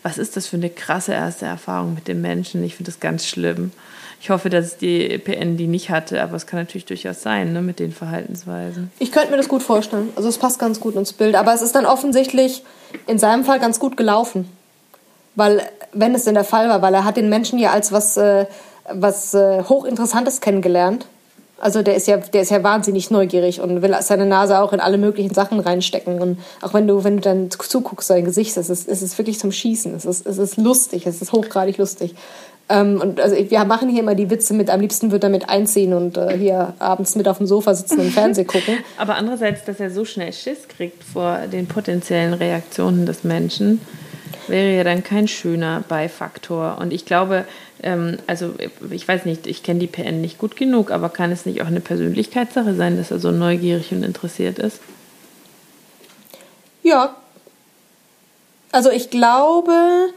[0.04, 2.64] Was ist das für eine krasse erste Erfahrung mit dem Menschen?
[2.64, 3.72] Ich finde das ganz schlimm.
[4.22, 7.62] Ich hoffe, dass die PN die nicht hatte, aber es kann natürlich durchaus sein, ne,
[7.62, 8.92] mit den Verhaltensweisen.
[9.00, 10.10] Ich könnte mir das gut vorstellen.
[10.16, 11.36] Also es passt ganz gut ins Bild.
[11.36, 12.64] Aber es ist dann offensichtlich
[13.08, 14.50] in seinem Fall ganz gut gelaufen.
[15.36, 15.62] Weil,
[15.94, 18.46] wenn es denn der Fall war, weil er hat den Menschen ja als was, äh,
[18.92, 21.06] was äh, hochinteressantes kennengelernt.
[21.58, 24.82] Also der ist ja, der ist ja wahnsinnig neugierig und will seine Nase auch in
[24.82, 26.22] alle möglichen Sachen reinstecken.
[26.22, 29.40] Und auch wenn du, wenn du dann zuguckst, sein Gesicht, es ist, es ist wirklich
[29.40, 29.96] zum Schießen.
[29.96, 32.16] Es ist, es ist lustig, es ist hochgradig lustig.
[32.68, 35.50] Ähm, und also wir machen hier immer die Witze mit, am liebsten wird er mit
[35.50, 38.78] einziehen und äh, hier abends mit auf dem Sofa sitzen und Fernsehen gucken.
[38.98, 43.82] Aber andererseits, dass er so schnell Schiss kriegt vor den potenziellen Reaktionen des Menschen,
[44.48, 46.78] wäre ja dann kein schöner Beifaktor.
[46.80, 47.46] Und ich glaube,
[47.84, 48.54] ähm, also
[48.90, 51.68] ich weiß nicht, ich kenne die PN nicht gut genug, aber kann es nicht auch
[51.68, 54.80] eine Persönlichkeitssache sein, dass er so neugierig und interessiert ist?
[56.82, 57.16] Ja.
[58.72, 60.10] Also ich glaube,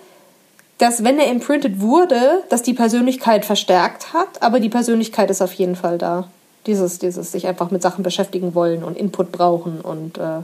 [0.79, 5.53] dass wenn er imprinted wurde, dass die Persönlichkeit verstärkt hat, aber die Persönlichkeit ist auf
[5.55, 6.29] jeden Fall da.
[6.67, 10.41] Dieses, dieses sich einfach mit Sachen beschäftigen wollen und Input brauchen und äh,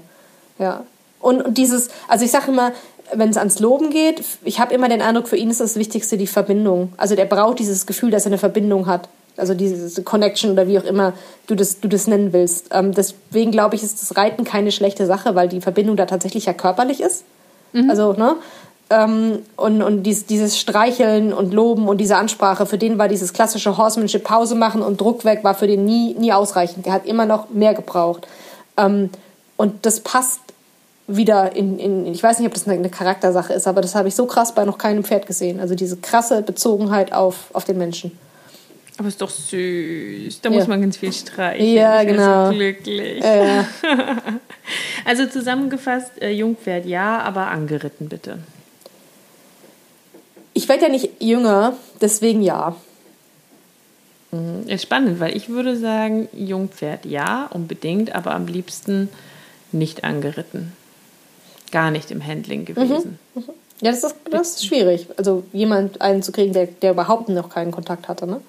[0.59, 0.85] ja.
[1.21, 2.73] Und, und dieses, also ich sage immer,
[3.13, 6.17] wenn es ans Loben geht, ich habe immer den Eindruck, für ihn ist das Wichtigste
[6.17, 6.93] die Verbindung.
[6.97, 9.09] Also der braucht dieses Gefühl, dass er eine Verbindung hat.
[9.37, 11.13] Also diese Connection oder wie auch immer
[11.47, 12.69] du das, du das nennen willst.
[12.73, 16.47] Ähm, deswegen glaube ich, ist das Reiten keine schlechte Sache, weil die Verbindung da tatsächlich
[16.47, 17.25] ja körperlich ist.
[17.73, 17.91] Mhm.
[17.91, 18.37] Also, ne?
[18.95, 23.33] Ähm, und und dies, dieses Streicheln und Loben und diese Ansprache, für den war dieses
[23.33, 26.87] klassische Horsemanship Pause machen und Druck weg, war für den nie, nie ausreichend.
[26.87, 28.27] Der hat immer noch mehr gebraucht.
[28.77, 29.11] Ähm,
[29.57, 30.41] und das passt
[31.07, 34.15] wieder in, in, ich weiß nicht, ob das eine Charaktersache ist, aber das habe ich
[34.15, 35.61] so krass bei noch keinem Pferd gesehen.
[35.61, 38.19] Also diese krasse Bezogenheit auf, auf den Menschen.
[38.97, 40.41] Aber ist doch süß.
[40.41, 40.57] Da ja.
[40.57, 41.67] muss man ganz viel streichen.
[41.67, 42.47] Ja, ich genau.
[42.47, 43.23] So glücklich.
[43.23, 43.67] Ja.
[45.05, 48.39] also zusammengefasst, äh, Jungpferd ja, aber angeritten bitte.
[50.55, 52.77] Ich werde ja nicht jünger, deswegen ja.
[54.31, 59.09] Mhm, ist spannend, weil ich würde sagen, Jungpferd ja, unbedingt, aber am liebsten
[59.73, 60.73] nicht angeritten
[61.75, 62.65] gar nicht im Handling mhm.
[62.67, 63.19] gewesen.
[63.35, 63.43] Mhm.
[63.83, 65.09] Ja, das ist, das ist schwierig.
[65.19, 68.41] Also jemand einen zu kriegen, der, der überhaupt noch keinen Kontakt hatte, ne?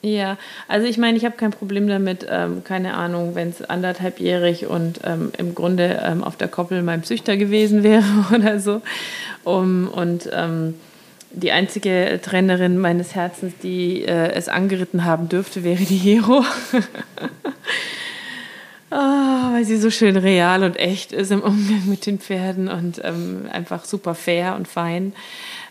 [0.00, 0.36] Ja,
[0.68, 5.00] also ich meine, ich habe kein Problem damit, ähm, keine Ahnung, wenn es anderthalbjährig und
[5.02, 8.80] ähm, im Grunde ähm, auf der Koppel mein Züchter gewesen wäre oder so.
[9.42, 10.74] Um, und ähm,
[11.30, 16.44] die einzige Trainerin meines Herzens, die äh, es angeritten haben dürfte, wäre die Hero.
[18.90, 18.96] Oh,
[19.52, 23.46] weil sie so schön real und echt ist im Umgang mit den Pferden und ähm,
[23.52, 25.12] einfach super fair und fein.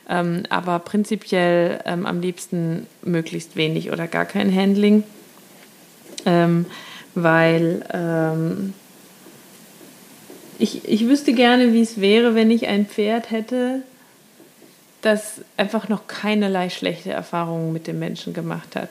[0.10, 5.04] Ähm, aber prinzipiell ähm, am liebsten möglichst wenig oder gar kein Handling,
[6.26, 6.66] ähm,
[7.14, 8.74] weil ähm,
[10.60, 13.82] ich, ich wüsste gerne, wie es wäre, wenn ich ein Pferd hätte,
[15.02, 18.90] das einfach noch keinerlei schlechte Erfahrungen mit dem Menschen gemacht hat.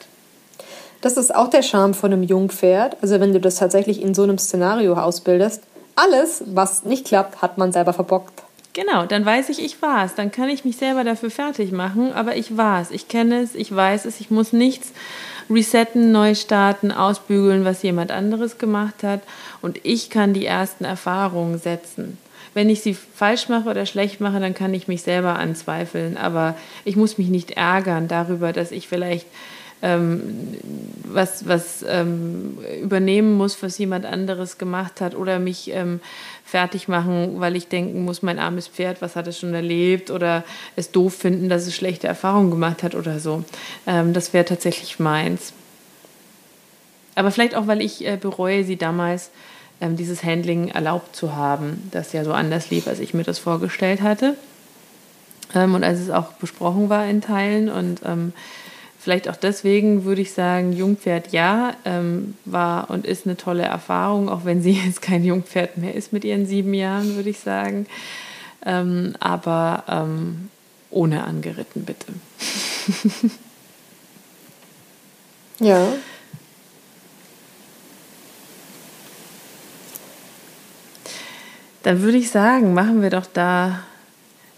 [1.00, 2.96] Das ist auch der Charme von einem Jungpferd.
[3.02, 5.62] Also wenn du das tatsächlich in so einem Szenario ausbildest,
[5.94, 8.42] alles, was nicht klappt, hat man selber verbockt.
[8.72, 10.14] Genau, dann weiß ich, ich war es.
[10.14, 12.90] Dann kann ich mich selber dafür fertig machen, aber ich war es.
[12.90, 14.92] Ich kenne es, ich weiß es, ich muss nichts
[15.48, 19.20] resetten, neu starten, ausbügeln, was jemand anderes gemacht hat.
[19.62, 22.18] Und ich kann die ersten Erfahrungen setzen.
[22.56, 26.16] Wenn ich sie falsch mache oder schlecht mache, dann kann ich mich selber anzweifeln.
[26.16, 26.56] Aber
[26.86, 29.26] ich muss mich nicht ärgern darüber, dass ich vielleicht
[29.82, 30.56] ähm,
[31.04, 36.00] was, was ähm, übernehmen muss, was jemand anderes gemacht hat oder mich ähm,
[36.46, 40.42] fertig machen, weil ich denken muss, mein armes Pferd, was hat es schon erlebt oder
[40.76, 43.44] es doof finden, dass es schlechte Erfahrungen gemacht hat oder so.
[43.86, 45.52] Ähm, das wäre tatsächlich meins.
[47.16, 49.30] Aber vielleicht auch, weil ich äh, bereue, sie damals
[49.80, 53.38] ähm, dieses Handling erlaubt zu haben, das ja so anders lief, als ich mir das
[53.38, 54.36] vorgestellt hatte.
[55.54, 58.00] Ähm, und als es auch besprochen war in Teilen und
[59.06, 64.28] Vielleicht auch deswegen würde ich sagen, Jungpferd ja, ähm, war und ist eine tolle Erfahrung,
[64.28, 67.86] auch wenn sie jetzt kein Jungpferd mehr ist mit ihren sieben Jahren, würde ich sagen.
[68.64, 70.50] Ähm, aber ähm,
[70.90, 72.06] ohne angeritten, bitte.
[75.60, 75.86] ja.
[81.86, 83.78] Dann würde ich sagen, machen wir doch da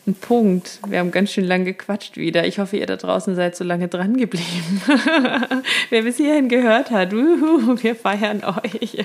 [0.07, 0.81] ein Punkt.
[0.89, 2.47] Wir haben ganz schön lang gequatscht wieder.
[2.47, 4.81] Ich hoffe, ihr da draußen seid so lange dran geblieben.
[5.91, 9.05] Wer bis hierhin gehört hat, uhu, wir feiern euch.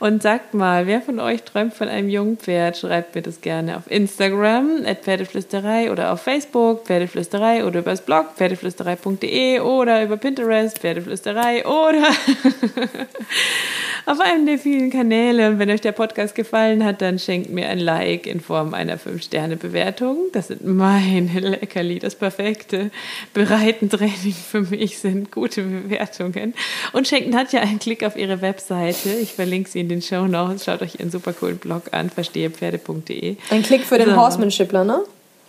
[0.00, 2.78] Und sagt mal, wer von euch träumt von einem jungen Pferd?
[2.78, 8.32] Schreibt mir das gerne auf Instagram, at Pferdeflüsterei oder auf Facebook, Pferdeflüsterei oder übers Blog,
[8.34, 12.08] pferdeflüsterei.de oder über Pinterest, Pferdeflüsterei oder
[14.06, 15.50] auf einem der vielen Kanäle.
[15.50, 18.96] Und wenn euch der Podcast gefallen hat, dann schenkt mir ein Like in Form einer
[18.96, 20.16] 5-Sterne-Bewertung.
[20.32, 22.90] Das sind meine Leckerli, das perfekte
[23.34, 26.54] Bereitentraining für mich sind gute Bewertungen.
[26.94, 29.10] Und schenkt Nadja einen Klick auf ihre Webseite.
[29.10, 30.64] Ich verlinke sie in den Show Notes.
[30.64, 33.36] Schaut euch ihren super coolen Blog an, verstehepferde.de.
[33.50, 34.16] Ein Klick für den so.
[34.16, 35.02] Horsemanshipler, ne?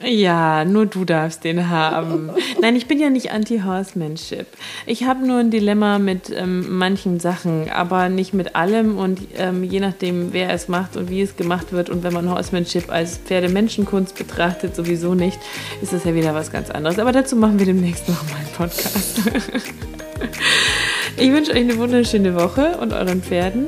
[0.04, 2.32] Ja, nur du darfst den haben.
[2.62, 4.48] Nein, ich bin ja nicht anti-Horsemanship.
[4.86, 8.98] Ich habe nur ein Dilemma mit ähm, manchen Sachen, aber nicht mit allem.
[8.98, 12.30] Und ähm, je nachdem, wer es macht und wie es gemacht wird, und wenn man
[12.30, 15.40] Horsemanship als Pferdemenschenkunst betrachtet, sowieso nicht,
[15.82, 16.98] ist das ja wieder was ganz anderes.
[16.98, 19.22] Aber dazu machen wir demnächst noch mal einen Podcast.
[21.18, 23.68] ich wünsche euch eine wunderschöne Woche und euren Pferden.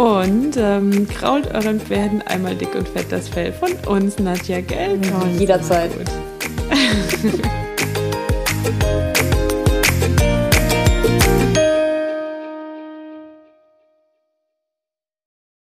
[0.00, 5.04] Und ähm, krault euren Pferden einmal dick und fett das Fell von uns, Nadja Gelb.
[5.38, 5.90] Jederzeit.
[5.94, 6.06] Gut.